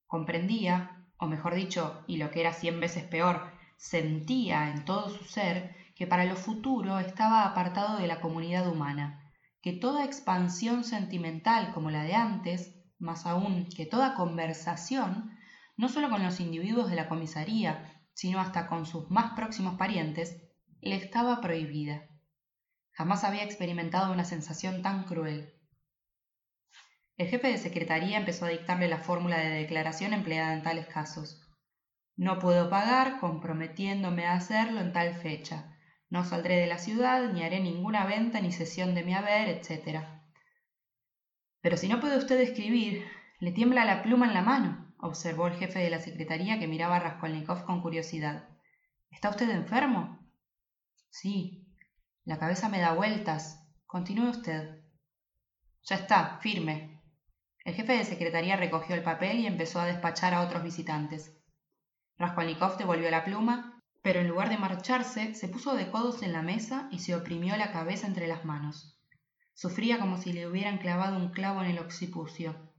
Comprendía, 0.07 0.87
o 1.17 1.27
mejor 1.27 1.53
dicho, 1.55 2.03
y 2.07 2.17
lo 2.17 2.31
que 2.31 2.39
era 2.39 2.53
cien 2.53 2.79
veces 2.79 3.03
peor, 3.05 3.43
sentía 3.77 4.69
en 4.69 4.83
todo 4.83 5.09
su 5.09 5.23
ser 5.25 5.65
que 5.95 6.07
para 6.07 6.25
lo 6.25 6.35
futuro 6.35 6.99
estaba 6.99 7.45
apartado 7.45 7.97
de 7.97 8.07
la 8.07 8.21
comunidad 8.21 8.67
humana, 8.67 9.31
que 9.61 9.73
toda 9.73 10.05
expansión 10.05 10.83
sentimental 10.83 11.73
como 11.73 11.91
la 11.91 12.03
de 12.03 12.15
antes, 12.15 12.75
más 12.99 13.25
aún 13.25 13.67
que 13.69 13.85
toda 13.85 14.15
conversación, 14.15 15.37
no 15.77 15.89
sólo 15.89 16.09
con 16.09 16.23
los 16.23 16.39
individuos 16.39 16.89
de 16.89 16.95
la 16.95 17.07
comisaría, 17.07 18.01
sino 18.13 18.39
hasta 18.39 18.67
con 18.67 18.85
sus 18.85 19.09
más 19.09 19.33
próximos 19.33 19.75
parientes, 19.75 20.37
le 20.81 20.95
estaba 20.95 21.41
prohibida. 21.41 22.07
Jamás 22.91 23.23
había 23.23 23.43
experimentado 23.43 24.11
una 24.11 24.25
sensación 24.25 24.81
tan 24.81 25.05
cruel. 25.05 25.53
El 27.15 27.27
jefe 27.27 27.47
de 27.47 27.57
secretaría 27.57 28.17
empezó 28.17 28.45
a 28.45 28.49
dictarle 28.49 28.87
la 28.87 28.97
fórmula 28.97 29.37
de 29.37 29.49
declaración 29.49 30.13
empleada 30.13 30.53
en 30.53 30.63
tales 30.63 30.87
casos. 30.87 31.39
No 32.15 32.39
puedo 32.39 32.69
pagar 32.69 33.19
comprometiéndome 33.19 34.25
a 34.25 34.33
hacerlo 34.33 34.81
en 34.81 34.93
tal 34.93 35.13
fecha. 35.15 35.72
No 36.13 36.23
saldré 36.23 36.57
de 36.57 36.67
la 36.67 36.77
ciudad, 36.77 37.33
ni 37.33 37.41
haré 37.41 37.59
ninguna 37.59 38.05
venta 38.05 38.39
ni 38.39 38.51
cesión 38.51 38.93
de 38.93 39.03
mi 39.03 39.15
haber, 39.15 39.49
etc. 39.49 40.05
Pero 41.59 41.75
si 41.75 41.87
no 41.87 41.99
puede 41.99 42.19
usted 42.19 42.39
escribir, 42.39 43.03
le 43.39 43.51
tiembla 43.51 43.83
la 43.83 44.03
pluma 44.03 44.27
en 44.27 44.35
la 44.35 44.43
mano, 44.43 44.93
observó 44.99 45.47
el 45.47 45.55
jefe 45.55 45.79
de 45.79 45.89
la 45.89 45.99
secretaría 45.99 46.59
que 46.59 46.67
miraba 46.67 46.97
a 46.97 46.99
Raskolnikov 46.99 47.65
con 47.65 47.81
curiosidad. 47.81 48.47
¿Está 49.09 49.31
usted 49.31 49.49
enfermo? 49.49 50.19
Sí. 51.09 51.67
La 52.25 52.37
cabeza 52.37 52.69
me 52.69 52.79
da 52.79 52.93
vueltas. 52.93 53.67
Continúe 53.87 54.29
usted. 54.29 54.83
Ya 55.81 55.95
está, 55.95 56.37
firme. 56.41 57.01
El 57.65 57.73
jefe 57.73 57.93
de 57.93 58.05
secretaría 58.05 58.55
recogió 58.55 58.93
el 58.93 59.01
papel 59.01 59.39
y 59.39 59.47
empezó 59.47 59.79
a 59.79 59.87
despachar 59.87 60.35
a 60.35 60.41
otros 60.41 60.61
visitantes. 60.61 61.35
Raskolnikov 62.19 62.77
devolvió 62.77 63.09
la 63.09 63.23
pluma, 63.23 63.72
pero 64.03 64.19
en 64.19 64.27
lugar 64.27 64.49
de 64.49 64.57
marcharse, 64.57 65.33
se 65.33 65.47
puso 65.47 65.75
de 65.75 65.89
codos 65.89 66.21
en 66.21 66.33
la 66.33 66.41
mesa 66.41 66.89
y 66.91 66.99
se 66.99 67.15
oprimió 67.15 67.55
la 67.55 67.71
cabeza 67.71 68.05
entre 68.05 68.27
las 68.27 68.43
manos. 68.43 68.99
Sufría 69.53 69.97
como 69.97 70.17
si 70.17 70.33
le 70.33 70.45
hubieran 70.45 70.77
clavado 70.77 71.17
un 71.17 71.29
clavo 71.29 71.63
en 71.63 71.71
el 71.71 71.79
occipucio. 71.79 72.73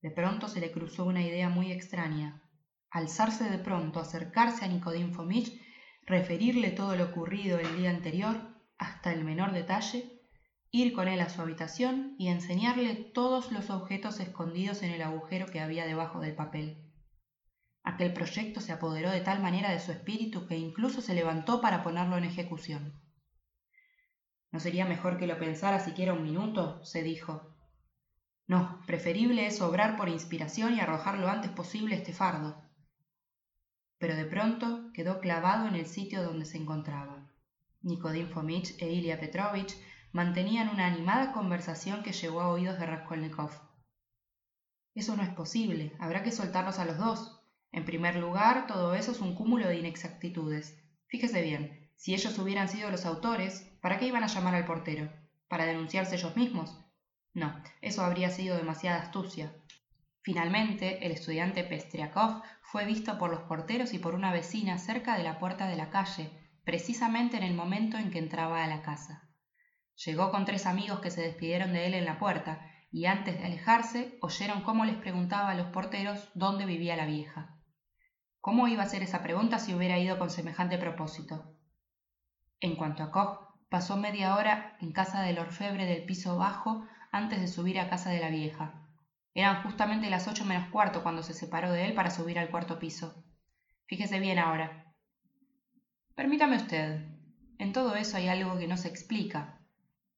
De 0.00 0.10
pronto 0.10 0.48
se 0.48 0.60
le 0.60 0.72
cruzó 0.72 1.04
una 1.04 1.22
idea 1.22 1.50
muy 1.50 1.70
extraña. 1.70 2.42
Alzarse 2.90 3.50
de 3.50 3.58
pronto, 3.58 4.00
acercarse 4.00 4.64
a 4.64 4.68
Nicodim 4.68 5.12
Fomich 5.12 5.60
referirle 6.06 6.70
todo 6.70 6.96
lo 6.96 7.04
ocurrido 7.04 7.58
el 7.58 7.76
día 7.76 7.90
anterior, 7.90 8.36
hasta 8.78 9.12
el 9.12 9.24
menor 9.24 9.52
detalle, 9.52 10.22
ir 10.70 10.94
con 10.94 11.06
él 11.06 11.20
a 11.20 11.28
su 11.28 11.42
habitación 11.42 12.14
y 12.18 12.28
enseñarle 12.28 12.94
todos 12.94 13.52
los 13.52 13.68
objetos 13.68 14.20
escondidos 14.20 14.82
en 14.82 14.90
el 14.90 15.02
agujero 15.02 15.46
que 15.46 15.60
había 15.60 15.84
debajo 15.84 16.20
del 16.20 16.34
papel. 16.34 16.89
Aquel 17.82 18.12
proyecto 18.12 18.60
se 18.60 18.72
apoderó 18.72 19.10
de 19.10 19.20
tal 19.20 19.40
manera 19.40 19.70
de 19.70 19.80
su 19.80 19.92
espíritu 19.92 20.46
que 20.46 20.56
incluso 20.56 21.00
se 21.00 21.14
levantó 21.14 21.60
para 21.60 21.82
ponerlo 21.82 22.18
en 22.18 22.24
ejecución. 22.24 23.00
¿No 24.52 24.60
sería 24.60 24.84
mejor 24.84 25.18
que 25.18 25.26
lo 25.26 25.38
pensara 25.38 25.80
siquiera 25.80 26.12
un 26.12 26.22
minuto? 26.22 26.84
se 26.84 27.02
dijo. 27.02 27.56
No, 28.46 28.82
preferible 28.86 29.46
es 29.46 29.60
obrar 29.60 29.96
por 29.96 30.08
inspiración 30.08 30.74
y 30.74 30.80
arrojar 30.80 31.18
lo 31.18 31.28
antes 31.28 31.50
posible 31.50 31.94
este 31.94 32.12
fardo 32.12 32.70
pero 34.00 34.16
de 34.16 34.24
pronto 34.24 34.90
quedó 34.94 35.20
clavado 35.20 35.68
en 35.68 35.74
el 35.74 35.86
sitio 35.86 36.22
donde 36.22 36.46
se 36.46 36.56
encontraba. 36.56 37.30
Nikodim 37.82 38.28
Fomich 38.28 38.74
e 38.82 38.90
Ilya 38.90 39.20
Petrovich 39.20 39.76
mantenían 40.10 40.70
una 40.70 40.86
animada 40.86 41.32
conversación 41.32 42.02
que 42.02 42.12
llegó 42.12 42.40
a 42.40 42.48
oídos 42.48 42.78
de 42.78 42.86
Raskolnikov. 42.86 43.50
Eso 44.94 45.16
no 45.16 45.22
es 45.22 45.28
posible, 45.28 45.94
habrá 46.00 46.22
que 46.22 46.32
soltarlos 46.32 46.78
a 46.78 46.86
los 46.86 46.96
dos. 46.96 47.39
En 47.72 47.84
primer 47.84 48.16
lugar, 48.16 48.66
todo 48.66 48.94
eso 48.94 49.12
es 49.12 49.20
un 49.20 49.34
cúmulo 49.34 49.68
de 49.68 49.78
inexactitudes. 49.78 50.76
Fíjese 51.06 51.42
bien, 51.42 51.90
si 51.96 52.14
ellos 52.14 52.38
hubieran 52.38 52.68
sido 52.68 52.90
los 52.90 53.06
autores, 53.06 53.70
¿para 53.80 53.98
qué 53.98 54.06
iban 54.06 54.24
a 54.24 54.28
llamar 54.28 54.54
al 54.54 54.64
portero? 54.64 55.12
¿Para 55.48 55.66
denunciarse 55.66 56.16
ellos 56.16 56.36
mismos? 56.36 56.78
No, 57.32 57.62
eso 57.80 58.02
habría 58.02 58.30
sido 58.30 58.56
demasiada 58.56 59.02
astucia. 59.02 59.52
Finalmente, 60.22 61.06
el 61.06 61.12
estudiante 61.12 61.64
Pestriakov 61.64 62.42
fue 62.62 62.84
visto 62.84 63.18
por 63.18 63.30
los 63.30 63.42
porteros 63.42 63.94
y 63.94 63.98
por 63.98 64.14
una 64.14 64.32
vecina 64.32 64.78
cerca 64.78 65.16
de 65.16 65.22
la 65.22 65.38
puerta 65.38 65.68
de 65.68 65.76
la 65.76 65.90
calle, 65.90 66.30
precisamente 66.64 67.36
en 67.36 67.42
el 67.42 67.54
momento 67.54 67.98
en 67.98 68.10
que 68.10 68.18
entraba 68.18 68.64
a 68.64 68.66
la 68.66 68.82
casa. 68.82 69.28
Llegó 70.04 70.30
con 70.30 70.44
tres 70.44 70.66
amigos 70.66 71.00
que 71.00 71.10
se 71.10 71.22
despidieron 71.22 71.72
de 71.72 71.86
él 71.86 71.94
en 71.94 72.04
la 72.04 72.18
puerta, 72.18 72.66
y 72.90 73.06
antes 73.06 73.38
de 73.38 73.44
alejarse 73.44 74.18
oyeron 74.20 74.62
cómo 74.62 74.84
les 74.84 74.96
preguntaba 74.96 75.50
a 75.50 75.54
los 75.54 75.68
porteros 75.68 76.28
dónde 76.34 76.66
vivía 76.66 76.96
la 76.96 77.06
vieja. 77.06 77.59
¿Cómo 78.40 78.68
iba 78.68 78.82
a 78.82 78.88
ser 78.88 79.02
esa 79.02 79.22
pregunta 79.22 79.58
si 79.58 79.74
hubiera 79.74 79.98
ido 79.98 80.18
con 80.18 80.30
semejante 80.30 80.78
propósito? 80.78 81.56
En 82.60 82.76
cuanto 82.76 83.02
a 83.02 83.10
Koch, 83.10 83.54
pasó 83.68 83.96
media 83.96 84.34
hora 84.34 84.76
en 84.80 84.92
casa 84.92 85.22
del 85.22 85.38
orfebre 85.38 85.86
del 85.86 86.04
piso 86.04 86.36
bajo 86.36 86.86
antes 87.12 87.40
de 87.40 87.48
subir 87.48 87.78
a 87.78 87.88
casa 87.88 88.10
de 88.10 88.20
la 88.20 88.30
vieja, 88.30 88.80
eran 89.34 89.62
justamente 89.62 90.10
las 90.10 90.26
ocho 90.26 90.44
menos 90.44 90.68
cuarto 90.70 91.02
cuando 91.02 91.22
se 91.22 91.34
separó 91.34 91.70
de 91.72 91.86
él 91.86 91.94
para 91.94 92.10
subir 92.10 92.38
al 92.38 92.50
cuarto 92.50 92.78
piso. 92.78 93.24
Fíjese 93.86 94.18
bien 94.18 94.38
ahora. 94.38 94.92
Permítame 96.14 96.56
usted. 96.56 97.06
En 97.58 97.72
todo 97.72 97.94
eso 97.94 98.16
hay 98.16 98.28
algo 98.28 98.58
que 98.58 98.66
no 98.66 98.76
se 98.76 98.88
explica. 98.88 99.60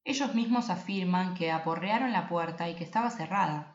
Ellos 0.05 0.35
mismos 0.35 0.70
afirman 0.70 1.35
que 1.35 1.51
aporrearon 1.51 2.12
la 2.12 2.29
puerta 2.29 2.68
y 2.68 2.75
que 2.75 2.85
estaba 2.85 3.11
cerrada. 3.11 3.72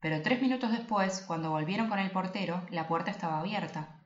Pero 0.00 0.22
tres 0.22 0.40
minutos 0.40 0.72
después, 0.72 1.22
cuando 1.26 1.50
volvieron 1.50 1.88
con 1.88 1.98
el 1.98 2.10
portero, 2.10 2.66
la 2.70 2.86
puerta 2.86 3.10
estaba 3.10 3.40
abierta. 3.40 4.04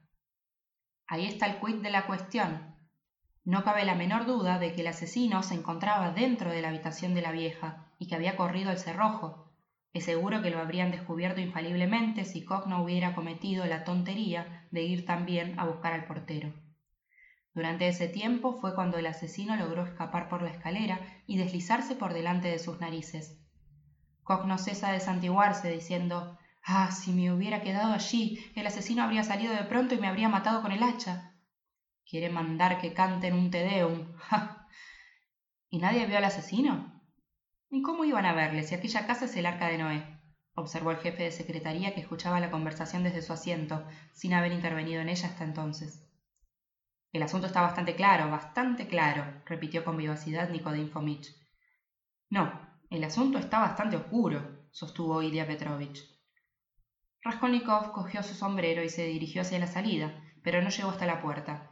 Ahí 1.06 1.26
está 1.26 1.46
el 1.46 1.60
quid 1.60 1.82
de 1.82 1.90
la 1.90 2.06
cuestión. 2.06 2.76
No 3.44 3.64
cabe 3.64 3.84
la 3.84 3.94
menor 3.94 4.24
duda 4.26 4.58
de 4.58 4.72
que 4.72 4.80
el 4.80 4.86
asesino 4.86 5.42
se 5.42 5.54
encontraba 5.54 6.10
dentro 6.10 6.50
de 6.50 6.62
la 6.62 6.68
habitación 6.68 7.14
de 7.14 7.22
la 7.22 7.32
vieja 7.32 7.94
y 7.98 8.06
que 8.06 8.14
había 8.14 8.36
corrido 8.36 8.70
el 8.70 8.78
cerrojo, 8.78 9.52
es 9.92 10.04
seguro 10.04 10.40
que 10.40 10.50
lo 10.50 10.58
habrían 10.58 10.90
descubierto 10.90 11.40
infaliblemente 11.40 12.24
si 12.24 12.44
Koch 12.44 12.66
no 12.66 12.82
hubiera 12.82 13.14
cometido 13.14 13.66
la 13.66 13.84
tontería 13.84 14.66
de 14.70 14.82
ir 14.82 15.04
también 15.04 15.58
a 15.58 15.66
buscar 15.66 15.92
al 15.92 16.06
portero. 16.06 16.54
Durante 17.52 17.86
ese 17.86 18.08
tiempo 18.08 18.54
fue 18.54 18.74
cuando 18.74 18.96
el 18.96 19.04
asesino 19.04 19.54
logró 19.56 19.82
escapar 19.82 20.28
por 20.28 20.40
la 20.40 20.48
escalera 20.48 21.02
y 21.26 21.36
deslizarse 21.36 21.94
por 21.94 22.14
delante 22.14 22.48
de 22.48 22.58
sus 22.58 22.80
narices. 22.80 23.41
Koch 24.24 24.44
no 24.44 24.58
cesa 24.58 24.90
de 24.90 25.00
santiguarse 25.00 25.68
diciendo 25.68 26.38
Ah, 26.64 26.90
si 26.92 27.12
me 27.12 27.32
hubiera 27.32 27.60
quedado 27.60 27.92
allí, 27.92 28.52
el 28.54 28.66
asesino 28.66 29.02
habría 29.02 29.24
salido 29.24 29.52
de 29.52 29.64
pronto 29.64 29.94
y 29.94 29.98
me 29.98 30.06
habría 30.06 30.28
matado 30.28 30.62
con 30.62 30.70
el 30.72 30.82
hacha. 30.82 31.32
Quiere 32.08 32.28
mandar 32.30 32.80
que 32.80 32.94
canten 32.94 33.34
un 33.34 33.50
Te 33.50 33.64
Deum. 33.64 34.04
¿Y 35.70 35.78
nadie 35.78 36.06
vio 36.06 36.18
al 36.18 36.24
asesino? 36.24 37.02
¿Y 37.70 37.82
cómo 37.82 38.04
iban 38.04 38.26
a 38.26 38.34
verle 38.34 38.62
si 38.62 38.74
aquella 38.74 39.06
casa 39.06 39.24
es 39.24 39.36
el 39.36 39.46
arca 39.46 39.66
de 39.66 39.78
Noé? 39.78 40.04
observó 40.54 40.90
el 40.90 40.98
jefe 40.98 41.22
de 41.22 41.30
secretaría 41.30 41.94
que 41.94 42.00
escuchaba 42.00 42.38
la 42.38 42.50
conversación 42.50 43.02
desde 43.02 43.22
su 43.22 43.32
asiento, 43.32 43.86
sin 44.12 44.34
haber 44.34 44.52
intervenido 44.52 45.00
en 45.00 45.08
ella 45.08 45.28
hasta 45.30 45.44
entonces. 45.44 46.04
El 47.12 47.22
asunto 47.22 47.46
está 47.46 47.62
bastante 47.62 47.94
claro, 47.94 48.28
bastante 48.28 48.86
claro, 48.86 49.42
repitió 49.46 49.82
con 49.84 49.96
vivacidad 49.96 50.48
Nikodin 50.48 50.90
Fomich. 50.90 51.32
No, 52.28 52.71
el 52.92 53.04
asunto 53.04 53.38
está 53.38 53.58
bastante 53.60 53.96
oscuro, 53.96 54.66
sostuvo 54.70 55.22
Ilya 55.22 55.46
Petrovich. 55.46 55.98
Raskolnikov 57.22 57.92
cogió 57.92 58.22
su 58.22 58.34
sombrero 58.34 58.82
y 58.82 58.90
se 58.90 59.06
dirigió 59.06 59.40
hacia 59.40 59.58
la 59.58 59.66
salida, 59.66 60.22
pero 60.42 60.60
no 60.60 60.68
llegó 60.68 60.90
hasta 60.90 61.06
la 61.06 61.22
puerta. 61.22 61.70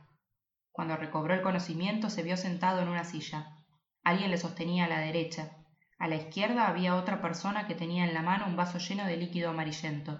Cuando 0.72 0.96
recobró 0.96 1.34
el 1.34 1.42
conocimiento 1.42 2.08
se 2.08 2.22
vio 2.22 2.38
sentado 2.38 2.80
en 2.80 2.88
una 2.88 3.04
silla. 3.04 3.56
Alguien 4.02 4.30
le 4.30 4.38
sostenía 4.38 4.86
a 4.86 4.88
la 4.88 5.00
derecha, 5.00 5.60
a 5.98 6.08
la 6.08 6.16
izquierda 6.16 6.66
había 6.66 6.96
otra 6.96 7.20
persona 7.20 7.66
que 7.66 7.74
tenía 7.74 8.06
en 8.06 8.14
la 8.14 8.22
mano 8.22 8.46
un 8.46 8.56
vaso 8.56 8.78
lleno 8.78 9.04
de 9.04 9.18
líquido 9.18 9.50
amarillento. 9.50 10.18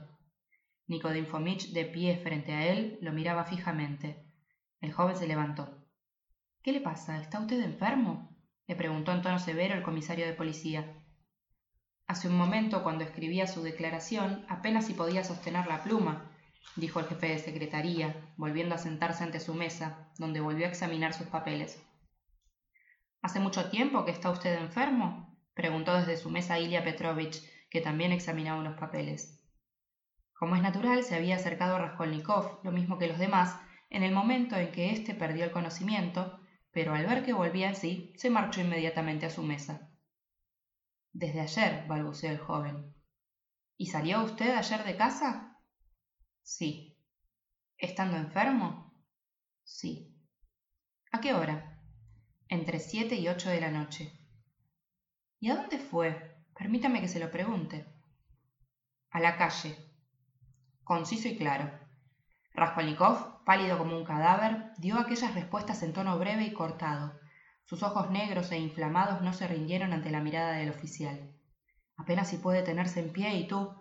Nikodin 0.86 1.26
Fomich, 1.26 1.72
de 1.72 1.86
pie 1.86 2.18
frente 2.18 2.53
a 2.53 2.66
él, 2.66 2.98
lo 3.01 3.12
miraba 3.12 3.44
fijamente. 3.44 4.26
El 4.82 4.92
joven 4.92 5.16
se 5.16 5.26
levantó. 5.26 5.86
¿Qué 6.62 6.72
le 6.72 6.82
pasa? 6.82 7.18
¿Está 7.18 7.40
usted 7.40 7.62
enfermo? 7.62 8.30
Le 8.70 8.76
preguntó 8.76 9.10
en 9.10 9.20
tono 9.20 9.40
severo 9.40 9.74
el 9.74 9.82
comisario 9.82 10.26
de 10.26 10.32
policía. 10.32 10.94
Hace 12.06 12.28
un 12.28 12.36
momento, 12.36 12.84
cuando 12.84 13.02
escribía 13.02 13.48
su 13.48 13.64
declaración, 13.64 14.46
apenas 14.48 14.86
si 14.86 14.94
podía 14.94 15.24
sostener 15.24 15.66
la 15.66 15.82
pluma, 15.82 16.30
dijo 16.76 17.00
el 17.00 17.06
jefe 17.06 17.30
de 17.30 17.40
secretaría, 17.40 18.14
volviendo 18.36 18.76
a 18.76 18.78
sentarse 18.78 19.24
ante 19.24 19.40
su 19.40 19.54
mesa, 19.54 20.12
donde 20.18 20.38
volvió 20.38 20.66
a 20.66 20.68
examinar 20.68 21.14
sus 21.14 21.26
papeles. 21.26 21.84
¿Hace 23.22 23.40
mucho 23.40 23.70
tiempo 23.70 24.04
que 24.04 24.12
está 24.12 24.30
usted 24.30 24.56
enfermo? 24.60 25.36
preguntó 25.54 25.94
desde 25.94 26.16
su 26.16 26.30
mesa 26.30 26.60
Ilya 26.60 26.84
Petrovich, 26.84 27.42
que 27.70 27.80
también 27.80 28.12
examinaba 28.12 28.60
unos 28.60 28.78
papeles. 28.78 29.42
Como 30.32 30.54
es 30.54 30.62
natural, 30.62 31.02
se 31.02 31.16
había 31.16 31.34
acercado 31.34 31.74
a 31.74 31.80
Raskolnikov, 31.80 32.60
lo 32.62 32.70
mismo 32.70 32.98
que 32.98 33.08
los 33.08 33.18
demás, 33.18 33.58
en 33.90 34.04
el 34.04 34.12
momento 34.12 34.54
en 34.54 34.70
que 34.70 34.92
éste 34.92 35.12
perdió 35.12 35.42
el 35.42 35.50
conocimiento, 35.50 36.39
pero 36.72 36.94
al 36.94 37.06
ver 37.06 37.24
que 37.24 37.32
volvía 37.32 37.68
en 37.68 37.74
sí, 37.74 38.12
se 38.16 38.30
marchó 38.30 38.60
inmediatamente 38.60 39.26
a 39.26 39.30
su 39.30 39.42
mesa. 39.42 39.90
Desde 41.12 41.40
ayer, 41.40 41.86
balbuceó 41.88 42.30
el 42.30 42.38
joven. 42.38 42.94
¿Y 43.76 43.86
salió 43.86 44.22
usted 44.22 44.54
ayer 44.56 44.84
de 44.84 44.96
casa? 44.96 45.58
Sí. 46.42 46.98
¿Estando 47.76 48.16
enfermo? 48.16 48.94
Sí. 49.64 50.16
¿A 51.12 51.20
qué 51.20 51.34
hora? 51.34 51.82
Entre 52.48 52.78
siete 52.78 53.16
y 53.16 53.28
ocho 53.28 53.50
de 53.50 53.60
la 53.60 53.70
noche. 53.70 54.12
¿Y 55.40 55.50
a 55.50 55.56
dónde 55.56 55.78
fue? 55.78 56.36
Permítame 56.56 57.00
que 57.00 57.08
se 57.08 57.18
lo 57.18 57.30
pregunte. 57.30 57.86
A 59.10 59.18
la 59.18 59.36
calle. 59.36 59.76
Conciso 60.84 61.28
y 61.28 61.36
claro. 61.36 61.70
Raskolnikov, 62.55 63.44
pálido 63.44 63.78
como 63.78 63.96
un 63.96 64.05
cadáver, 64.05 64.72
dio 64.78 64.98
aquellas 64.98 65.34
respuestas 65.34 65.82
en 65.82 65.92
tono 65.92 66.18
breve 66.18 66.44
y 66.44 66.53
cortado. 66.53 67.18
Sus 67.64 67.82
ojos 67.82 68.11
negros 68.11 68.51
e 68.51 68.59
inflamados 68.59 69.22
no 69.22 69.32
se 69.32 69.46
rindieron 69.46 69.92
ante 69.92 70.11
la 70.11 70.20
mirada 70.20 70.53
del 70.53 70.70
oficial. 70.70 71.32
Apenas 71.96 72.28
si 72.28 72.38
puede 72.38 72.62
tenerse 72.62 73.01
en 73.01 73.12
pie 73.12 73.36
y 73.36 73.46
tú, 73.46 73.72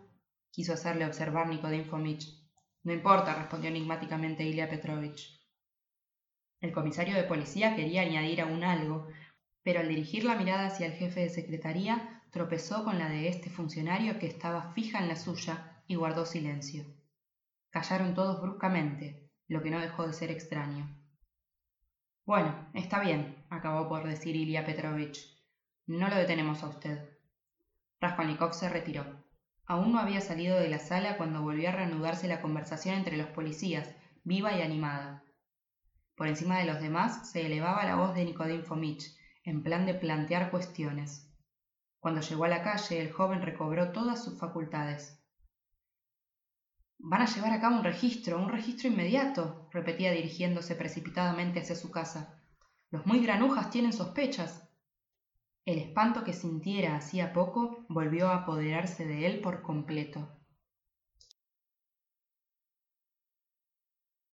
quiso 0.52 0.74
hacerle 0.74 1.06
observar 1.06 1.48
Nikodin 1.48 1.86
Fomich. 1.86 2.28
No 2.84 2.94
importa, 2.94 3.34
respondió 3.34 3.70
enigmáticamente 3.70 4.44
Ilya 4.44 4.70
Petrovich. 4.70 5.40
El 6.62 6.72
comisario 6.72 7.16
de 7.16 7.24
policía 7.24 7.76
quería 7.76 8.02
añadir 8.02 8.42
aún 8.42 8.64
algo, 8.64 9.08
pero 9.64 9.80
al 9.80 9.88
dirigir 9.88 10.26
la 10.26 10.36
mirada 10.36 10.68
hacia 10.68 10.86
el 10.86 10.94
jefe 10.94 11.22
de 11.22 11.30
secretaría 11.30 12.22
tropezó 12.32 12.84
con 12.84 13.00
la 13.00 13.10
de 13.10 13.28
este 13.28 13.50
funcionario 13.50 14.20
que 14.20 14.28
estaba 14.28 14.74
fija 14.74 15.00
en 15.00 15.08
la 15.08 15.16
suya 15.16 15.82
y 15.88 15.96
guardó 15.96 16.26
silencio. 16.26 16.86
Callaron 17.72 18.14
todos 18.14 18.42
bruscamente, 18.42 19.30
lo 19.48 19.62
que 19.62 19.70
no 19.70 19.80
dejó 19.80 20.08
de 20.08 20.14
ser 20.14 20.32
extraño. 20.32 20.96
Bueno, 22.26 22.70
está 22.74 23.00
bien, 23.00 23.46
acabó 23.50 23.88
por 23.88 24.08
decir 24.08 24.36
Ilya 24.36 24.66
Petrovich. 24.66 25.20
No 25.88 26.10
lo 26.10 26.16
detenemos 26.16 26.64
a 26.64 26.68
usted. 26.68 27.18
Raskolnikov 28.00 28.54
se 28.54 28.70
retiró. 28.70 29.24
Aún 29.66 29.92
no 29.92 30.00
había 30.00 30.22
salido 30.22 30.60
de 30.60 30.70
la 30.70 30.80
sala 30.80 31.18
cuando 31.18 31.42
volvió 31.42 31.70
a 31.70 31.74
reanudarse 31.74 32.28
la 32.28 32.42
conversación 32.42 32.96
entre 32.96 33.18
los 33.18 33.28
policías, 33.28 33.96
viva 34.24 34.54
y 34.54 34.62
animada. 34.62 35.24
Por 36.16 36.28
encima 36.28 36.58
de 36.58 36.66
los 36.66 36.82
demás 36.82 37.32
se 37.32 37.46
elevaba 37.46 37.86
la 37.86 37.96
voz 37.96 38.16
de 38.16 38.26
Nikodin 38.26 38.64
Fomich, 38.64 39.16
en 39.44 39.64
plan 39.64 39.86
de 39.86 39.94
plantear 39.94 40.52
cuestiones. 40.52 41.32
Cuando 42.00 42.22
llegó 42.22 42.46
a 42.46 42.50
la 42.50 42.64
calle, 42.64 43.02
el 43.02 43.12
joven 43.12 43.42
recobró 43.42 43.92
todas 43.92 44.24
sus 44.24 44.40
facultades. 44.40 45.19
Van 47.02 47.22
a 47.22 47.26
llevar 47.26 47.54
a 47.54 47.62
cabo 47.62 47.78
un 47.78 47.84
registro, 47.84 48.38
un 48.38 48.50
registro 48.50 48.90
inmediato, 48.90 49.70
repetía 49.72 50.12
dirigiéndose 50.12 50.76
precipitadamente 50.76 51.62
hacia 51.62 51.76
su 51.76 51.90
casa. 51.90 52.38
Los 52.92 53.06
muy 53.06 53.20
granujas 53.20 53.70
tienen 53.70 53.94
sospechas. 53.94 54.68
El 55.66 55.80
espanto 55.80 56.26
que 56.26 56.34
sintiera 56.34 56.98
hacía 56.98 57.32
poco 57.32 57.86
volvió 57.88 58.28
a 58.28 58.36
apoderarse 58.36 59.06
de 59.06 59.26
él 59.26 59.40
por 59.40 59.62
completo. 59.62 60.39